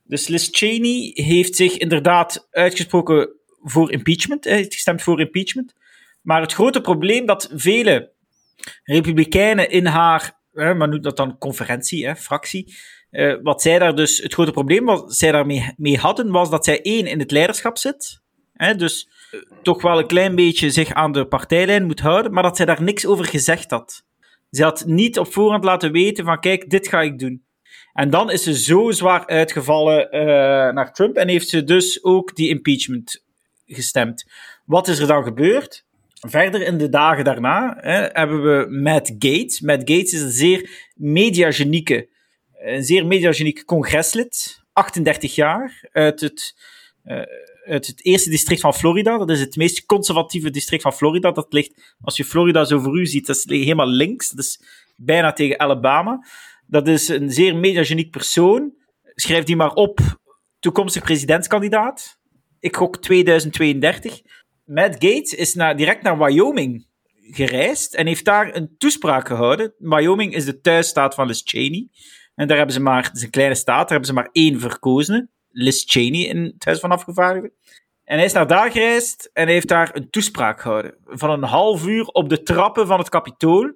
Dus 0.04 0.28
Liz 0.28 0.48
Cheney 0.50 1.11
heeft 1.14 1.56
zich 1.56 1.76
inderdaad 1.76 2.48
uitgesproken 2.50 3.28
voor 3.62 3.92
impeachment. 3.92 4.44
Hij 4.44 4.56
heeft 4.56 4.74
gestemd 4.74 5.02
voor 5.02 5.20
impeachment. 5.20 5.74
Maar 6.22 6.40
het 6.40 6.52
grote 6.52 6.80
probleem 6.80 7.26
dat 7.26 7.50
vele 7.54 8.12
Republikeinen 8.85 9.70
in 9.70 9.87
haar. 9.87 10.38
Hè, 10.52 10.74
maar 10.74 10.88
noemt 10.88 11.04
dat 11.04 11.16
dan 11.16 11.38
conferentie, 11.38 12.06
hè, 12.06 12.16
fractie 12.16 12.74
uh, 13.11 13.35
wat 13.42 13.62
zij 13.62 13.79
daar 13.79 13.94
dus, 13.94 14.18
het 14.18 14.33
grote 14.33 14.51
probleem 14.51 14.85
wat 14.85 15.14
zij 15.14 15.33
daarmee 15.33 15.75
mee 15.77 15.99
hadden, 15.99 16.31
was 16.31 16.51
dat 16.51 16.64
zij 16.64 16.83
één 16.83 17.07
in 17.07 17.18
het 17.18 17.31
leiderschap 17.31 17.79
zit. 17.79 18.20
Hè, 18.53 18.75
dus 18.75 19.09
uh, 19.33 19.40
toch 19.62 19.83
wel 19.83 19.99
een 19.99 20.07
klein 20.07 20.35
beetje 20.35 20.70
zich 20.70 20.92
aan 20.92 21.12
de 21.12 21.27
partijlijn 21.27 21.87
moet 21.87 22.01
houden, 22.01 22.33
maar 22.33 22.42
dat 22.42 22.57
zij 22.57 22.66
daar 22.66 22.83
niks 22.83 23.07
over 23.07 23.25
gezegd 23.25 23.70
had. 23.70 24.05
Ze 24.51 24.62
had 24.62 24.85
niet 24.87 25.18
op 25.18 25.33
voorhand 25.33 25.64
laten 25.64 25.92
weten 25.92 26.25
van 26.25 26.40
kijk, 26.40 26.70
dit 26.70 26.88
ga 26.88 27.03
ik 27.03 27.18
doen. 27.18 27.44
En 27.92 28.11
dan 28.11 28.31
is 28.31 28.42
ze 28.42 28.59
zo 28.59 28.90
zwaar 28.90 29.27
uitgevallen 29.27 30.09
uh, 30.11 30.20
naar 30.73 30.92
Trump 30.92 31.16
en 31.16 31.29
heeft 31.29 31.49
ze 31.49 31.64
dus 31.64 32.05
ook 32.05 32.37
die 32.37 32.49
impeachment 32.49 33.25
gestemd. 33.66 34.31
Wat 34.64 34.88
is 34.88 34.99
er 34.99 35.07
dan 35.07 35.25
gebeurd? 35.25 35.85
Verder 36.29 36.62
in 36.62 36.79
de 36.79 36.88
dagen 36.88 37.25
daarna 37.25 37.77
hè, 37.81 38.07
hebben 38.12 38.42
we 38.42 38.66
Matt 38.70 39.09
Gates. 39.18 39.61
Matt 39.61 39.90
Gates 39.90 40.12
is 40.12 40.20
een 40.20 40.31
zeer 40.31 40.90
mediagenieke 40.94 42.09
een 42.62 42.85
zeer 42.85 43.07
mediageniek 43.07 43.64
congreslid, 43.64 44.62
38 44.73 45.35
jaar, 45.35 45.88
uit 45.92 46.20
het, 46.20 46.55
uit 47.64 47.87
het 47.87 48.05
eerste 48.05 48.31
district 48.31 48.61
van 48.61 48.75
Florida. 48.75 49.18
Dat 49.18 49.31
is 49.31 49.40
het 49.40 49.57
meest 49.57 49.87
conservatieve 49.87 50.51
district 50.51 50.83
van 50.83 50.92
Florida. 50.92 51.33
Dat 51.33 51.53
ligt, 51.53 51.94
als 52.01 52.16
je 52.16 52.25
Florida 52.25 52.64
zo 52.64 52.79
voor 52.79 52.99
u 52.99 53.07
ziet, 53.07 53.27
dat 53.27 53.37
is 53.37 53.44
helemaal 53.44 53.88
links. 53.88 54.31
Dat 54.31 54.44
is 54.44 54.61
bijna 54.96 55.33
tegen 55.33 55.59
Alabama. 55.59 56.27
Dat 56.66 56.88
is 56.88 57.09
een 57.09 57.31
zeer 57.31 57.57
mediageniek 57.57 58.11
persoon. 58.11 58.75
Schrijf 59.14 59.44
die 59.44 59.57
maar 59.57 59.73
op, 59.73 60.01
toekomstig 60.59 61.03
presidentskandidaat. 61.03 62.18
Ik 62.61 62.77
gok 62.77 62.96
2032. 62.96 64.20
Matt 64.64 64.94
Gates 64.94 65.35
is 65.35 65.55
naar, 65.55 65.77
direct 65.77 66.03
naar 66.03 66.18
Wyoming 66.18 66.88
gereisd 67.31 67.94
en 67.94 68.07
heeft 68.07 68.25
daar 68.25 68.57
een 68.57 68.75
toespraak 68.79 69.27
gehouden. 69.27 69.75
Wyoming 69.79 70.35
is 70.35 70.44
de 70.44 70.61
thuisstaat 70.61 71.14
van 71.14 71.27
Liz 71.27 71.40
Cheney. 71.44 71.88
En 72.40 72.46
daar 72.46 72.57
hebben 72.57 72.74
ze 72.74 72.81
maar, 72.81 73.03
het 73.03 73.16
is 73.16 73.22
een 73.22 73.31
kleine 73.31 73.55
staat, 73.55 73.79
daar 73.79 73.88
hebben 73.88 74.07
ze 74.07 74.12
maar 74.12 74.29
één 74.33 74.61
verkozene. 74.61 75.29
Liz 75.50 75.85
Cheney 75.87 76.20
in 76.20 76.44
het 76.44 76.64
Huis 76.64 76.81
van 76.81 76.90
Afgevaardigden. 76.90 77.53
En 78.05 78.16
hij 78.16 78.24
is 78.24 78.33
naar 78.33 78.46
daar 78.46 78.70
gereisd 78.70 79.31
en 79.33 79.48
heeft 79.48 79.68
daar 79.68 79.90
een 79.92 80.11
toespraak 80.11 80.61
gehouden. 80.61 80.94
Van 81.05 81.31
een 81.31 81.42
half 81.42 81.87
uur 81.87 82.05
op 82.05 82.29
de 82.29 82.42
trappen 82.42 82.87
van 82.87 82.98
het 82.98 83.09
Capitool. 83.09 83.72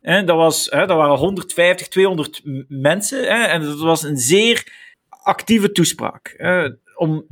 En 0.00 0.26
dat, 0.26 0.36
was, 0.36 0.66
hè, 0.70 0.86
dat 0.86 0.96
waren 0.96 1.16
150, 1.16 1.88
200 1.88 2.40
mensen. 2.68 3.18
Hè, 3.18 3.44
en 3.44 3.62
dat 3.62 3.78
was 3.78 4.02
een 4.02 4.18
zeer 4.18 4.72
actieve 5.08 5.72
toespraak. 5.72 6.34
Hè, 6.36 6.68
om 6.96 7.26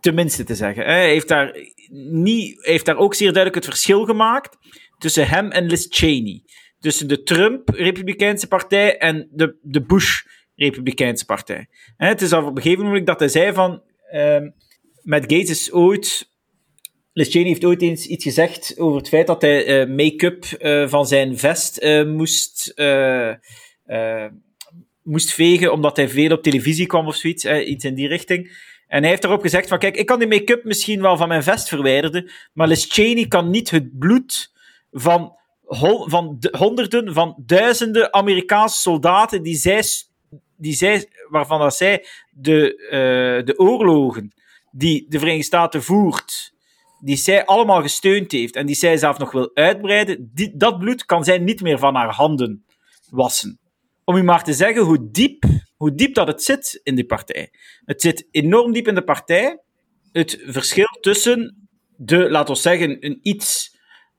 tenminste 0.00 0.44
te 0.44 0.54
zeggen. 0.54 0.84
Hij 0.84 1.08
heeft 1.08 1.28
daar, 1.28 1.56
niet, 2.10 2.64
heeft 2.64 2.84
daar 2.84 2.96
ook 2.96 3.14
zeer 3.14 3.32
duidelijk 3.32 3.64
het 3.64 3.74
verschil 3.74 4.04
gemaakt 4.04 4.56
tussen 4.98 5.28
hem 5.28 5.50
en 5.50 5.66
Liz 5.66 5.86
Cheney 5.88 6.42
tussen 6.86 7.08
de 7.08 7.22
Trump-Republikeinse 7.22 8.48
partij 8.48 8.98
en 8.98 9.28
de, 9.30 9.56
de 9.62 9.82
Bush-Republikeinse 9.82 11.24
partij. 11.24 11.68
Het 11.96 12.22
is 12.22 12.32
al 12.32 12.46
op 12.46 12.56
een 12.56 12.62
gegeven 12.62 12.84
moment 12.84 13.06
dat 13.06 13.18
hij 13.18 13.28
zei 13.28 13.52
van... 13.52 13.82
Uh, 14.12 14.36
Matt 15.02 15.32
Gates 15.32 15.50
is 15.50 15.72
ooit... 15.72 16.30
Liz 17.12 17.30
Cheney 17.30 17.48
heeft 17.48 17.64
ooit 17.64 17.82
eens 17.82 18.06
iets 18.06 18.24
gezegd 18.24 18.78
over 18.78 18.98
het 18.98 19.08
feit 19.08 19.26
dat 19.26 19.42
hij 19.42 19.88
uh, 19.88 19.96
make-up 19.96 20.44
uh, 20.58 20.88
van 20.88 21.06
zijn 21.06 21.38
vest 21.38 21.82
uh, 21.82 22.04
moest, 22.04 22.74
moest 25.02 25.32
vegen, 25.32 25.72
omdat 25.72 25.96
hij 25.96 26.08
veel 26.08 26.30
op 26.30 26.42
televisie 26.42 26.86
kwam 26.86 27.06
of 27.06 27.16
zoiets, 27.16 27.44
iets 27.44 27.84
in 27.84 27.94
die 27.94 28.08
richting. 28.08 28.56
En 28.86 29.00
hij 29.00 29.10
heeft 29.10 29.24
erop 29.24 29.40
gezegd 29.40 29.68
van, 29.68 29.78
kijk, 29.78 29.96
ik 29.96 30.06
kan 30.06 30.18
die 30.18 30.28
make-up 30.28 30.64
misschien 30.64 31.00
wel 31.00 31.16
van 31.16 31.28
mijn 31.28 31.42
vest 31.42 31.68
verwijderen, 31.68 32.30
maar 32.52 32.68
Liz 32.68 32.86
Cheney 32.88 33.26
kan 33.26 33.50
niet 33.50 33.70
het 33.70 33.98
bloed 33.98 34.52
van 34.90 35.34
van 35.66 36.38
honderden 36.50 37.12
van 37.14 37.42
duizenden 37.46 38.12
Amerikaanse 38.12 38.80
soldaten 38.80 39.42
die 39.42 39.56
zij, 39.56 39.82
die 40.56 40.74
zij, 40.74 41.08
waarvan 41.28 41.60
dat 41.60 41.76
zij 41.76 42.06
de, 42.30 42.74
uh, 42.84 43.46
de 43.46 43.58
oorlogen 43.58 44.34
die 44.70 45.06
de 45.08 45.18
Verenigde 45.18 45.46
Staten 45.46 45.82
voert, 45.82 46.54
die 47.00 47.16
zij 47.16 47.44
allemaal 47.44 47.82
gesteund 47.82 48.32
heeft 48.32 48.56
en 48.56 48.66
die 48.66 48.74
zij 48.74 48.96
zelf 48.96 49.18
nog 49.18 49.32
wil 49.32 49.50
uitbreiden, 49.54 50.32
dat 50.54 50.78
bloed 50.78 51.04
kan 51.04 51.24
zij 51.24 51.38
niet 51.38 51.60
meer 51.60 51.78
van 51.78 51.94
haar 51.94 52.14
handen 52.14 52.64
wassen. 53.10 53.58
Om 54.04 54.16
u 54.16 54.22
maar 54.22 54.44
te 54.44 54.52
zeggen 54.52 54.82
hoe 54.82 55.10
diep, 55.10 55.44
hoe 55.76 55.94
diep 55.94 56.14
dat 56.14 56.26
het 56.26 56.42
zit 56.42 56.80
in 56.82 56.94
die 56.94 57.06
partij. 57.06 57.50
Het 57.84 58.00
zit 58.00 58.28
enorm 58.30 58.72
diep 58.72 58.88
in 58.88 58.94
de 58.94 59.04
partij. 59.04 59.60
Het 60.12 60.42
verschil 60.44 60.98
tussen 61.00 61.68
de, 61.96 62.30
laten 62.30 62.54
we 62.54 62.60
zeggen, 62.60 63.06
een 63.06 63.18
iets 63.22 63.75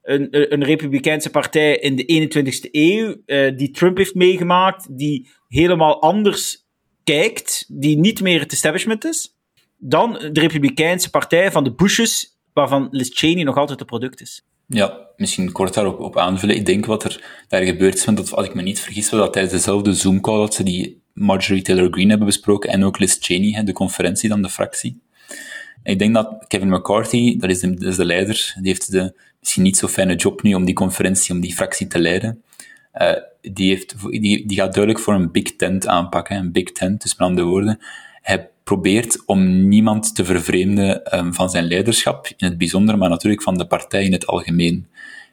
een, 0.07 0.53
een 0.53 0.63
republikeinse 0.63 1.29
partij 1.29 1.77
in 1.77 1.95
de 1.95 2.29
21ste 2.29 2.69
eeuw, 2.71 3.15
uh, 3.25 3.57
die 3.57 3.71
Trump 3.71 3.97
heeft 3.97 4.15
meegemaakt, 4.15 4.97
die 4.97 5.29
helemaal 5.47 6.01
anders 6.01 6.65
kijkt, 7.03 7.65
die 7.67 7.97
niet 7.97 8.21
meer 8.21 8.39
het 8.39 8.51
establishment 8.51 9.05
is, 9.05 9.35
dan 9.77 10.13
de 10.13 10.39
republikeinse 10.39 11.09
partij 11.09 11.51
van 11.51 11.63
de 11.63 11.73
Bushes, 11.73 12.39
waarvan 12.53 12.87
Liz 12.91 13.09
Cheney 13.13 13.43
nog 13.43 13.57
altijd 13.57 13.79
het 13.79 13.87
product 13.87 14.21
is. 14.21 14.45
Ja, 14.67 15.07
misschien 15.17 15.51
kort 15.51 15.73
daarop 15.73 15.99
op 15.99 16.17
aanvullen. 16.17 16.55
Ik 16.55 16.65
denk 16.65 16.85
wat 16.85 17.03
er 17.03 17.43
daar 17.47 17.63
gebeurd 17.63 17.95
is, 17.95 18.03
dat 18.03 18.33
als 18.33 18.47
ik 18.47 18.53
me 18.53 18.61
niet 18.61 18.79
vergis, 18.79 19.09
was 19.09 19.19
dat 19.19 19.33
tijdens 19.33 19.53
dezelfde 19.53 19.93
Zoom-call 19.93 20.37
dat 20.37 20.53
ze 20.53 20.63
die 20.63 21.01
Marjorie 21.13 21.61
Taylor 21.61 21.91
Greene 21.91 22.09
hebben 22.09 22.27
besproken 22.27 22.69
en 22.69 22.83
ook 22.83 22.99
Liz 22.99 23.17
Cheney, 23.19 23.63
de 23.63 23.73
conferentie 23.73 24.29
dan, 24.29 24.41
de 24.41 24.49
fractie. 24.49 25.01
Ik 25.87 25.99
denk 25.99 26.13
dat 26.13 26.45
Kevin 26.47 26.69
McCarthy, 26.69 27.37
dat 27.37 27.49
is 27.49 27.59
de, 27.59 28.05
leider, 28.05 28.53
die 28.55 28.67
heeft 28.67 28.91
de 28.91 29.13
misschien 29.39 29.63
niet 29.63 29.77
zo 29.77 29.87
fijne 29.87 30.15
job 30.15 30.41
nu 30.41 30.53
om 30.53 30.65
die 30.65 30.73
conferentie, 30.73 31.33
om 31.33 31.41
die 31.41 31.53
fractie 31.53 31.87
te 31.87 31.99
leiden. 31.99 32.41
Uh, 33.01 33.11
die, 33.41 33.69
heeft, 33.69 33.95
die, 34.09 34.47
die 34.47 34.57
gaat 34.57 34.73
duidelijk 34.73 35.03
voor 35.03 35.13
een 35.13 35.31
big 35.31 35.55
tent 35.55 35.87
aanpakken. 35.87 36.37
Een 36.37 36.51
big 36.51 36.71
tent, 36.71 37.01
dus 37.01 37.15
met 37.15 37.27
andere 37.27 37.47
woorden. 37.47 37.79
Hij 38.21 38.49
probeert 38.63 39.25
om 39.25 39.67
niemand 39.67 40.15
te 40.15 40.25
vervreemden 40.25 41.17
um, 41.17 41.33
van 41.33 41.49
zijn 41.49 41.67
leiderschap, 41.67 42.27
in 42.37 42.47
het 42.47 42.57
bijzonder, 42.57 42.97
maar 42.97 43.09
natuurlijk 43.09 43.41
van 43.41 43.57
de 43.57 43.67
partij 43.67 44.03
in 44.03 44.11
het 44.11 44.27
algemeen. 44.27 44.87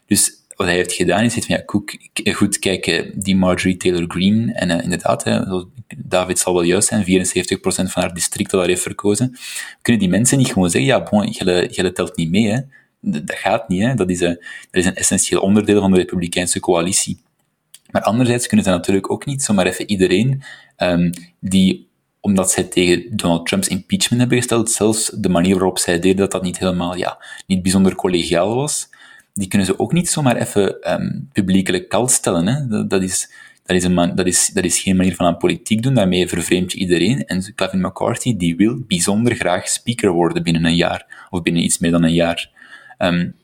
Dus 0.06 0.43
wat 0.56 0.66
hij 0.66 0.76
heeft 0.76 0.92
gedaan 0.92 1.24
is, 1.24 1.34
heeft 1.34 1.46
van, 1.46 1.82
ja, 2.12 2.32
goed, 2.32 2.58
kijk, 2.58 3.12
die 3.14 3.36
Marjorie 3.36 3.76
Taylor 3.76 4.04
Greene, 4.08 4.52
en 4.52 4.70
uh, 4.70 4.82
inderdaad, 4.82 5.24
David 5.96 6.38
zal 6.38 6.54
wel 6.54 6.62
juist 6.62 6.88
zijn, 6.88 7.04
74% 7.04 7.04
van 7.62 8.02
haar 8.02 8.14
district 8.14 8.50
dat 8.50 8.66
heeft 8.66 8.82
verkozen. 8.82 9.36
Kunnen 9.82 10.02
die 10.02 10.10
mensen 10.10 10.38
niet 10.38 10.52
gewoon 10.52 10.70
zeggen, 10.70 10.90
ja, 10.90 11.02
bon, 11.02 11.28
jij 11.70 11.90
telt 11.90 12.16
niet 12.16 12.30
mee, 12.30 12.50
hè? 12.50 12.60
Dat 13.00 13.38
gaat 13.38 13.68
niet, 13.68 13.82
hè? 13.82 13.94
Dat, 13.94 14.10
is 14.10 14.20
een, 14.20 14.38
is 14.70 14.86
een 14.86 14.94
essentieel 14.94 15.40
onderdeel 15.40 15.80
van 15.80 15.90
de 15.90 15.96
Republikeinse 15.96 16.60
coalitie. 16.60 17.18
Maar 17.90 18.02
anderzijds 18.02 18.46
kunnen 18.46 18.66
ze 18.66 18.72
natuurlijk 18.72 19.10
ook 19.10 19.26
niet 19.26 19.42
zomaar 19.42 19.66
even 19.66 19.90
iedereen 19.90 20.42
um, 20.76 21.10
die 21.40 21.88
omdat 22.20 22.50
zij 22.50 22.64
tegen 22.64 23.16
Donald 23.16 23.46
Trumps 23.46 23.68
impeachment 23.68 24.20
hebben 24.20 24.38
gesteld, 24.38 24.70
zelfs 24.70 25.10
de 25.14 25.28
manier 25.28 25.54
waarop 25.54 25.78
zij 25.78 25.98
deden 26.00 26.16
dat 26.16 26.30
dat 26.30 26.42
niet 26.42 26.58
helemaal, 26.58 26.96
ja, 26.96 27.24
niet 27.46 27.62
bijzonder 27.62 27.94
collegiaal 27.94 28.54
was, 28.54 28.88
die 29.34 29.48
kunnen 29.48 29.66
ze 29.66 29.78
ook 29.78 29.92
niet 29.92 30.08
zomaar 30.08 30.36
even 30.36 30.92
um, 30.92 31.28
publiekelijk 31.32 31.88
kalt 31.88 32.10
stellen. 32.10 32.46
Hè? 32.46 32.86
Dat, 32.86 33.02
is, 33.02 33.30
dat, 33.64 33.76
is 33.76 33.84
een 33.84 33.92
man, 33.94 34.14
dat, 34.14 34.26
is, 34.26 34.46
dat 34.46 34.64
is 34.64 34.80
geen 34.80 34.96
manier 34.96 35.14
van 35.14 35.26
aan 35.26 35.36
politiek 35.36 35.82
doen, 35.82 35.94
daarmee 35.94 36.28
vervreemd 36.28 36.72
je 36.72 36.78
iedereen. 36.78 37.24
En 37.24 37.54
Kevin 37.54 37.80
McCarthy, 37.80 38.36
die 38.36 38.56
wil 38.56 38.82
bijzonder 38.86 39.34
graag 39.34 39.68
speaker 39.68 40.10
worden 40.10 40.42
binnen 40.42 40.64
een 40.64 40.76
jaar, 40.76 41.26
of 41.30 41.42
binnen 41.42 41.62
iets 41.62 41.78
meer 41.78 41.90
dan 41.90 42.02
een 42.02 42.14
jaar. 42.14 42.50
Um, 42.98 43.34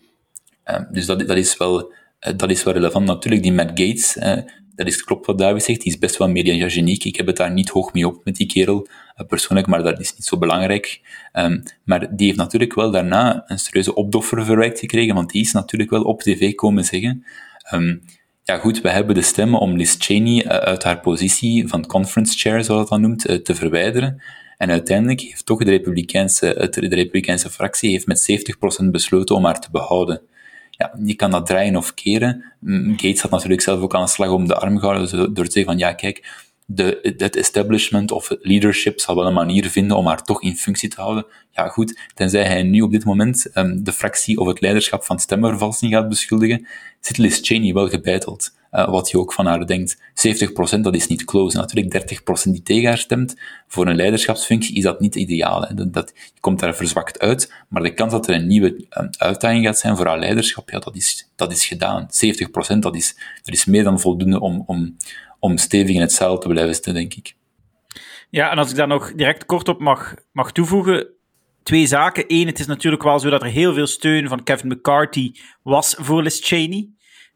um, 0.64 0.86
dus 0.90 1.06
dat, 1.06 1.18
dat, 1.18 1.36
is 1.36 1.56
wel, 1.56 1.92
uh, 2.20 2.36
dat 2.36 2.50
is 2.50 2.62
wel 2.62 2.74
relevant. 2.74 3.06
Natuurlijk, 3.06 3.42
die 3.42 3.52
Matt 3.52 3.70
Gates, 3.70 4.16
uh, 4.16 4.36
dat 4.84 4.94
is 4.94 5.04
klopt 5.04 5.26
wat 5.26 5.38
David 5.38 5.62
zegt, 5.62 5.80
die 5.80 5.92
is 5.92 5.98
best 5.98 6.16
wel 6.16 6.28
mediageniek. 6.28 7.04
Ik 7.04 7.16
heb 7.16 7.26
het 7.26 7.36
daar 7.36 7.52
niet 7.52 7.68
hoog 7.68 7.92
mee 7.92 8.06
op 8.06 8.24
met 8.24 8.36
die 8.36 8.46
kerel, 8.46 8.86
uh, 9.20 9.26
persoonlijk, 9.26 9.66
maar 9.66 9.82
dat 9.82 10.00
is 10.00 10.14
niet 10.14 10.24
zo 10.24 10.38
belangrijk. 10.38 11.00
Um, 11.32 11.62
maar 11.84 12.16
die 12.16 12.26
heeft 12.26 12.38
natuurlijk 12.38 12.74
wel 12.74 12.90
daarna 12.90 13.42
een 13.46 13.58
serieuze 13.58 13.94
opdoffer 13.94 14.44
verwerkt 14.44 14.78
gekregen, 14.78 15.14
want 15.14 15.30
die 15.30 15.42
is 15.42 15.52
natuurlijk 15.52 15.90
wel 15.90 16.02
op 16.02 16.22
tv 16.22 16.54
komen 16.54 16.84
zeggen 16.84 17.24
um, 17.72 18.02
ja 18.42 18.58
goed, 18.58 18.80
we 18.80 18.88
hebben 18.88 19.14
de 19.14 19.22
stemmen 19.22 19.60
om 19.60 19.76
Liz 19.76 19.96
Cheney 19.98 20.48
uit 20.48 20.82
haar 20.82 21.00
positie 21.00 21.68
van 21.68 21.86
conference 21.86 22.38
chair, 22.38 22.64
zoals 22.64 22.80
dat 22.80 22.88
dan 22.88 23.00
noemt, 23.00 23.44
te 23.44 23.54
verwijderen. 23.54 24.22
En 24.56 24.70
uiteindelijk 24.70 25.20
heeft 25.20 25.46
toch 25.46 25.58
de 25.58 25.70
Republikeinse, 25.70 26.68
de 26.70 26.94
Republikeinse 26.94 27.50
fractie 27.50 27.90
heeft 27.90 28.06
met 28.06 28.44
70% 28.84 28.90
besloten 28.90 29.36
om 29.36 29.44
haar 29.44 29.60
te 29.60 29.70
behouden. 29.70 30.20
Ja, 30.80 30.92
je 31.04 31.14
kan 31.14 31.30
dat 31.30 31.46
draaien 31.46 31.76
of 31.76 31.94
keren. 31.94 32.44
Gates 32.96 33.20
had 33.20 33.30
natuurlijk 33.30 33.60
zelf 33.60 33.80
ook 33.80 33.94
aan 33.94 34.02
een 34.02 34.08
slag 34.08 34.30
om 34.30 34.46
de 34.46 34.54
arm 34.54 34.78
gehouden 34.78 35.34
door 35.34 35.44
te 35.44 35.52
zeggen 35.52 35.72
van 35.72 35.78
ja, 35.78 35.92
kijk, 35.92 36.46
de, 36.66 37.14
het 37.16 37.36
establishment 37.36 38.10
of 38.10 38.36
leadership 38.40 39.00
zal 39.00 39.14
wel 39.14 39.26
een 39.26 39.32
manier 39.32 39.70
vinden 39.70 39.96
om 39.96 40.06
haar 40.06 40.22
toch 40.22 40.42
in 40.42 40.56
functie 40.56 40.88
te 40.88 41.00
houden. 41.00 41.26
Ja, 41.50 41.68
goed, 41.68 41.98
tenzij 42.14 42.44
hij 42.44 42.62
nu 42.62 42.80
op 42.80 42.90
dit 42.90 43.04
moment 43.04 43.50
um, 43.54 43.84
de 43.84 43.92
fractie 43.92 44.38
of 44.38 44.46
het 44.46 44.60
leiderschap 44.60 45.04
van 45.04 45.18
stemvervalsing 45.18 45.92
gaat 45.92 46.08
beschuldigen, 46.08 46.66
zit 47.00 47.18
Liz 47.18 47.38
Cheney 47.42 47.72
wel 47.72 47.88
gebeiteld. 47.88 48.52
Uh, 48.72 48.88
wat 48.88 49.10
je 49.10 49.18
ook 49.18 49.32
van 49.32 49.46
haar 49.46 49.66
denkt. 49.66 49.96
70% 50.76 50.80
dat 50.80 50.94
is 50.94 51.06
niet 51.06 51.24
close. 51.24 51.56
Natuurlijk 51.56 52.20
30% 52.48 52.50
die 52.50 52.62
tegen 52.62 52.88
haar 52.88 52.98
stemt. 52.98 53.36
Voor 53.66 53.86
een 53.86 53.96
leiderschapsfunctie 53.96 54.76
is 54.76 54.82
dat 54.82 55.00
niet 55.00 55.14
ideaal. 55.14 55.68
Dat, 55.74 56.12
je 56.14 56.40
komt 56.40 56.58
daar 56.60 56.74
verzwakt 56.74 57.18
uit, 57.18 57.52
maar 57.68 57.82
de 57.82 57.94
kans 57.94 58.12
dat 58.12 58.28
er 58.28 58.34
een 58.34 58.46
nieuwe 58.46 58.86
um, 58.90 59.10
uitdaging 59.18 59.64
gaat 59.64 59.78
zijn 59.78 59.96
voor 59.96 60.06
haar 60.06 60.18
leiderschap, 60.18 60.70
ja, 60.70 60.78
dat 60.78 60.96
is, 60.96 61.30
dat 61.36 61.52
is 61.52 61.66
gedaan. 61.66 62.08
70% 62.74 62.78
dat 62.78 62.96
is, 62.96 63.14
dat 63.42 63.54
is 63.54 63.64
meer 63.64 63.84
dan 63.84 64.00
voldoende 64.00 64.40
om, 64.40 64.62
om, 64.66 64.96
om 65.38 65.56
stevig 65.56 65.94
in 65.94 66.00
het 66.00 66.12
zeil 66.12 66.38
te 66.38 66.48
blijven 66.48 66.74
zitten, 66.74 66.94
denk 66.94 67.14
ik. 67.14 67.34
Ja, 68.30 68.50
en 68.50 68.58
als 68.58 68.70
ik 68.70 68.76
daar 68.76 68.86
nog 68.86 69.12
direct 69.12 69.46
kort 69.46 69.68
op 69.68 69.80
mag, 69.80 70.14
mag 70.32 70.52
toevoegen, 70.52 71.06
twee 71.62 71.86
zaken. 71.86 72.24
Eén, 72.26 72.46
het 72.46 72.58
is 72.58 72.66
natuurlijk 72.66 73.02
wel 73.02 73.18
zo 73.18 73.30
dat 73.30 73.42
er 73.42 73.48
heel 73.48 73.74
veel 73.74 73.86
steun 73.86 74.28
van 74.28 74.42
Kevin 74.42 74.68
McCarthy 74.68 75.32
was 75.62 75.94
voor 75.98 76.22
Liz 76.22 76.40
Cheney. 76.42 76.88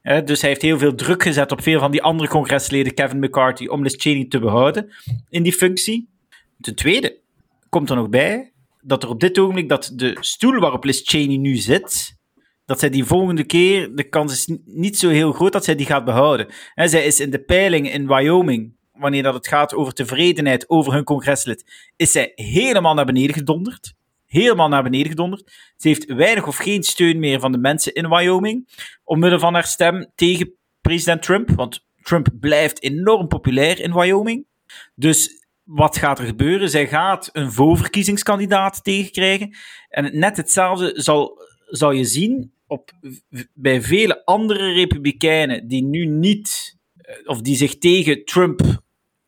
Dus 0.05 0.41
hij 0.41 0.51
heeft 0.51 0.63
heel 0.63 0.79
veel 0.79 0.95
druk 0.95 1.23
gezet 1.23 1.53
op 1.53 1.63
veel 1.63 1.79
van 1.79 1.91
die 1.91 2.03
andere 2.03 2.29
congresleden, 2.29 2.95
Kevin 2.95 3.19
McCarthy, 3.19 3.67
om 3.67 3.83
Liz 3.83 3.95
Cheney 3.97 4.27
te 4.29 4.39
behouden 4.39 4.93
in 5.29 5.43
die 5.43 5.53
functie. 5.53 6.09
Ten 6.61 6.75
tweede 6.75 7.21
komt 7.69 7.91
er 7.91 7.97
nog 7.97 8.09
bij 8.09 8.53
dat 8.81 9.03
er 9.03 9.09
op 9.09 9.21
dit 9.21 9.39
ogenblik 9.39 9.69
dat 9.69 9.93
de 9.95 10.17
stoel 10.21 10.61
waarop 10.61 10.85
Liz 10.85 11.01
Cheney 11.05 11.37
nu 11.37 11.57
zit, 11.57 12.17
dat 12.65 12.79
zij 12.79 12.91
die 12.91 13.05
volgende 13.05 13.45
keer, 13.45 13.95
de 13.95 14.09
kans 14.09 14.33
is 14.33 14.59
niet 14.65 14.99
zo 14.99 15.09
heel 15.09 15.33
groot 15.33 15.53
dat 15.53 15.65
zij 15.65 15.75
die 15.75 15.87
gaat 15.87 16.05
behouden. 16.05 16.47
He, 16.75 16.89
zij 16.89 17.05
is 17.07 17.21
in 17.21 17.31
de 17.31 17.43
peiling 17.43 17.93
in 17.93 18.07
Wyoming, 18.07 18.77
wanneer 18.93 19.23
dat 19.23 19.35
het 19.35 19.49
gaat 19.49 19.75
over 19.75 19.93
tevredenheid 19.93 20.71
over 20.71 20.93
hun 20.93 21.05
congreslid, 21.05 21.91
is 21.97 22.13
zij 22.13 22.33
helemaal 22.35 22.95
naar 22.95 23.05
beneden 23.05 23.35
gedonderd. 23.35 23.95
Helemaal 24.35 24.69
naar 24.69 24.83
beneden 24.83 25.09
gedonderd. 25.09 25.73
Ze 25.77 25.89
heeft 25.89 26.05
weinig 26.05 26.47
of 26.47 26.57
geen 26.57 26.83
steun 26.83 27.19
meer 27.19 27.41
van 27.41 27.53
de 27.53 27.59
mensen 27.59 27.93
in 27.93 28.09
Wyoming, 28.09 28.69
omwille 29.05 29.39
van 29.39 29.55
haar 29.55 29.67
stem 29.67 30.11
tegen 30.15 30.55
president 30.81 31.23
Trump, 31.23 31.51
want 31.51 31.87
Trump 32.03 32.29
blijft 32.41 32.83
enorm 32.83 33.29
populair 33.29 33.81
in 33.81 33.93
Wyoming. 33.93 34.47
Dus 34.95 35.47
wat 35.63 35.99
gaat 35.99 36.19
er 36.19 36.27
gebeuren? 36.27 36.71
Zij 36.71 36.87
gaat 36.87 37.31
een 37.33 37.53
voorverkiezingskandidaat 37.53 38.85
tegenkrijgen. 38.85 39.57
En 39.89 40.19
net 40.19 40.37
hetzelfde 40.37 40.93
zal, 40.95 41.39
zal 41.67 41.91
je 41.91 42.05
zien 42.05 42.53
op, 42.67 42.91
bij 43.53 43.83
vele 43.83 44.25
andere 44.25 44.73
republikeinen 44.73 45.69
die 45.69 45.85
nu 45.85 46.07
niet, 46.07 46.77
eh, 46.97 47.15
of 47.25 47.41
die 47.41 47.57
zich 47.57 47.79
tegen 47.79 48.25
Trump 48.25 48.83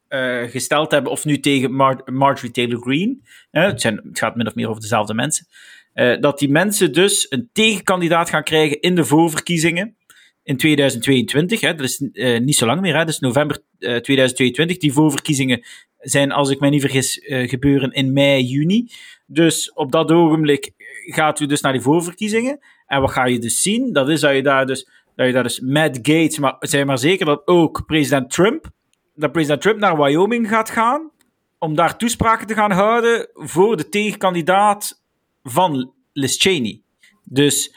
uh, 0.08 0.42
gesteld 0.42 0.90
hebben, 0.90 1.12
of 1.12 1.24
nu 1.24 1.40
tegen 1.40 1.74
Mar 1.74 2.02
Marjorie 2.04 2.50
Taylor 2.50 2.80
Greene, 2.80 3.16
het, 3.50 3.80
zijn, 3.80 3.96
het, 3.96 4.18
gaat 4.18 4.36
min 4.36 4.46
of 4.46 4.54
meer 4.54 4.68
over 4.68 4.80
dezelfde 4.80 5.14
mensen, 5.14 5.46
uh, 5.94 6.20
dat 6.20 6.38
die 6.38 6.50
mensen 6.50 6.92
dus 6.92 7.26
een 7.28 7.48
tegenkandidaat 7.52 8.28
gaan 8.28 8.42
krijgen 8.42 8.80
in 8.80 8.94
de 8.94 9.04
voorverkiezingen 9.04 9.96
in 10.42 10.56
2022. 10.56 11.60
Hè, 11.60 11.74
dat 11.74 11.86
is 11.86 11.98
niet 12.40 12.56
zo 12.56 12.66
lang 12.66 12.80
meer, 12.80 12.92
hè, 12.92 12.98
dat 12.98 13.08
is 13.08 13.18
november 13.18 13.58
2022. 13.78 14.76
Die 14.76 14.92
voorverkiezingen 14.92 15.64
zijn, 15.98 16.32
als 16.32 16.50
ik 16.50 16.60
mij 16.60 16.70
niet 16.70 16.80
vergis, 16.80 17.20
gebeuren 17.26 17.92
in 17.92 18.12
mei, 18.12 18.42
juni. 18.42 18.88
Dus 19.26 19.72
op 19.72 19.92
dat 19.92 20.10
ogenblik 20.10 20.70
gaat 21.06 21.40
u 21.40 21.46
dus 21.46 21.60
naar 21.60 21.72
die 21.72 21.80
voorverkiezingen. 21.80 22.58
En 22.86 23.00
wat 23.00 23.10
ga 23.10 23.24
je 23.24 23.38
dus 23.38 23.62
zien? 23.62 23.92
Dat 23.92 24.08
is 24.08 24.20
dat 24.20 24.34
je 24.34 24.42
daar 24.42 24.66
dus, 24.66 24.88
dat 25.14 25.26
je 25.26 25.32
daar 25.32 25.42
dus 25.42 25.60
Matt 25.60 25.96
Gates, 25.96 26.38
maar 26.38 26.56
zijn 26.58 26.86
maar 26.86 26.98
zeker 26.98 27.26
dat 27.26 27.42
ook 27.44 27.86
president 27.86 28.30
Trump, 28.30 28.70
dat 29.16 29.32
president 29.32 29.60
Trump 29.60 29.78
naar 29.78 29.96
Wyoming 29.96 30.48
gaat 30.48 30.70
gaan, 30.70 31.10
om 31.58 31.74
daar 31.74 31.96
toespraken 31.96 32.46
te 32.46 32.54
gaan 32.54 32.70
houden 32.70 33.28
voor 33.32 33.76
de 33.76 33.88
tegenkandidaat 33.88 35.02
van 35.42 35.92
Liz 36.12 36.36
Cheney. 36.40 36.80
Dus 37.24 37.74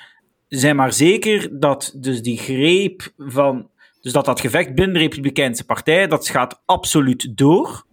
zijn 0.48 0.76
maar 0.76 0.94
zeker 0.94 1.60
dat 1.60 1.94
dus 1.96 2.22
die 2.22 2.38
greep 2.38 3.14
van, 3.18 3.70
dus 4.02 4.12
dat 4.12 4.26
dat 4.26 4.40
gevecht 4.40 4.76
binnen 4.76 4.94
de 4.94 5.00
Republikeinse 5.00 5.66
Partij, 5.66 6.08
dat 6.08 6.30
gaat 6.30 6.62
absoluut 6.66 7.38
door 7.38 7.88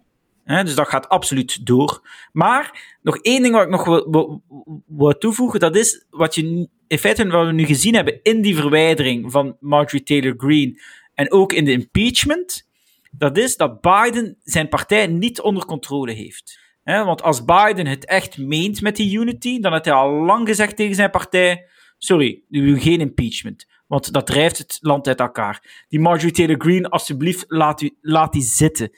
dus 0.47 0.75
dat 0.75 0.87
gaat 0.87 1.09
absoluut 1.09 1.65
door. 1.65 2.01
Maar 2.31 2.95
nog 3.01 3.17
één 3.17 3.41
ding 3.41 3.53
wat 3.53 3.63
ik 3.63 3.69
nog 3.69 3.85
wil, 3.85 4.41
wil, 4.87 5.17
toevoegen, 5.17 5.59
dat 5.59 5.75
is 5.75 6.05
wat 6.09 6.35
je 6.35 6.67
in 6.87 6.97
feite 6.97 7.27
wat 7.27 7.45
we 7.45 7.51
nu 7.51 7.65
gezien 7.65 7.95
hebben 7.95 8.19
in 8.23 8.41
die 8.41 8.55
verwijdering 8.55 9.31
van 9.31 9.57
Marjorie 9.59 10.03
Taylor 10.03 10.33
Greene 10.37 10.81
en 11.13 11.31
ook 11.31 11.53
in 11.53 11.65
de 11.65 11.71
impeachment, 11.71 12.66
dat 13.11 13.37
is 13.37 13.57
dat 13.57 13.81
Biden 13.81 14.37
zijn 14.43 14.69
partij 14.69 15.07
niet 15.07 15.41
onder 15.41 15.65
controle 15.65 16.11
heeft. 16.11 16.59
want 16.83 17.21
als 17.21 17.45
Biden 17.45 17.87
het 17.87 18.05
echt 18.05 18.37
meent 18.37 18.81
met 18.81 18.95
die 18.95 19.17
unity, 19.19 19.59
dan 19.59 19.71
had 19.71 19.85
hij 19.85 19.93
al 19.93 20.11
lang 20.11 20.47
gezegd 20.47 20.75
tegen 20.75 20.95
zijn 20.95 21.09
partij: 21.09 21.67
sorry, 21.97 22.43
geen 22.49 22.99
impeachment. 22.99 23.67
Want 23.87 24.13
dat 24.13 24.27
drijft 24.27 24.57
het 24.57 24.77
land 24.81 25.07
uit 25.07 25.19
elkaar. 25.19 25.85
Die 25.87 25.99
Marjorie 25.99 26.31
Taylor 26.31 26.59
Greene, 26.59 26.89
alsjeblieft, 26.89 27.45
laat, 27.47 27.81
u, 27.81 27.97
laat 28.01 28.33
die 28.33 28.41
zitten. 28.41 28.91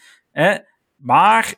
Maar 0.96 1.56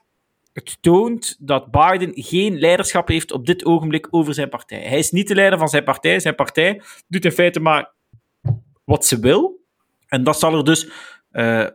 het 0.54 0.78
toont 0.82 1.36
dat 1.40 1.72
Biden 1.72 2.12
geen 2.14 2.60
leiderschap 2.60 3.08
heeft 3.08 3.32
op 3.32 3.46
dit 3.46 3.66
ogenblik 3.66 4.08
over 4.10 4.34
zijn 4.34 4.50
partij. 4.50 4.82
Hij 4.82 5.00
is 5.00 5.12
niet 5.12 5.28
de 5.28 5.36
leider 5.36 5.60
van 5.60 5.70
zijn 5.70 5.84
partij. 5.84 6.20
Zijn 6.20 6.36
partij 6.36 6.82
doet 7.08 7.26
in 7.26 7.32
feite 7.32 7.60
maar 7.60 7.94
wat 8.84 9.06
ze 9.06 9.20
wil. 9.20 9.60
En 10.08 10.24
dat 10.24 10.40
zal 10.40 10.58
er 10.58 10.64
dus, 10.64 10.90
uh, 11.32 11.68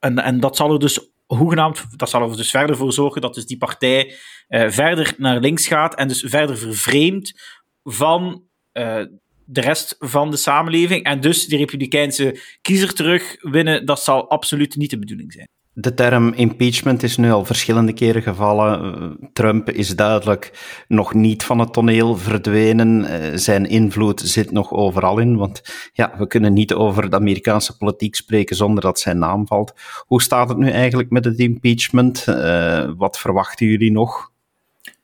en, 0.00 0.18
en 0.18 0.40
dat 0.40 0.56
zal 0.56 0.72
er 0.72 0.78
dus 0.78 1.10
hoegenaamd, 1.26 1.98
dat 1.98 2.10
zal 2.10 2.30
er 2.30 2.36
dus 2.36 2.50
verder 2.50 2.76
voor 2.76 2.92
zorgen 2.92 3.20
dat 3.20 3.34
dus 3.34 3.46
die 3.46 3.56
partij 3.56 4.14
uh, 4.48 4.68
verder 4.68 5.14
naar 5.16 5.40
links 5.40 5.66
gaat 5.66 5.94
en 5.94 6.08
dus 6.08 6.24
verder 6.26 6.58
vervreemd 6.58 7.40
van 7.84 8.42
uh, 8.72 9.04
de 9.44 9.60
rest 9.60 9.96
van 9.98 10.30
de 10.30 10.36
samenleving. 10.36 11.04
En 11.04 11.20
dus 11.20 11.46
die 11.46 11.58
republikeinse 11.58 12.40
kiezer 12.62 12.94
terugwinnen, 12.94 13.86
dat 13.86 14.02
zal 14.02 14.30
absoluut 14.30 14.76
niet 14.76 14.90
de 14.90 14.98
bedoeling 14.98 15.32
zijn. 15.32 15.48
De 15.72 15.94
term 15.94 16.32
impeachment 16.32 17.02
is 17.02 17.16
nu 17.16 17.30
al 17.30 17.44
verschillende 17.44 17.92
keren 17.92 18.22
gevallen. 18.22 19.16
Trump 19.32 19.70
is 19.70 19.96
duidelijk 19.96 20.52
nog 20.88 21.14
niet 21.14 21.44
van 21.44 21.58
het 21.58 21.72
toneel 21.72 22.16
verdwenen. 22.16 23.04
Eh, 23.04 23.36
zijn 23.36 23.66
invloed 23.66 24.20
zit 24.20 24.50
nog 24.50 24.72
overal 24.72 25.18
in, 25.18 25.36
want 25.36 25.62
ja, 25.92 26.14
we 26.18 26.26
kunnen 26.26 26.52
niet 26.52 26.74
over 26.74 27.10
de 27.10 27.16
Amerikaanse 27.16 27.76
politiek 27.76 28.14
spreken 28.14 28.56
zonder 28.56 28.82
dat 28.82 29.00
zijn 29.00 29.18
naam 29.18 29.46
valt. 29.46 29.72
Hoe 30.06 30.22
staat 30.22 30.48
het 30.48 30.58
nu 30.58 30.70
eigenlijk 30.70 31.10
met 31.10 31.24
het 31.24 31.38
impeachment? 31.38 32.24
Uh, 32.28 32.90
wat 32.96 33.18
verwachten 33.18 33.66
jullie 33.66 33.92
nog? 33.92 34.30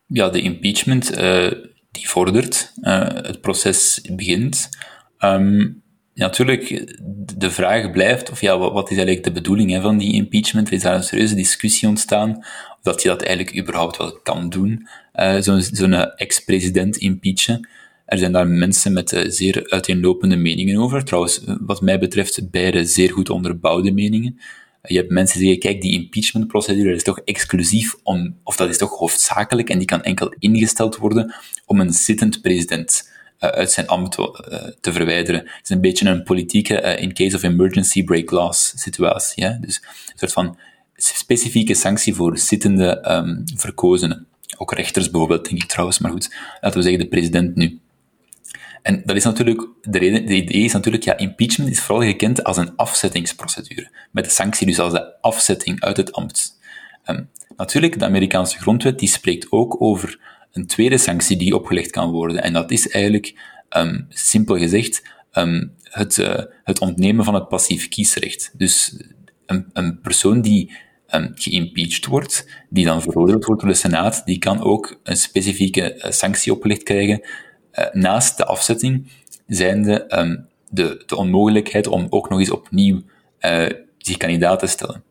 Ja, 0.07 0.29
de 0.29 0.43
impeachment 0.43 1.17
die 1.91 2.09
vordert. 2.09 2.73
het 2.81 3.41
proces 3.41 4.01
begint. 4.13 4.69
Um, 5.19 5.83
natuurlijk, 6.25 6.95
de 7.37 7.51
vraag 7.51 7.91
blijft, 7.91 8.31
of 8.31 8.41
ja, 8.41 8.59
wat, 8.59 8.91
is 8.91 8.97
eigenlijk 8.97 9.27
de 9.27 9.33
bedoeling 9.33 9.71
hè, 9.71 9.81
van 9.81 9.99
die 9.99 10.13
impeachment? 10.13 10.69
Er 10.69 10.75
is 10.75 10.83
daar 10.83 10.95
een 10.95 11.03
serieuze 11.03 11.35
discussie 11.35 11.89
ontstaan, 11.89 12.37
of 12.77 12.79
dat 12.83 13.03
je 13.03 13.09
dat 13.09 13.23
eigenlijk 13.23 13.59
überhaupt 13.59 13.97
wel 13.97 14.21
kan 14.23 14.49
doen, 14.49 14.89
uh, 15.15 15.41
zo'n 15.41 15.63
zo 15.63 15.87
ex-president 16.17 16.97
impeachen. 16.97 17.69
Er 18.05 18.19
zijn 18.19 18.33
daar 18.33 18.49
mensen 18.49 18.93
met 18.93 19.13
uh, 19.13 19.21
zeer 19.27 19.71
uiteenlopende 19.71 20.37
meningen 20.37 20.81
over. 20.81 21.05
Trouwens, 21.05 21.43
wat 21.61 21.81
mij 21.81 21.99
betreft, 21.99 22.51
beide 22.51 22.85
zeer 22.85 23.13
goed 23.13 23.31
onderbouwde 23.31 23.93
meningen. 23.93 24.41
Je 24.83 24.97
hebt 24.97 25.11
mensen 25.11 25.39
die 25.39 25.49
zeggen, 25.53 25.71
kijk, 25.71 25.83
die 25.83 26.03
impeachmentprocedure 26.03 26.95
is 26.95 27.03
toch 27.03 27.19
exclusief 27.19 27.95
om, 28.03 28.37
of 28.43 28.57
dat 28.57 28.69
is 28.69 28.79
toch 28.79 28.99
hoofdzakelijk, 28.99 29.69
en 29.69 29.79
die 29.79 29.87
kan 29.87 30.03
enkel 30.03 30.35
ingesteld 30.39 30.97
worden 30.97 31.35
om 31.67 31.81
een 31.81 31.93
zittend 31.93 32.41
president 32.41 33.15
uit 33.39 33.71
zijn 33.71 33.87
ambt 33.87 34.19
uh, 34.19 34.27
te 34.81 34.93
verwijderen. 34.93 35.41
Het 35.41 35.61
is 35.63 35.71
een 35.71 35.81
beetje 35.81 36.09
een 36.09 36.23
politieke 36.23 36.83
uh, 36.83 37.03
in 37.03 37.15
case 37.15 37.37
of 37.37 37.43
emergency 37.43 38.05
break 38.05 38.31
laws 38.31 38.73
situatie. 38.77 39.61
Dus 39.61 39.83
een 39.83 40.19
soort 40.19 40.33
van 40.33 40.59
specifieke 40.97 41.75
sanctie 41.75 42.15
voor 42.15 42.39
zittende 42.39 43.11
um, 43.11 43.43
verkozenen. 43.55 44.27
Ook 44.57 44.73
rechters 44.73 45.11
bijvoorbeeld, 45.11 45.49
denk 45.49 45.63
ik 45.63 45.69
trouwens, 45.69 45.99
maar 45.99 46.11
goed, 46.11 46.35
laten 46.61 46.79
we 46.79 46.85
zeggen 46.85 47.03
de 47.03 47.09
president 47.09 47.55
nu. 47.55 47.81
En 48.83 49.03
dat 49.05 49.17
is 49.17 49.25
natuurlijk, 49.25 49.69
de, 49.83 50.11
idee 50.23 50.65
is 50.65 50.73
natuurlijk, 50.73 51.05
ja, 51.05 51.17
impeachment 51.17 51.71
is 51.71 51.81
vooral 51.81 52.05
gekend 52.05 52.45
als 52.45 52.57
een 52.57 52.77
afzettingsprocedure. 52.77 53.91
Met 54.11 54.25
de 54.25 54.31
sanctie 54.31 54.67
dus 54.67 54.79
als 54.79 54.93
de 54.93 55.21
afzetting 55.21 55.81
uit 55.81 55.97
het 55.97 56.13
ambt. 56.13 56.59
Um, 57.07 57.31
natuurlijk, 57.57 57.99
de 57.99 58.05
Amerikaanse 58.05 58.59
grondwet 58.59 58.99
die 58.99 59.09
spreekt 59.09 59.47
ook 59.51 59.81
over 59.81 60.19
een 60.57 60.67
tweede 60.67 60.99
sanctie 60.99 61.37
die 61.37 61.55
opgelegd 61.55 61.91
kan 61.91 62.11
worden. 62.11 62.43
En 62.43 62.53
dat 62.53 62.71
is 62.71 62.89
eigenlijk, 62.89 63.35
um, 63.77 64.07
simpel 64.09 64.59
gezegd, 64.59 65.03
um, 65.33 65.73
het, 65.83 66.17
uh, 66.17 66.39
het 66.65 66.81
ontnemen 66.81 67.25
van 67.25 67.35
het 67.35 67.49
passief 67.49 67.89
kiesrecht. 67.89 68.51
Dus 68.53 68.97
een, 69.47 69.67
een 69.73 70.01
persoon 70.01 70.41
die 70.41 70.73
um, 71.15 71.33
geïmpeached 71.35 72.07
wordt, 72.07 72.49
die 72.71 72.85
dan 72.85 73.03
veroordeeld 73.03 73.45
wordt 73.45 73.61
door 73.61 73.71
de 73.71 73.77
Senaat, 73.77 74.23
die 74.25 74.39
kan 74.39 74.63
ook 74.63 75.01
een 75.03 75.17
specifieke 75.17 75.95
uh, 75.97 76.11
sanctie 76.11 76.53
opgelegd 76.53 76.83
krijgen 76.83 77.21
uh, 77.73 77.87
naast 77.93 78.37
de 78.37 78.45
afzetting, 78.45 79.09
zijnde 79.47 80.07
de, 80.71 81.03
de 81.07 81.17
onmogelijkheid 81.17 81.87
om 81.87 82.07
ook 82.11 82.29
nog 82.29 82.39
eens 82.39 82.51
opnieuw 82.51 83.03
zich 83.99 84.17
kandidaat 84.17 84.59
te 84.59 84.67
stellen. 84.67 85.03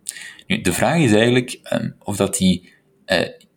Nu, 0.48 0.62
de 0.62 0.74
vraag 0.74 1.00
is 1.00 1.12
eigenlijk 1.12 1.60
of 2.04 2.16
dat 2.16 2.38
die 2.38 2.74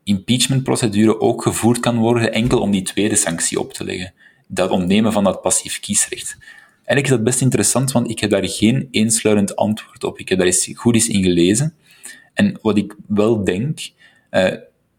impeachmentprocedure 0.08 1.20
ook 1.20 1.42
gevoerd 1.42 1.80
kan 1.80 1.96
worden 1.96 2.32
enkel 2.32 2.60
om 2.60 2.70
die 2.70 2.82
tweede 2.82 3.16
sanctie 3.16 3.60
op 3.60 3.72
te 3.72 3.84
leggen. 3.84 4.12
Dat 4.46 4.70
ontnemen 4.70 5.12
van 5.12 5.24
dat 5.24 5.40
passief 5.40 5.80
kiesrecht. 5.80 6.36
Eigenlijk 6.84 7.04
is 7.06 7.10
dat 7.10 7.24
best 7.24 7.40
interessant, 7.40 7.92
want 7.92 8.10
ik 8.10 8.18
heb 8.18 8.30
daar 8.30 8.48
geen 8.48 8.88
eensluidend 8.90 9.56
antwoord 9.56 10.04
op. 10.04 10.18
Ik 10.18 10.28
heb 10.28 10.38
daar 10.38 10.46
eens 10.46 10.70
goed 10.74 10.94
eens 10.94 11.08
in 11.08 11.22
gelezen. 11.22 11.74
En 12.34 12.58
wat 12.62 12.76
ik 12.76 12.94
wel 13.06 13.44
denk, 13.44 13.78
uh, 14.30 14.52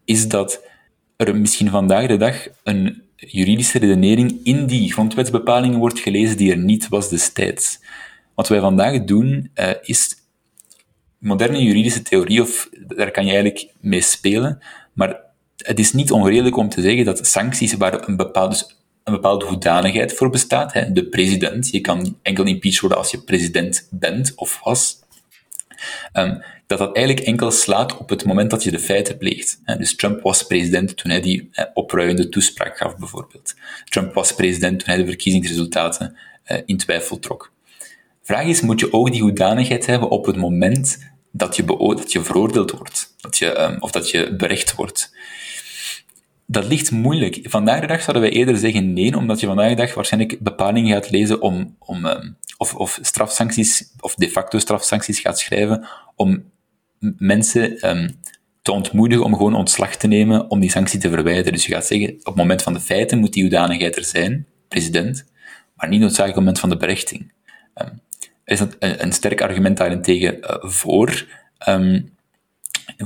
is 0.06 0.28
dat 0.28 0.62
er 1.16 1.36
misschien 1.36 1.70
vandaag 1.70 2.08
de 2.08 2.18
dag 2.18 2.48
een 2.64 3.02
juridische 3.16 3.80
redenering 3.80 4.40
in 4.44 4.66
die 4.66 4.92
grondwetsbepalingen 4.92 5.80
wordt 5.80 6.00
gelezen 6.00 6.38
die 6.38 6.52
er 6.52 6.58
niet 6.58 6.88
was 6.88 7.10
destijds. 7.10 7.80
Wat 8.36 8.48
wij 8.48 8.60
vandaag 8.60 9.04
doen, 9.04 9.52
uh, 9.56 9.70
is 9.82 10.16
moderne 11.18 11.64
juridische 11.64 12.02
theorie, 12.02 12.42
of 12.42 12.70
daar 12.88 13.12
kan 13.12 13.26
je 13.26 13.32
eigenlijk 13.32 13.74
mee 13.80 14.02
spelen, 14.02 14.60
maar 15.00 15.20
het 15.58 15.80
is 15.80 15.94
niet 15.94 16.12
onredelijk 16.12 16.58
om 16.58 16.70
te 16.70 16.82
zeggen 16.82 17.06
dat 17.06 17.28
sancties 17.28 17.74
waar 17.74 18.08
een 18.08 18.16
bepaalde, 18.16 18.50
dus 18.50 18.78
een 19.04 19.14
bepaalde 19.14 19.46
hoedanigheid 19.46 20.14
voor 20.14 20.30
bestaat, 20.30 20.74
hè, 20.74 20.92
de 20.92 21.06
president, 21.06 21.70
je 21.70 21.82
kan 21.82 22.18
enkel 22.22 22.46
impeached 22.46 22.80
worden 22.80 22.98
als 22.98 23.12
je 23.12 23.24
president 23.24 23.88
bent 23.92 24.34
of 24.36 24.60
was, 24.64 25.00
um, 26.14 26.44
dat 26.68 26.78
dat 26.78 26.96
eigenlijk 26.96 27.26
enkel 27.26 27.52
slaat 27.52 27.98
op 27.98 28.10
het 28.10 28.26
moment 28.26 28.50
dat 28.50 28.64
je 28.64 28.72
de 28.72 28.80
feiten 28.80 29.18
pleegt. 29.18 29.60
Dus 29.78 29.96
Trump 29.96 30.22
was 30.22 30.44
president 30.44 30.98
toen 30.98 31.12
hij 31.12 31.22
die 31.22 31.50
opruiende 31.74 32.30
toespraak 32.30 32.78
gaf, 32.78 32.98
bijvoorbeeld. 32.98 33.56
Trump 33.86 34.14
was 34.14 34.36
president 34.36 34.80
toen 34.80 34.88
hij 34.88 34.98
de 34.98 35.06
verkiezingsresultaten 35.06 36.18
uh, 36.48 36.58
in 36.66 36.78
twijfel 36.78 37.20
trok. 37.20 37.52
Vraag 38.24 38.46
is, 38.46 38.62
moet 38.62 38.80
je 38.80 38.94
ook 38.94 39.12
die 39.12 39.22
hoedanigheid 39.22 39.86
hebben 39.86 40.10
op 40.10 40.26
het 40.26 40.36
moment 40.36 40.98
dat 41.32 41.56
je, 41.56 41.66
dat 41.96 42.12
je 42.12 42.24
veroordeeld 42.24 42.72
wordt, 42.72 42.99
dat 43.30 43.38
je, 43.38 43.60
um, 43.60 43.78
of 43.80 43.92
dat 43.92 44.10
je 44.10 44.36
berecht 44.36 44.76
wordt. 44.76 45.16
Dat 46.46 46.66
ligt 46.66 46.92
moeilijk. 46.92 47.40
Vandaag 47.44 47.80
de 47.80 47.88
dag 47.88 48.02
zouden 48.02 48.22
wij 48.22 48.32
eerder 48.32 48.58
zeggen 48.58 48.94
nee, 48.94 49.18
omdat 49.18 49.40
je 49.40 49.48
vandaag 49.48 49.70
de 49.70 49.76
dag 49.76 49.94
waarschijnlijk 49.94 50.40
bepalingen 50.40 50.94
gaat 50.94 51.10
lezen 51.10 51.42
om, 51.42 51.76
om 51.80 52.06
um, 52.06 52.38
of, 52.58 52.76
of 52.76 53.00
strafsancties, 53.02 53.92
of 54.00 54.16
de 54.16 54.30
facto 54.30 54.60
strafsancties 54.60 55.20
gaat 55.20 55.40
schrijven 55.40 55.88
om 56.16 56.44
mensen 57.18 57.90
um, 57.90 58.20
te 58.62 58.72
ontmoedigen 58.72 59.26
om 59.26 59.36
gewoon 59.36 59.56
ontslag 59.56 59.96
te 59.96 60.08
nemen 60.08 60.50
om 60.50 60.60
die 60.60 60.72
sanctie 60.72 61.00
te 61.00 61.10
verwijderen. 61.10 61.54
Dus 61.54 61.66
je 61.66 61.74
gaat 61.74 61.86
zeggen, 61.86 62.10
op 62.10 62.26
het 62.26 62.36
moment 62.36 62.62
van 62.62 62.74
de 62.74 62.80
feiten 62.80 63.20
moet 63.20 63.34
die 63.34 63.44
hoedanigheid 63.44 63.96
er 63.96 64.06
zijn, 64.06 64.46
president, 64.68 65.26
maar 65.76 65.90
niet 65.90 66.00
noodzakelijk 66.00 66.38
op 66.38 66.46
het 66.46 66.54
moment 66.54 66.60
van 66.60 66.70
de 66.70 66.78
berechting. 66.78 67.32
Is 68.46 68.60
dat 68.60 68.76
een, 68.80 69.04
een 69.04 69.12
sterk 69.12 69.42
argument 69.42 69.78
daarentegen 69.78 70.38
uh, 70.38 70.56
voor, 70.60 71.26
um, 71.68 72.18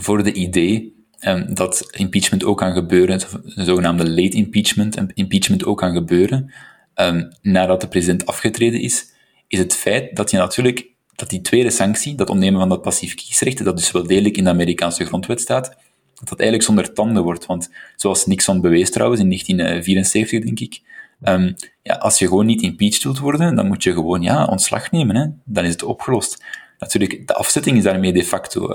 voor 0.02 0.24
de 0.24 0.34
idee 0.34 1.06
um, 1.20 1.54
dat 1.54 1.88
impeachment 1.92 2.44
ook 2.44 2.58
kan 2.58 2.74
gebeuren, 2.74 3.20
de 3.56 3.64
zogenaamde 3.64 4.10
late 4.10 4.38
impeachment, 4.38 4.98
impeachment 5.14 5.66
ook 5.66 5.78
kan 5.78 5.94
gebeuren 5.94 6.54
um, 6.96 7.32
nadat 7.42 7.82
de 7.82 7.88
president 7.88 8.26
afgetreden 8.26 8.82
is, 8.82 9.06
is 9.48 9.60
het 9.60 9.76
feit 9.76 10.16
dat 10.16 10.32
je 10.32 10.38
natuurlijk 10.38 10.92
dat 11.16 11.30
die 11.30 11.42
tweede 11.42 11.70
sanctie, 11.70 12.16
dat 12.16 12.30
ontnemen 12.30 12.60
van 12.60 12.70
dat 12.70 12.82
passief 12.82 13.16
kiesrecht, 13.16 13.64
dat 13.64 13.78
dus 13.78 13.92
wel 13.92 14.08
degelijk 14.08 14.38
in 14.38 14.44
de 14.44 14.50
Amerikaanse 14.50 15.06
grondwet 15.06 15.42
staat, 15.42 15.66
dat 16.14 16.30
dat 16.30 16.40
eigenlijk 16.40 16.64
zonder 16.64 16.94
tanden 16.94 17.24
wordt. 17.24 17.46
Want 17.46 17.70
zoals 17.96 18.26
Nixon 18.26 18.62
bewees 18.62 18.92
trouwens 18.92 19.22
in 19.22 19.28
1974, 19.28 20.44
denk 20.44 20.60
ik, 20.60 20.82
Um, 21.24 21.56
ja, 21.84 21.96
als 21.96 22.20
je 22.20 22.28
gewoon 22.28 22.46
niet 22.46 22.62
impeached 22.62 23.04
wilt 23.04 23.20
worden, 23.20 23.56
dan 23.56 23.68
moet 23.68 23.84
je 23.84 23.94
gewoon 23.94 24.22
ja, 24.22 24.46
ontslag 24.46 24.92
nemen. 24.92 25.16
Hè. 25.16 25.28
Dan 25.46 25.64
is 25.64 25.72
het 25.72 25.84
opgelost. 25.84 26.44
Natuurlijk, 26.80 27.28
de 27.28 27.34
afzetting 27.34 27.78
is 27.78 27.84
daarmee 27.84 28.14
de 28.14 28.24
facto 28.24 28.70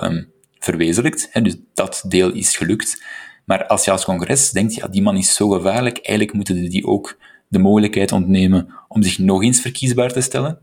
verwezenlijkt. 0.58 1.28
Hè, 1.30 1.42
dus 1.42 1.56
dat 1.74 2.04
deel 2.08 2.32
is 2.32 2.56
gelukt. 2.56 3.02
Maar 3.44 3.66
als 3.66 3.84
je 3.84 3.90
als 3.90 4.04
congres 4.04 4.50
denkt, 4.50 4.74
ja, 4.74 4.86
die 4.86 5.02
man 5.02 5.16
is 5.16 5.34
zo 5.34 5.48
gevaarlijk, 5.48 5.96
eigenlijk 5.96 6.32
moeten 6.32 6.70
die 6.70 6.86
ook 6.86 7.18
de 7.48 7.58
mogelijkheid 7.58 8.12
ontnemen 8.12 8.68
om 8.88 9.02
zich 9.02 9.18
nog 9.18 9.42
eens 9.42 9.60
verkiesbaar 9.60 10.12
te 10.12 10.20
stellen. 10.20 10.58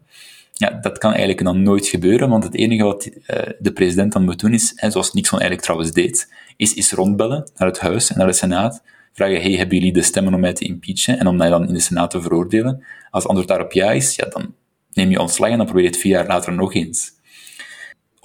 Ja, 0.54 0.70
dat 0.70 0.98
kan 0.98 1.10
eigenlijk 1.10 1.44
dan 1.44 1.64
nooit 1.64 1.88
gebeuren, 1.88 2.30
want 2.30 2.44
het 2.44 2.56
enige 2.56 2.84
wat 2.84 3.06
uh, 3.06 3.38
de 3.60 3.74
president 3.74 4.14
dan 4.14 4.24
moet 4.24 4.40
doen 4.40 4.54
is, 4.54 4.74
hè, 4.76 4.92
zoals 4.92 5.14
Nixon 5.14 5.40
eigenlijk 5.40 5.68
trouwens 5.68 5.92
deed, 5.92 6.34
is, 6.58 6.74
is 6.74 6.92
rondbellen 6.92 7.52
naar 7.56 7.68
het 7.68 7.80
huis 7.80 8.12
en 8.12 8.18
naar 8.18 8.28
de 8.28 8.34
senaat 8.34 8.82
vragen, 9.16 9.42
hey, 9.42 9.52
hebben 9.52 9.78
jullie 9.78 9.94
de 9.94 10.02
stemmen 10.02 10.34
om 10.34 10.40
mij 10.40 10.54
te 10.54 10.66
impeachen 10.66 11.20
en 11.20 11.28
om 11.28 11.36
mij 11.36 11.50
dan 11.50 11.68
in 11.68 11.74
de 11.74 11.80
Senaat 11.80 12.12
te 12.12 12.22
veroordelen? 12.22 12.86
Als 13.10 13.24
het 13.24 13.28
antwoord 13.32 13.48
daarop 13.48 13.72
ja 13.72 13.92
is, 13.92 14.16
ja, 14.16 14.26
dan 14.26 14.54
neem 14.94 15.10
je 15.10 15.20
ontslag 15.20 15.50
en 15.50 15.58
dan 15.58 15.66
probeer 15.66 15.84
je 15.84 15.90
het 15.90 16.00
vier 16.00 16.12
jaar 16.12 16.28
later 16.28 16.54
nog 16.54 16.74
eens. 16.74 17.12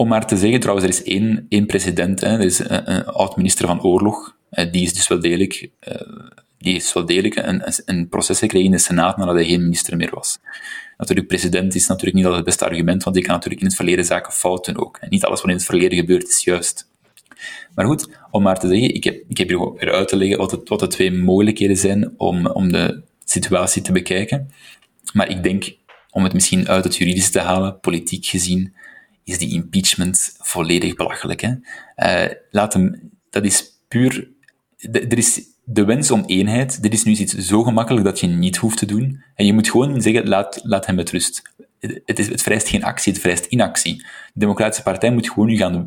Om 0.01 0.09
maar 0.09 0.27
te 0.27 0.37
zeggen, 0.37 0.61
trouwens, 0.61 0.87
er 0.87 0.93
is 0.95 1.03
één, 1.03 1.47
één 1.49 1.67
president, 1.67 2.21
hè, 2.21 2.37
dat 2.37 2.47
is 2.47 2.59
een, 2.59 2.93
een 2.93 3.05
oud-minister 3.05 3.67
van 3.67 3.83
Oorlog, 3.83 4.37
eh, 4.51 4.73
die 4.73 4.83
is 4.83 4.95
dus 4.95 5.09
wel 5.09 5.21
degelijk, 5.21 5.71
uh, 5.89 5.95
die 6.59 6.75
is 6.75 6.93
wel 6.93 7.07
degelijk 7.07 7.37
een, 7.37 7.63
een 7.85 8.09
proces 8.09 8.39
gekregen 8.39 8.67
in 8.67 8.73
de 8.73 8.79
Senaat 8.79 9.17
nadat 9.17 9.35
hij 9.35 9.45
geen 9.45 9.63
minister 9.63 9.97
meer 9.97 10.11
was. 10.15 10.39
Natuurlijk, 10.97 11.29
president 11.29 11.75
is 11.75 11.87
natuurlijk 11.87 12.17
niet 12.17 12.25
altijd 12.25 12.47
het 12.47 12.51
beste 12.51 12.65
argument, 12.65 13.03
want 13.03 13.17
die 13.17 13.25
kan 13.25 13.35
natuurlijk 13.35 13.61
in 13.61 13.67
het 13.67 13.77
verleden 13.77 14.05
zaken 14.05 14.33
fouten 14.33 14.77
ook. 14.77 14.99
En 15.01 15.09
niet 15.11 15.25
alles 15.25 15.41
wat 15.41 15.51
in 15.51 15.57
het 15.57 15.65
verleden 15.65 15.99
gebeurt 15.99 16.29
is 16.29 16.45
juist. 16.45 16.89
Maar 17.75 17.87
goed, 17.87 18.09
om 18.31 18.43
maar 18.43 18.59
te 18.59 18.69
zeggen, 18.69 18.95
ik 18.95 19.05
heb, 19.05 19.23
ik 19.29 19.39
heb 19.39 19.49
hier 19.49 19.73
weer 19.73 19.93
uit 19.93 20.09
te 20.09 20.17
leggen 20.17 20.39
wat 20.65 20.81
de 20.81 20.87
twee 20.87 21.13
mogelijkheden 21.13 21.77
zijn 21.77 22.15
om, 22.17 22.47
om 22.47 22.73
de 22.73 23.03
situatie 23.25 23.83
te 23.83 23.93
bekijken. 23.93 24.51
Maar 25.13 25.29
ik 25.29 25.43
denk, 25.43 25.77
om 26.11 26.25
het 26.25 26.33
misschien 26.33 26.69
uit 26.69 26.85
het 26.85 26.97
juridische 26.97 27.31
te 27.31 27.41
halen, 27.41 27.81
politiek 27.81 28.27
gezien, 28.27 28.75
is 29.31 29.39
die 29.39 29.53
impeachment 29.53 30.37
volledig 30.39 30.95
belachelijk. 30.95 31.41
Hè? 31.41 31.53
Uh, 31.97 32.33
laat 32.51 32.73
hem, 32.73 33.11
dat 33.31 33.45
is 33.45 33.71
puur... 33.89 34.29
Er 34.93 35.19
is 35.19 35.43
de 35.65 35.85
wens 35.85 36.11
om 36.11 36.25
eenheid, 36.27 36.83
dit 36.83 36.93
is 36.93 37.05
nu 37.05 37.13
iets 37.13 37.35
zo 37.35 37.63
gemakkelijk 37.63 38.05
dat 38.05 38.21
je 38.21 38.27
niet 38.27 38.57
hoeft 38.57 38.79
te 38.79 38.87
doen. 38.87 39.23
En 39.35 39.47
je 39.47 39.53
moet 39.53 39.71
gewoon 39.71 40.03
zeggen, 40.03 40.29
laat, 40.29 40.61
laat 40.63 40.87
hem 40.87 40.95
met 40.95 41.11
rust. 41.11 41.43
Het, 41.81 42.19
is, 42.19 42.29
het 42.29 42.43
vereist 42.43 42.69
geen 42.69 42.85
actie, 42.85 43.13
het 43.13 43.21
vereist 43.21 43.45
inactie. 43.45 43.97
De 43.97 44.05
Democratische 44.35 44.83
Partij 44.83 45.13
moet 45.13 45.29
gewoon 45.29 45.49
nu 45.49 45.57
gaan 45.57 45.75
eh, 45.75 45.83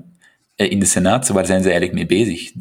in 0.56 0.80
de 0.80 0.86
Senaat, 0.86 1.28
waar 1.28 1.46
zijn 1.46 1.64
ze 1.64 1.70
eigenlijk 1.70 1.98
mee 1.98 2.26
bezig? 2.26 2.52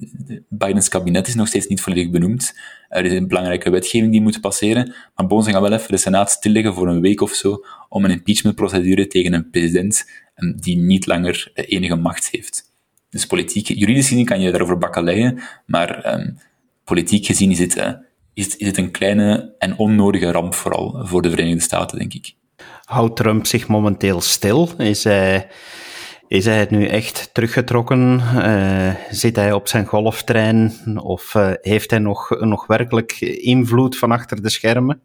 Bidens 0.48 0.88
kabinet 0.88 1.28
is 1.28 1.34
nog 1.34 1.48
steeds 1.48 1.66
niet 1.66 1.80
volledig 1.80 2.10
benoemd. 2.10 2.54
Er 2.88 3.04
is 3.04 3.12
een 3.12 3.28
belangrijke 3.28 3.70
wetgeving 3.70 4.12
die 4.12 4.20
moet 4.20 4.40
passeren, 4.40 4.94
maar 5.14 5.26
Boon 5.26 5.44
gaan 5.44 5.62
wel 5.62 5.72
even 5.72 5.90
de 5.90 5.96
Senaat 5.96 6.30
stilleggen 6.30 6.74
voor 6.74 6.88
een 6.88 7.00
week 7.00 7.20
of 7.20 7.32
zo 7.32 7.64
om 7.88 8.04
een 8.04 8.10
impeachmentprocedure 8.10 9.06
tegen 9.06 9.32
een 9.32 9.50
president 9.50 10.10
ehm, 10.34 10.52
die 10.56 10.76
niet 10.76 11.06
langer 11.06 11.50
eh, 11.54 11.64
enige 11.68 11.96
macht 11.96 12.28
heeft. 12.30 12.70
Dus 13.10 13.26
politiek, 13.26 13.68
juridisch 13.68 14.08
gezien 14.08 14.24
kan 14.24 14.40
je 14.40 14.50
daarover 14.50 14.78
bakkeleien, 14.78 15.40
maar 15.66 16.14
um, 16.14 16.38
politiek 16.84 17.26
gezien 17.26 17.50
is 17.50 17.58
het, 17.58 17.76
uh, 17.76 17.92
is, 18.34 18.56
is 18.56 18.76
een 18.76 18.90
kleine 18.90 19.54
en 19.58 19.78
onnodige 19.78 20.30
ramp 20.30 20.54
vooral 20.54 21.06
voor 21.06 21.22
de 21.22 21.30
Verenigde 21.30 21.60
Staten, 21.60 21.98
denk 21.98 22.14
ik. 22.14 22.34
Houdt 22.84 23.16
Trump 23.16 23.46
zich 23.46 23.68
momenteel 23.68 24.20
stil? 24.20 24.68
Is 24.78 25.04
hij, 25.04 25.48
is 26.32 26.44
hij 26.44 26.66
nu 26.70 26.86
echt 26.86 27.34
teruggetrokken? 27.34 28.20
Uh, 28.34 28.94
zit 29.10 29.36
hij 29.36 29.52
op 29.52 29.68
zijn 29.68 29.86
golftrein? 29.86 30.72
Of 31.02 31.34
uh, 31.34 31.52
heeft 31.60 31.90
hij 31.90 31.98
nog, 31.98 32.40
nog 32.40 32.66
werkelijk 32.66 33.20
invloed 33.20 33.98
van 33.98 34.12
achter 34.12 34.42
de 34.42 34.50
schermen? 34.50 35.00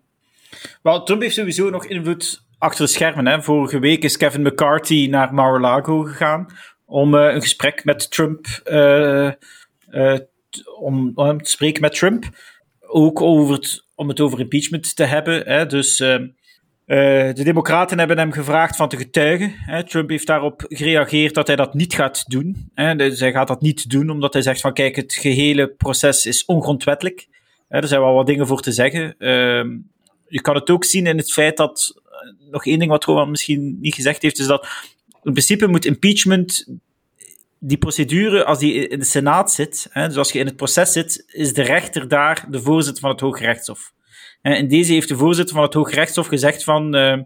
Wel, 0.81 1.03
Trump 1.03 1.21
heeft 1.21 1.35
sowieso 1.35 1.69
nog 1.69 1.85
invloed 1.85 2.41
achter 2.57 2.85
de 2.85 2.91
schermen. 2.91 3.27
Hè. 3.27 3.41
Vorige 3.41 3.79
week 3.79 4.03
is 4.03 4.17
Kevin 4.17 4.41
McCarthy 4.41 5.07
naar 5.09 5.33
Mar-a-Lago 5.33 6.01
gegaan 6.01 6.47
om 6.85 7.13
uh, 7.15 7.33
een 7.33 7.41
gesprek 7.41 7.83
met 7.83 8.11
Trump, 8.11 8.45
om, 10.79 11.11
om 11.15 11.41
te 11.41 11.49
spreken 11.49 11.81
met 11.81 11.95
Trump. 11.95 12.25
Ook 12.79 13.21
over 13.21 13.55
het, 13.55 13.85
om 13.95 14.07
het 14.07 14.19
over 14.19 14.39
impeachment 14.39 14.95
te 14.95 15.03
hebben. 15.03 15.41
Hè. 15.45 15.65
Dus 15.65 16.03
uh, 16.87 16.97
de 17.33 17.43
Democraten 17.43 17.99
hebben 17.99 18.17
hem 18.17 18.31
gevraagd 18.31 18.75
van 18.75 18.89
te 18.89 18.97
getuigen. 18.97 19.53
Trump 19.85 20.09
heeft 20.09 20.27
daarop 20.27 20.65
gereageerd 20.67 21.33
dat 21.33 21.47
hij 21.47 21.55
dat 21.55 21.73
niet 21.73 21.93
gaat 21.93 22.23
doen. 22.27 22.69
Hè. 22.73 22.95
Hij 22.95 23.31
gaat 23.31 23.47
dat 23.47 23.61
niet 23.61 23.89
doen 23.89 24.09
omdat 24.09 24.33
hij 24.33 24.41
zegt 24.41 24.61
van 24.61 24.73
kijk, 24.73 24.95
het 24.95 25.13
gehele 25.13 25.67
proces 25.67 26.25
is 26.25 26.45
ongrondwettelijk. 26.45 27.27
Er 27.67 27.87
zijn 27.87 28.01
wel 28.01 28.13
wat 28.13 28.25
dingen 28.25 28.47
voor 28.47 28.61
te 28.61 28.71
zeggen. 28.71 29.15
Uh, 29.19 29.79
je 30.27 30.41
kan 30.41 30.55
het 30.55 30.69
ook 30.69 30.83
zien 30.83 31.05
in 31.05 31.17
het 31.17 31.33
feit 31.33 31.57
dat, 31.57 32.01
uh, 32.05 32.51
nog 32.51 32.65
één 32.65 32.79
ding 32.79 32.91
wat 32.91 33.03
Roman 33.03 33.29
misschien 33.29 33.77
niet 33.81 33.95
gezegd 33.95 34.21
heeft, 34.21 34.39
is 34.39 34.47
dat 34.47 34.67
in 35.23 35.31
principe 35.31 35.67
moet 35.67 35.85
impeachment, 35.85 36.67
die 37.59 37.77
procedure, 37.77 38.45
als 38.45 38.59
die 38.59 38.87
in 38.87 38.99
de 38.99 39.05
Senaat 39.05 39.51
zit, 39.51 39.87
hè, 39.89 40.07
dus 40.07 40.17
als 40.17 40.31
je 40.31 40.39
in 40.39 40.45
het 40.45 40.55
proces 40.55 40.91
zit, 40.91 41.23
is 41.27 41.53
de 41.53 41.61
rechter 41.61 42.07
daar 42.07 42.45
de 42.49 42.61
voorzitter 42.61 43.01
van 43.01 43.11
het 43.11 43.19
Hoge 43.19 43.43
En 44.41 44.67
deze 44.67 44.93
heeft 44.93 45.07
de 45.07 45.17
voorzitter 45.17 45.55
van 45.55 45.63
het 45.63 45.73
Hooggerechtshof 45.73 46.27
gezegd 46.27 46.63
van, 46.63 46.95
uh, 46.95 47.17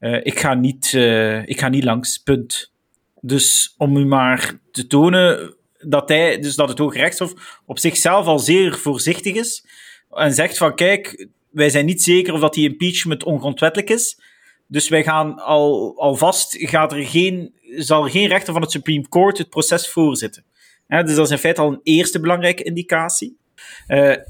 uh, 0.00 0.20
ik, 0.22 0.38
ga 0.40 0.54
niet, 0.54 0.92
uh, 0.92 1.46
ik 1.48 1.60
ga 1.60 1.68
niet 1.68 1.84
langs, 1.84 2.18
punt. 2.18 2.72
Dus 3.20 3.74
om 3.78 3.96
u 3.96 4.06
maar 4.06 4.58
te 4.70 4.86
tonen 4.86 5.54
dat, 5.78 6.08
hij, 6.08 6.38
dus 6.38 6.54
dat 6.54 6.68
het 6.68 6.78
Hooggerechtshof 6.78 7.60
op 7.66 7.78
zichzelf 7.78 8.26
al 8.26 8.38
zeer 8.38 8.78
voorzichtig 8.78 9.34
is 9.34 9.66
en 10.10 10.34
zegt 10.34 10.56
van, 10.56 10.74
kijk, 10.74 11.28
wij 11.50 11.70
zijn 11.70 11.86
niet 11.86 12.02
zeker 12.02 12.32
of 12.32 12.40
dat 12.40 12.54
die 12.54 12.68
impeachment 12.68 13.24
ongrondwettelijk 13.24 13.90
is, 13.90 14.20
dus 14.66 14.88
wij 14.88 15.02
gaan 15.02 15.38
al, 15.38 15.94
alvast, 15.96 16.56
gaat 16.58 16.92
er 16.92 17.04
geen, 17.04 17.54
zal 17.76 18.04
er 18.04 18.10
geen 18.10 18.28
rechter 18.28 18.52
van 18.52 18.62
het 18.62 18.70
Supreme 18.70 19.08
Court 19.08 19.38
het 19.38 19.48
proces 19.48 19.88
voorzitten. 19.88 20.44
dus 20.86 21.14
dat 21.14 21.26
is 21.26 21.30
in 21.30 21.38
feite 21.38 21.60
al 21.60 21.72
een 21.72 21.80
eerste 21.82 22.20
belangrijke 22.20 22.62
indicatie. 22.62 23.36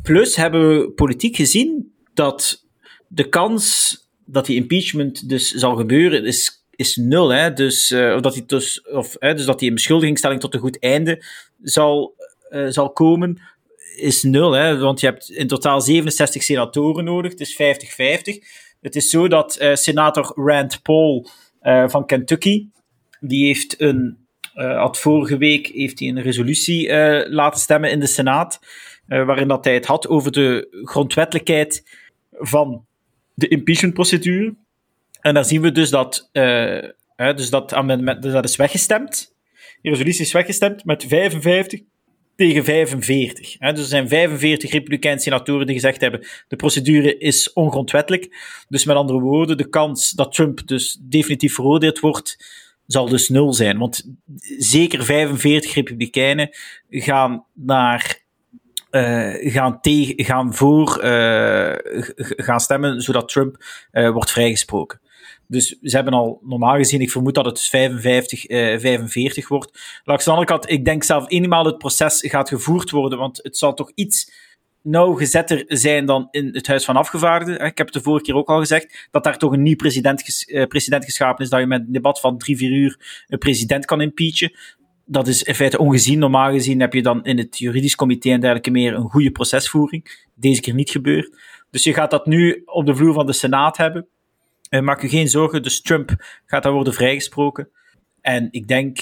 Plus 0.02 0.36
hebben 0.36 0.78
we 0.78 0.90
politiek 0.90 1.36
gezien 1.36 1.93
dat 2.14 2.66
de 3.08 3.28
kans 3.28 3.98
dat 4.24 4.46
die 4.46 4.56
impeachment 4.56 5.28
dus 5.28 5.50
zal 5.50 5.76
gebeuren 5.76 6.24
is, 6.24 6.64
is 6.70 6.96
nul. 6.96 7.28
Hè? 7.28 7.52
Dus, 7.52 7.90
uh, 7.90 8.20
dat 8.20 8.34
die 8.34 8.46
dus, 8.46 8.82
of, 8.82 9.16
hè, 9.18 9.34
dus 9.34 9.44
dat 9.44 9.58
die 9.58 9.72
beschuldigingsstelling 9.72 10.40
tot 10.40 10.54
een 10.54 10.60
goed 10.60 10.78
einde 10.78 11.24
zal, 11.62 12.14
uh, 12.50 12.66
zal 12.68 12.92
komen, 12.92 13.40
is 13.96 14.22
nul. 14.22 14.52
Hè? 14.52 14.78
Want 14.78 15.00
je 15.00 15.06
hebt 15.06 15.30
in 15.30 15.46
totaal 15.46 15.80
67 15.80 16.42
senatoren 16.42 17.04
nodig, 17.04 17.30
het 17.30 17.40
is 17.40 17.54
50-50. 17.54 17.56
Het 18.80 18.96
is 18.96 19.08
zo 19.08 19.28
dat 19.28 19.58
uh, 19.60 19.74
senator 19.74 20.32
Rand 20.34 20.82
Paul 20.82 21.28
van 21.86 22.06
Kentucky, 22.06 22.66
die 23.20 23.46
heeft 23.46 23.80
een, 23.80 24.18
had 24.54 24.98
vorige 24.98 25.36
week 25.36 25.66
heeft 25.66 25.98
hij 25.98 26.08
een 26.08 26.22
resolutie 26.22 26.88
laten 27.28 27.60
stemmen 27.60 27.90
in 27.90 28.00
de 28.00 28.06
Senaat, 28.06 28.60
waarin 29.06 29.48
dat 29.48 29.64
hij 29.64 29.74
het 29.74 29.86
had 29.86 30.08
over 30.08 30.32
de 30.32 30.68
grondwettelijkheid 30.82 31.82
van 32.38 32.86
de 33.34 33.48
impeachmentprocedure. 33.48 34.54
En 35.20 35.34
daar 35.34 35.44
zien 35.44 35.60
we 35.60 35.72
dus 35.72 35.90
dat, 35.90 36.28
uh, 36.32 36.88
dus 37.16 37.50
dat 37.50 37.74
amendement 37.74 38.22
dus 38.22 38.32
dat 38.32 38.44
is 38.44 38.56
weggestemd. 38.56 39.34
Die 39.82 39.90
resolutie 39.90 40.24
is 40.24 40.32
weggestemd 40.32 40.84
met 40.84 41.04
55 41.04 41.80
tegen 42.36 42.64
45. 42.64 43.56
Hè. 43.58 43.72
Dus 43.72 43.82
er 43.82 43.88
zijn 43.88 44.08
45 44.08 44.70
Republikeinse 44.70 45.22
senatoren 45.22 45.66
die 45.66 45.74
gezegd 45.74 46.00
hebben: 46.00 46.26
de 46.48 46.56
procedure 46.56 47.18
is 47.18 47.52
ongrondwettelijk. 47.52 48.36
Dus 48.68 48.84
met 48.84 48.96
andere 48.96 49.20
woorden, 49.20 49.56
de 49.56 49.68
kans 49.68 50.10
dat 50.10 50.32
Trump 50.32 50.66
dus 50.66 50.98
definitief 51.00 51.54
veroordeeld 51.54 52.00
wordt, 52.00 52.36
zal 52.86 53.08
dus 53.08 53.28
nul 53.28 53.52
zijn. 53.52 53.78
Want 53.78 54.10
zeker 54.58 55.04
45 55.04 55.74
Republikeinen 55.74 56.50
gaan 56.88 57.44
naar 57.52 58.23
uh, 58.94 59.52
gaan, 59.52 59.80
tegen, 59.80 60.24
gaan 60.24 60.54
voor 60.54 61.04
uh, 61.04 61.72
gaan 62.18 62.60
stemmen, 62.60 63.00
zodat 63.00 63.28
Trump 63.28 63.64
uh, 63.92 64.10
wordt 64.10 64.30
vrijgesproken. 64.30 65.00
Dus 65.46 65.78
ze 65.82 65.96
hebben 65.96 66.14
al 66.14 66.40
normaal 66.42 66.76
gezien, 66.76 67.00
ik 67.00 67.10
vermoed 67.10 67.34
dat 67.34 67.44
het 67.44 67.60
55, 67.60 68.48
uh, 68.48 68.78
45 68.78 69.48
wordt. 69.48 70.00
Langs 70.04 70.24
de 70.24 70.30
andere 70.30 70.48
kant, 70.48 70.70
ik 70.70 70.84
denk 70.84 71.04
zelf 71.04 71.24
eenmaal 71.30 71.64
het 71.64 71.78
proces 71.78 72.24
gaat 72.26 72.48
gevoerd 72.48 72.90
worden, 72.90 73.18
want 73.18 73.40
het 73.42 73.56
zal 73.56 73.74
toch 73.74 73.92
iets 73.94 74.32
nauwgezetter 74.82 75.64
zijn 75.68 76.06
dan 76.06 76.28
in 76.30 76.50
het 76.52 76.66
Huis 76.66 76.84
van 76.84 76.96
Afgevaardigden. 76.96 77.66
Ik 77.66 77.78
heb 77.78 77.86
het 77.86 77.92
de 77.92 78.02
vorige 78.02 78.24
keer 78.24 78.34
ook 78.34 78.48
al 78.48 78.58
gezegd, 78.58 79.08
dat 79.10 79.24
daar 79.24 79.38
toch 79.38 79.52
een 79.52 79.62
nieuw 79.62 79.76
president, 79.76 80.22
ges, 80.22 80.44
president 80.68 81.04
geschapen 81.04 81.44
is, 81.44 81.50
dat 81.50 81.60
je 81.60 81.66
met 81.66 81.80
een 81.80 81.92
debat 81.92 82.20
van 82.20 82.38
drie, 82.38 82.56
vier 82.56 82.70
uur 82.70 83.24
een 83.28 83.38
president 83.38 83.84
kan 83.84 84.00
impeachen 84.00 84.52
dat 85.04 85.28
is 85.28 85.42
in 85.42 85.54
feite 85.54 85.78
ongezien. 85.78 86.18
Normaal 86.18 86.50
gezien 86.50 86.80
heb 86.80 86.92
je 86.92 87.02
dan 87.02 87.24
in 87.24 87.38
het 87.38 87.58
juridisch 87.58 87.94
comité 87.94 88.30
en 88.30 88.40
dergelijke 88.40 88.70
meer 88.70 88.94
een 88.94 89.10
goede 89.10 89.30
procesvoering. 89.30 90.26
Deze 90.34 90.60
keer 90.60 90.74
niet 90.74 90.90
gebeurd. 90.90 91.36
Dus 91.70 91.84
je 91.84 91.94
gaat 91.94 92.10
dat 92.10 92.26
nu 92.26 92.62
op 92.64 92.86
de 92.86 92.94
vloer 92.94 93.14
van 93.14 93.26
de 93.26 93.32
Senaat 93.32 93.76
hebben. 93.76 94.06
Uh, 94.70 94.80
maak 94.80 95.02
je 95.02 95.08
geen 95.08 95.28
zorgen, 95.28 95.62
dus 95.62 95.80
Trump 95.80 96.14
gaat 96.46 96.62
daar 96.62 96.72
worden 96.72 96.94
vrijgesproken. 96.94 97.68
En 98.20 98.48
ik 98.50 98.68
denk, 98.68 98.98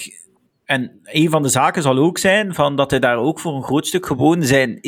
en 0.65 1.01
een 1.03 1.31
van 1.31 1.43
de 1.43 1.49
zaken 1.49 1.83
zal 1.83 1.99
ook 1.99 2.19
zijn 2.19 2.55
van 2.55 2.77
dat 2.77 2.91
hij 2.91 3.01
daar 3.01 3.17
ook 3.17 3.41
voor 3.41 3.55
een 3.55 3.63
groot 3.63 3.87
stuk 3.87 4.07
gewoon 4.07 4.43
zijn, 4.43 4.81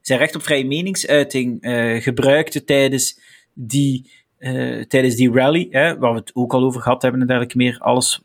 zijn 0.00 0.18
recht 0.18 0.34
op 0.34 0.42
vrije 0.42 0.66
meningsuiting 0.66 1.64
uh, 1.64 2.02
gebruikte 2.02 2.64
tijdens 2.64 3.20
die, 3.54 4.10
uh, 4.38 4.84
tijdens 4.84 5.14
die 5.14 5.32
rally, 5.32 5.66
hè, 5.70 5.98
waar 5.98 6.12
we 6.12 6.18
het 6.18 6.30
ook 6.34 6.52
al 6.52 6.64
over 6.64 6.80
gehad 6.80 7.02
hebben 7.02 7.20
en 7.20 7.26
dergelijke 7.26 7.56
meer. 7.56 7.78
Alles 7.78 8.22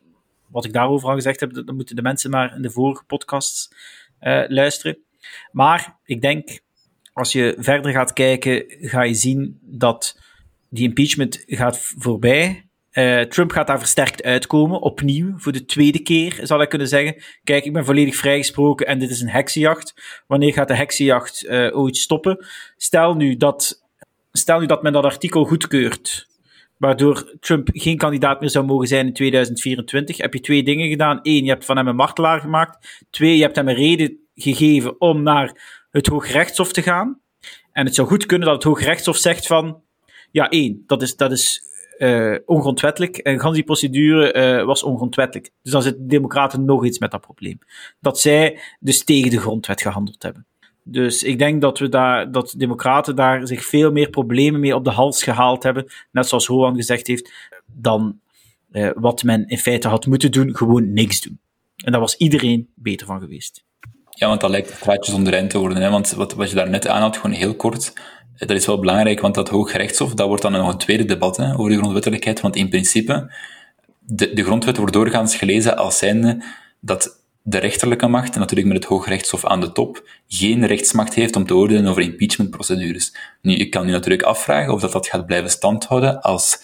wat 0.52 0.66
ik 0.66 0.74
daarover 0.74 1.10
al 1.10 1.16
gezegd 1.16 1.40
heb, 1.40 1.54
dan 1.54 1.76
moeten 1.76 1.96
de 1.96 2.02
mensen 2.02 2.30
maar 2.30 2.56
in 2.56 2.62
de 2.62 2.70
vorige 2.70 3.04
podcasts 3.04 3.72
uh, 4.22 4.44
luisteren. 4.48 4.98
Maar 5.52 5.98
ik 6.06 6.22
denk, 6.22 6.60
als 7.14 7.32
je 7.32 7.56
verder 7.58 7.92
gaat 7.92 8.14
kijken, 8.14 8.64
ga 8.68 9.04
je 9.04 9.14
zien 9.14 9.60
dat 9.62 10.20
die 10.70 10.88
impeachment 10.88 11.44
gaat 11.46 11.80
voorbij. 11.98 12.70
Uh, 12.92 13.22
Trump 13.22 13.52
gaat 13.52 13.68
daar 13.68 13.80
versterkt 13.80 14.24
uitkomen, 14.24 14.82
opnieuw, 14.82 15.34
voor 15.38 15.52
de 15.52 15.66
tweede 15.66 16.00
keer, 16.00 16.40
zal 16.44 16.62
ik 16.62 16.70
kunnen 16.70 16.88
zeggen. 16.88 17.24
Kijk, 17.44 17.66
ik 17.66 17.74
ben 17.74 17.86
volledig 17.86 18.16
vrijgesproken 18.16 18.88
en 18.88 19.00
dit 19.00 19.10
is 19.10 19.22
een 19.22 19.30
heksenjacht. 19.30 19.94
Wanneer 20.28 20.54
gaat 20.54 20.68
de 20.68 20.76
heksenjacht 20.76 21.44
uh, 21.44 21.78
ooit 21.78 21.98
stoppen? 21.98 22.46
Stel 22.78 23.14
nu 23.14 23.38
dat, 23.38 23.86
stel 24.32 24.60
nu 24.60 24.66
dat 24.66 24.84
men 24.84 24.94
dat 24.94 25.04
artikel 25.04 25.46
goedkeurt 25.46 26.28
waardoor 26.80 27.36
Trump 27.40 27.70
geen 27.72 27.98
kandidaat 27.98 28.40
meer 28.40 28.50
zou 28.50 28.66
mogen 28.66 28.88
zijn 28.88 29.06
in 29.06 29.14
2024, 29.14 30.18
heb 30.18 30.34
je 30.34 30.40
twee 30.40 30.64
dingen 30.64 30.90
gedaan. 30.90 31.20
Eén, 31.22 31.44
je 31.44 31.50
hebt 31.50 31.66
van 31.66 31.78
hem 31.78 31.88
een 31.88 31.96
martelaar 31.96 32.40
gemaakt. 32.40 33.06
Twee, 33.10 33.36
je 33.36 33.42
hebt 33.42 33.56
hem 33.56 33.68
een 33.68 33.76
reden 33.76 34.18
gegeven 34.36 35.02
om 35.02 35.24
naar 35.24 35.84
het 35.92 36.08
Hooggerechtshof 36.08 36.72
te 36.72 36.82
gaan. 36.82 37.20
En 37.72 37.86
het 37.86 37.96
zou 37.96 38.08
goed 38.08 38.26
kunnen 38.26 38.48
dat 38.48 38.56
het 38.56 38.66
Hooggerechtshof 38.66 39.18
zegt 39.18 39.48
van, 39.48 39.82
ja, 40.32 40.50
één, 40.50 40.84
dat 40.86 41.02
is, 41.02 41.16
dat 41.16 41.32
is 41.32 41.64
uh, 41.98 42.38
ongrondwettelijk. 42.46 43.18
En 43.18 43.40
gans 43.40 43.56
die 43.56 43.64
procedure 43.64 44.34
uh, 44.34 44.66
was 44.66 44.84
ongrondwettelijk. 44.84 45.52
Dus 45.62 45.72
dan 45.72 45.82
zitten 45.82 46.02
de 46.02 46.08
democraten 46.08 46.66
nog 46.66 46.86
iets 46.86 47.00
met 47.00 47.12
dat 47.12 47.22
probleem. 47.22 47.60
Dat 48.00 48.20
zij 48.20 48.60
dus 48.80 49.04
tegen 49.04 49.32
de 49.32 49.40
grondwet 49.40 49.82
gehandeld 49.82 50.24
hebben. 50.24 50.46
Dus 50.92 51.24
ik 51.24 51.40
denk 51.40 51.62
dat 51.62 51.80
we 51.80 51.90
daar, 51.90 52.32
dat 52.32 52.54
democraten 52.58 53.16
daar 53.16 53.48
zich 53.48 53.66
veel 53.66 53.92
meer 53.92 54.10
problemen 54.10 54.60
mee 54.60 54.76
op 54.76 54.84
de 54.84 54.90
hals 54.90 55.24
gehaald 55.24 55.64
hebben, 55.64 55.92
net 56.12 56.28
zoals 56.28 56.48
Rowan 56.48 56.76
gezegd 56.76 57.08
heeft, 57.08 57.32
dan 57.66 58.20
uh, 58.72 58.90
wat 58.96 59.24
men 59.24 59.48
in 59.48 59.58
feite 59.58 59.88
had 59.88 60.06
moeten 60.06 60.32
doen, 60.32 60.56
gewoon 60.56 60.94
niks 60.94 61.22
doen. 61.22 61.40
En 61.76 61.92
daar 61.92 62.02
was 62.02 62.18
iedereen 62.18 62.70
beter 62.76 63.08
van 63.08 63.20
geweest. 63.20 63.64
Ja, 64.10 64.28
want 64.28 64.42
dat 64.42 64.50
lijkt 64.50 64.80
praatjes 64.80 65.16
onder 65.16 65.48
te 65.48 65.58
worden. 65.58 65.82
Hè? 65.82 65.90
Want 65.90 66.12
wat, 66.12 66.34
wat 66.34 66.50
je 66.50 66.56
daar 66.56 66.70
net 66.70 66.88
aanhad, 66.88 67.18
gewoon 67.18 67.36
heel 67.36 67.56
kort, 67.56 67.94
eh, 68.36 68.48
dat 68.48 68.58
is 68.58 68.66
wel 68.66 68.80
belangrijk, 68.80 69.20
want 69.20 69.36
dat 69.36 69.50
Hooggerechtshof, 69.50 70.14
dat 70.14 70.28
wordt 70.28 70.42
dan 70.42 70.52
nog 70.52 70.72
een 70.72 70.78
tweede 70.78 71.06
debat 71.06 71.38
hè, 71.38 71.58
over 71.58 71.70
de 71.72 71.78
grondwettelijkheid. 71.78 72.42
Want 72.42 72.56
in 72.56 72.70
principe, 72.70 73.34
de, 74.00 74.34
de 74.34 74.44
grondwet 74.44 74.78
wordt 74.78 74.94
doorgaans 74.94 75.36
gelezen 75.36 75.78
als 75.78 75.98
zijnde 75.98 76.44
dat 76.80 77.19
de 77.50 77.58
rechterlijke 77.58 78.08
macht, 78.08 78.34
en 78.34 78.40
natuurlijk 78.40 78.68
met 78.68 78.78
het 78.78 78.86
Hoogrechtshof 78.86 79.46
aan 79.46 79.62
de 79.62 79.72
top, 79.72 80.10
geen 80.28 80.66
rechtsmacht 80.66 81.14
heeft 81.14 81.36
om 81.36 81.46
te 81.46 81.56
oordelen 81.56 81.86
over 81.86 82.02
impeachmentprocedures. 82.02 83.16
Nu, 83.42 83.56
ik 83.56 83.70
kan 83.70 83.86
je 83.86 83.92
natuurlijk 83.92 84.22
afvragen 84.22 84.74
of 84.74 84.82
dat, 84.82 84.92
dat 84.92 85.08
gaat 85.08 85.26
blijven 85.26 85.50
standhouden 85.50 86.22
als 86.22 86.64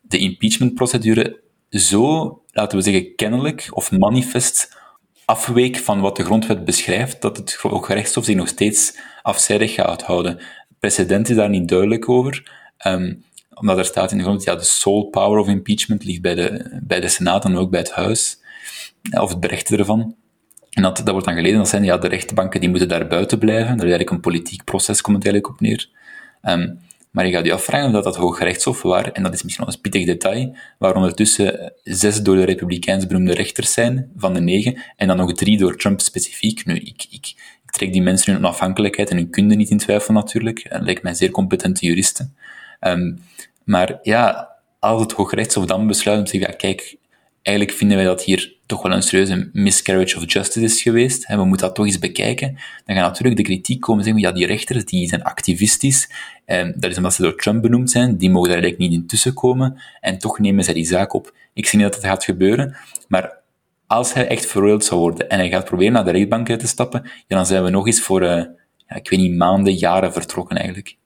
de 0.00 0.18
impeachmentprocedure 0.18 1.40
zo, 1.70 2.42
laten 2.50 2.78
we 2.78 2.84
zeggen, 2.84 3.14
kennelijk 3.14 3.68
of 3.70 3.90
manifest 3.90 4.76
afweek 5.24 5.76
van 5.76 6.00
wat 6.00 6.16
de 6.16 6.24
grondwet 6.24 6.64
beschrijft, 6.64 7.20
dat 7.20 7.36
het 7.36 7.54
Hoogrechtshof 7.54 8.24
zich 8.24 8.36
nog 8.36 8.48
steeds 8.48 8.98
afzijdig 9.22 9.74
gaat 9.74 10.02
houden. 10.02 10.36
Het 10.36 10.78
precedent 10.80 11.28
is 11.28 11.36
daar 11.36 11.48
niet 11.48 11.68
duidelijk 11.68 12.08
over. 12.08 12.60
Um, 12.86 13.24
omdat 13.54 13.78
er 13.78 13.84
staat 13.84 14.10
in 14.10 14.18
de 14.18 14.24
grond, 14.24 14.44
ja, 14.44 14.54
de 14.54 14.64
sole 14.64 15.06
power 15.06 15.38
of 15.38 15.48
impeachment 15.48 16.04
ligt 16.04 16.22
bij 16.22 16.34
de, 16.34 16.78
bij 16.82 17.00
de 17.00 17.08
Senaat 17.08 17.44
en 17.44 17.56
ook 17.56 17.70
bij 17.70 17.80
het 17.80 17.90
Huis, 17.90 18.38
of 19.20 19.30
het 19.30 19.40
berechten 19.40 19.78
ervan. 19.78 20.16
En 20.72 20.82
dat, 20.82 20.96
dat 20.96 21.08
wordt 21.08 21.26
dan 21.26 21.34
geleden, 21.34 21.58
dat 21.58 21.68
zijn 21.68 21.84
ja, 21.84 21.98
de 21.98 22.08
rechtbanken 22.08 22.60
die 22.60 22.68
moeten 22.68 22.88
daar 22.88 23.06
buiten 23.06 23.38
blijven. 23.38 23.66
Daar 23.66 23.86
is 23.86 23.92
eigenlijk 23.92 24.10
een 24.10 24.20
politiek 24.20 24.64
proces, 24.64 25.00
komt 25.00 25.16
het 25.16 25.26
eigenlijk 25.26 25.54
op 25.54 25.60
neer. 25.60 25.88
Um, 26.42 26.78
maar 27.10 27.26
je 27.26 27.32
gaat 27.32 27.44
je 27.44 27.52
afvragen 27.52 27.86
of 27.86 27.92
dat, 27.92 28.04
dat 28.04 28.16
Hooggerechtshof, 28.16 28.82
waar, 28.82 29.12
en 29.12 29.22
dat 29.22 29.34
is 29.34 29.42
misschien 29.42 29.64
wel 29.64 29.74
een 29.74 29.80
spittig 29.80 30.06
detail, 30.06 30.56
waar 30.78 30.94
ondertussen 30.94 31.72
zes 31.82 32.22
door 32.22 32.36
de 32.36 32.44
Republikeins 32.44 33.06
benoemde 33.06 33.34
rechters 33.34 33.72
zijn, 33.72 34.10
van 34.16 34.34
de 34.34 34.40
negen, 34.40 34.82
en 34.96 35.06
dan 35.06 35.16
nog 35.16 35.32
drie 35.32 35.58
door 35.58 35.76
Trump 35.76 36.00
specifiek. 36.00 36.66
Nu, 36.66 36.74
ik, 36.74 37.06
ik, 37.10 37.34
trek 37.66 37.92
die 37.92 38.02
mensen 38.02 38.32
hun 38.32 38.44
onafhankelijkheid 38.44 39.10
en 39.10 39.16
hun 39.16 39.30
kunde 39.30 39.54
niet 39.54 39.70
in 39.70 39.78
twijfel 39.78 40.14
natuurlijk. 40.14 40.66
Dat 40.70 40.82
lijkt 40.82 41.02
mij 41.02 41.14
zeer 41.14 41.30
competente 41.30 41.86
juristen. 41.86 42.36
Um, 42.80 43.22
maar 43.64 43.98
ja, 44.02 44.48
als 44.78 45.00
het 45.00 45.12
Hooggerechtshof 45.12 45.64
dan 45.64 45.86
besluit 45.86 46.18
om 46.18 46.24
te 46.24 46.30
zeggen, 46.30 46.50
ja, 46.50 46.56
kijk, 46.56 46.96
eigenlijk 47.42 47.76
vinden 47.76 47.96
wij 47.96 48.06
dat 48.06 48.22
hier 48.22 48.54
toch 48.72 48.82
wel 48.82 48.92
een 48.92 49.02
serieuze 49.02 49.50
miscarriage 49.52 50.16
of 50.16 50.32
justice 50.32 50.64
is 50.64 50.82
geweest. 50.82 51.26
We 51.26 51.44
moeten 51.44 51.66
dat 51.66 51.74
toch 51.74 51.86
eens 51.86 51.98
bekijken. 51.98 52.58
Dan 52.84 52.96
gaat 52.96 53.06
natuurlijk 53.06 53.36
de 53.36 53.42
kritiek 53.42 53.80
komen 53.80 54.04
zeggen, 54.04 54.22
ja, 54.22 54.32
die 54.32 54.46
rechters 54.46 54.84
die 54.84 55.08
zijn 55.08 55.22
activistisch. 55.22 56.10
En 56.44 56.74
dat 56.76 56.90
is 56.90 56.96
omdat 56.96 57.14
ze 57.14 57.22
door 57.22 57.36
Trump 57.36 57.62
benoemd 57.62 57.90
zijn. 57.90 58.16
Die 58.16 58.30
mogen 58.30 58.50
daar 58.50 58.58
eigenlijk 58.58 58.90
niet 58.90 59.00
in 59.00 59.06
tussenkomen. 59.06 59.82
En 60.00 60.18
toch 60.18 60.38
nemen 60.38 60.64
zij 60.64 60.74
die 60.74 60.84
zaak 60.84 61.12
op. 61.12 61.34
Ik 61.52 61.66
zie 61.66 61.78
niet 61.78 61.92
dat 61.92 62.00
dat 62.00 62.10
gaat 62.10 62.24
gebeuren. 62.24 62.76
Maar 63.08 63.40
als 63.86 64.12
hij 64.12 64.28
echt 64.28 64.46
veroordeeld 64.46 64.84
zou 64.84 65.00
worden 65.00 65.28
en 65.28 65.38
hij 65.38 65.48
gaat 65.48 65.64
proberen 65.64 65.92
naar 65.92 66.04
de 66.04 66.10
rechtbank 66.10 66.48
te 66.48 66.66
stappen, 66.66 67.10
dan 67.28 67.46
zijn 67.46 67.64
we 67.64 67.70
nog 67.70 67.86
eens 67.86 68.00
voor, 68.00 68.22
uh, 68.22 68.28
ja, 68.86 68.96
ik 68.96 69.10
weet 69.10 69.20
niet, 69.20 69.36
maanden, 69.36 69.74
jaren 69.74 70.12
vertrokken 70.12 70.56
eigenlijk. 70.56 70.96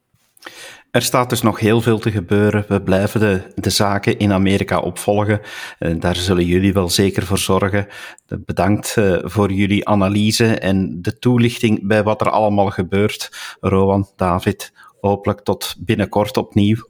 Er 0.97 1.03
staat 1.03 1.31
dus 1.31 1.43
nog 1.43 1.61
heel 1.61 1.81
veel 1.81 1.99
te 1.99 2.11
gebeuren. 2.11 2.65
We 2.69 2.83
blijven 2.83 3.21
de, 3.21 3.43
de 3.55 3.71
zaken 3.71 4.19
in 4.19 4.33
Amerika 4.33 4.81
opvolgen. 4.81 5.41
Uh, 5.79 6.01
daar 6.01 6.17
zullen 6.17 6.45
jullie 6.45 6.73
wel 6.73 6.89
zeker 6.89 7.23
voor 7.23 7.39
zorgen. 7.39 7.87
Bedankt 8.27 8.97
uh, 8.99 9.19
voor 9.23 9.53
jullie 9.53 9.89
analyse 9.89 10.59
en 10.59 11.03
de 11.03 11.19
toelichting 11.19 11.87
bij 11.87 12.03
wat 12.03 12.21
er 12.21 12.31
allemaal 12.31 12.71
gebeurt. 12.71 13.31
Rowan, 13.61 14.09
David, 14.17 14.73
hopelijk 15.01 15.41
tot 15.41 15.75
binnenkort 15.79 16.37
opnieuw. 16.37 16.89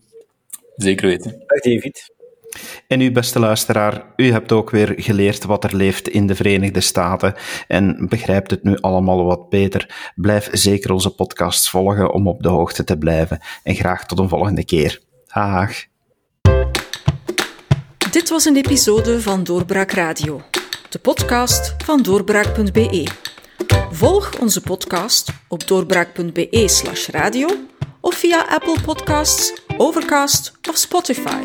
Zeker 0.76 1.06
weten. 1.06 1.30
Dag 1.46 1.60
David. 1.60 2.14
En 2.86 3.00
u, 3.00 3.12
beste 3.12 3.38
luisteraar, 3.38 4.04
u 4.16 4.32
hebt 4.32 4.52
ook 4.52 4.70
weer 4.70 4.94
geleerd 4.96 5.44
wat 5.44 5.64
er 5.64 5.76
leeft 5.76 6.08
in 6.08 6.26
de 6.26 6.34
Verenigde 6.34 6.80
Staten 6.80 7.34
en 7.68 8.06
begrijpt 8.08 8.50
het 8.50 8.62
nu 8.62 8.78
allemaal 8.80 9.24
wat 9.24 9.48
beter. 9.48 10.12
Blijf 10.14 10.48
zeker 10.52 10.92
onze 10.92 11.14
podcasts 11.14 11.70
volgen 11.70 12.12
om 12.12 12.28
op 12.28 12.42
de 12.42 12.48
hoogte 12.48 12.84
te 12.84 12.98
blijven. 12.98 13.40
En 13.62 13.74
graag 13.74 14.06
tot 14.06 14.18
een 14.18 14.28
volgende 14.28 14.64
keer. 14.64 15.00
Dag. 15.34 15.70
Dit 18.10 18.28
was 18.28 18.44
een 18.44 18.56
episode 18.56 19.20
van 19.20 19.44
Doorbraak 19.44 19.90
Radio, 19.90 20.40
de 20.88 20.98
podcast 20.98 21.74
van 21.84 22.02
doorbraak.be. 22.02 23.06
Volg 23.90 24.38
onze 24.40 24.60
podcast 24.60 25.32
op 25.48 25.66
doorbraak.be/slash 25.66 27.08
radio 27.08 27.48
of 28.00 28.14
via 28.14 28.46
Apple 28.48 28.80
Podcasts, 28.84 29.52
Overcast 29.76 30.52
of 30.68 30.76
Spotify. 30.76 31.44